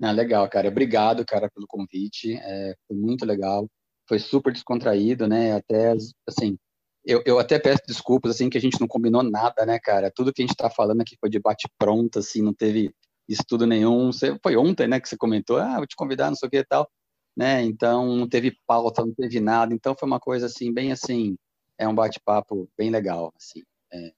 Ah, 0.01 0.11
legal, 0.11 0.47
cara. 0.49 0.67
Obrigado, 0.67 1.25
cara, 1.25 1.49
pelo 1.49 1.67
convite. 1.67 2.35
É, 2.35 2.75
foi 2.87 2.97
muito 2.97 3.25
legal. 3.25 3.69
Foi 4.07 4.19
super 4.19 4.51
descontraído, 4.51 5.27
né? 5.27 5.53
Até, 5.53 5.93
assim, 6.27 6.57
eu, 7.05 7.21
eu 7.25 7.39
até 7.39 7.59
peço 7.59 7.81
desculpas, 7.87 8.31
assim, 8.31 8.49
que 8.49 8.57
a 8.57 8.61
gente 8.61 8.79
não 8.79 8.87
combinou 8.87 9.23
nada, 9.23 9.65
né, 9.65 9.79
cara? 9.79 10.11
Tudo 10.13 10.33
que 10.33 10.41
a 10.41 10.45
gente 10.45 10.53
está 10.53 10.69
falando 10.69 11.01
aqui 11.01 11.15
foi 11.19 11.29
de 11.29 11.39
bate-pronto, 11.39 12.19
assim, 12.19 12.41
não 12.41 12.53
teve 12.53 12.93
estudo 13.27 13.65
nenhum. 13.65 14.11
Você, 14.11 14.37
foi 14.43 14.55
ontem, 14.57 14.87
né, 14.87 14.99
que 14.99 15.07
você 15.09 15.17
comentou, 15.17 15.57
ah, 15.57 15.77
vou 15.77 15.87
te 15.87 15.95
convidar, 15.95 16.29
não 16.29 16.35
sei 16.35 16.47
o 16.47 16.49
que 16.51 16.57
e 16.57 16.65
tal, 16.65 16.89
né? 17.37 17.63
Então, 17.63 18.15
não 18.15 18.27
teve 18.27 18.57
pauta, 18.67 19.01
não 19.05 19.13
teve 19.13 19.39
nada. 19.39 19.73
Então, 19.73 19.95
foi 19.97 20.07
uma 20.07 20.19
coisa, 20.19 20.47
assim, 20.47 20.73
bem 20.73 20.91
assim, 20.91 21.37
é 21.77 21.87
um 21.87 21.95
bate-papo 21.95 22.69
bem 22.77 22.89
legal, 22.89 23.33
assim. 23.37 23.61
É, 23.93 24.11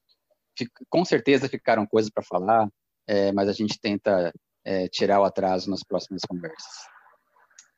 com 0.90 1.06
certeza 1.06 1.50
ficaram 1.50 1.86
coisas 1.86 2.10
para 2.12 2.24
falar, 2.24 2.70
é, 3.08 3.32
mas 3.32 3.48
a 3.50 3.54
gente 3.54 3.80
tenta 3.80 4.34
é, 4.68 4.86
tirar 4.90 5.22
o 5.22 5.24
atraso 5.24 5.70
nas 5.70 5.82
próximas 5.82 6.24
conversas. 6.28 6.90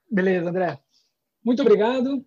Beleza, 0.10 0.50
André. 0.50 0.80
Muito 1.46 1.62
obrigado. 1.62 2.26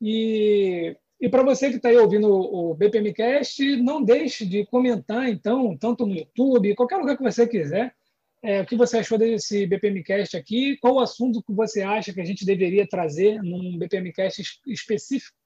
E, 0.00 0.96
e 1.20 1.28
para 1.28 1.42
você 1.42 1.68
que 1.68 1.76
está 1.76 1.90
aí 1.90 1.96
ouvindo 1.98 2.26
o, 2.26 2.74
BPMcast, 2.74 3.76
não 3.76 4.02
deixe 4.02 4.46
de 4.46 4.64
comentar, 4.64 5.28
então, 5.28 5.76
tanto 5.76 6.06
no 6.06 6.14
YouTube, 6.14 6.74
qualquer 6.74 6.96
lugar 6.96 7.18
que 7.18 7.22
você 7.22 7.46
quiser, 7.46 7.94
é, 8.42 8.62
o 8.62 8.66
que 8.66 8.76
você 8.76 8.98
achou 8.98 9.18
desse 9.18 9.66
BPMcast 9.66 10.38
aqui, 10.38 10.78
qual 10.78 10.94
o 10.94 11.00
assunto 11.00 11.42
que 11.42 11.52
você 11.52 11.82
acha 11.82 12.12
que 12.12 12.20
a 12.20 12.24
gente 12.24 12.46
deveria 12.46 12.88
trazer 12.88 13.42
num 13.42 13.76
BPMcast 13.76 14.42
específico, 14.66 15.36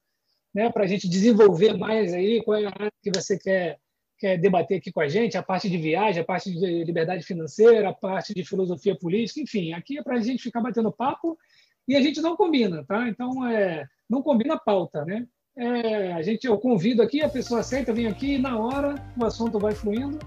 né, 0.53 0.71
para 0.71 0.85
a 0.85 0.87
gente 0.87 1.09
desenvolver 1.09 1.73
mais 1.73 2.13
aí, 2.13 2.41
qual 2.43 2.57
é 2.57 2.65
a 2.65 2.69
área 2.69 2.91
que 3.01 3.11
você 3.13 3.37
quer 3.37 3.77
quer 4.23 4.37
debater 4.37 4.77
aqui 4.77 4.89
com 4.89 5.01
a 5.01 5.07
gente, 5.09 5.37
a 5.37 5.43
parte 5.43 5.69
de 5.69 5.77
viagem, 5.77 6.21
a 6.21 6.25
parte 6.25 6.49
de 6.49 6.85
liberdade 6.85 7.25
financeira, 7.25 7.89
a 7.89 7.93
parte 7.93 8.33
de 8.33 8.45
filosofia 8.45 8.95
política, 8.95 9.41
enfim, 9.41 9.73
aqui 9.73 9.97
é 9.97 10.01
para 10.01 10.15
a 10.15 10.21
gente 10.21 10.41
ficar 10.41 10.61
batendo 10.61 10.93
papo 10.93 11.37
e 11.85 11.93
a 11.93 12.01
gente 12.01 12.21
não 12.21 12.37
combina, 12.37 12.85
tá? 12.85 13.09
Então, 13.09 13.45
é, 13.45 13.83
não 14.09 14.21
combina 14.21 14.53
a 14.53 14.57
pauta, 14.59 15.03
né? 15.03 15.27
É, 15.57 16.13
a 16.13 16.21
gente, 16.21 16.47
eu 16.47 16.57
convido 16.57 17.01
aqui, 17.01 17.21
a 17.21 17.27
pessoa 17.27 17.59
aceita, 17.59 17.91
vem 17.91 18.07
aqui, 18.07 18.37
na 18.37 18.57
hora 18.57 18.95
o 19.17 19.25
assunto 19.25 19.59
vai 19.59 19.75
fluindo. 19.75 20.17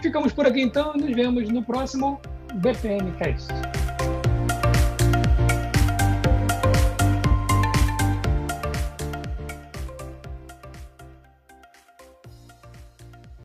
Ficamos 0.00 0.32
por 0.32 0.46
aqui 0.46 0.60
então, 0.60 0.92
nos 0.92 1.12
vemos 1.12 1.48
no 1.48 1.64
próximo 1.64 2.20
BPM 2.62 3.10
Cast. 3.18 3.48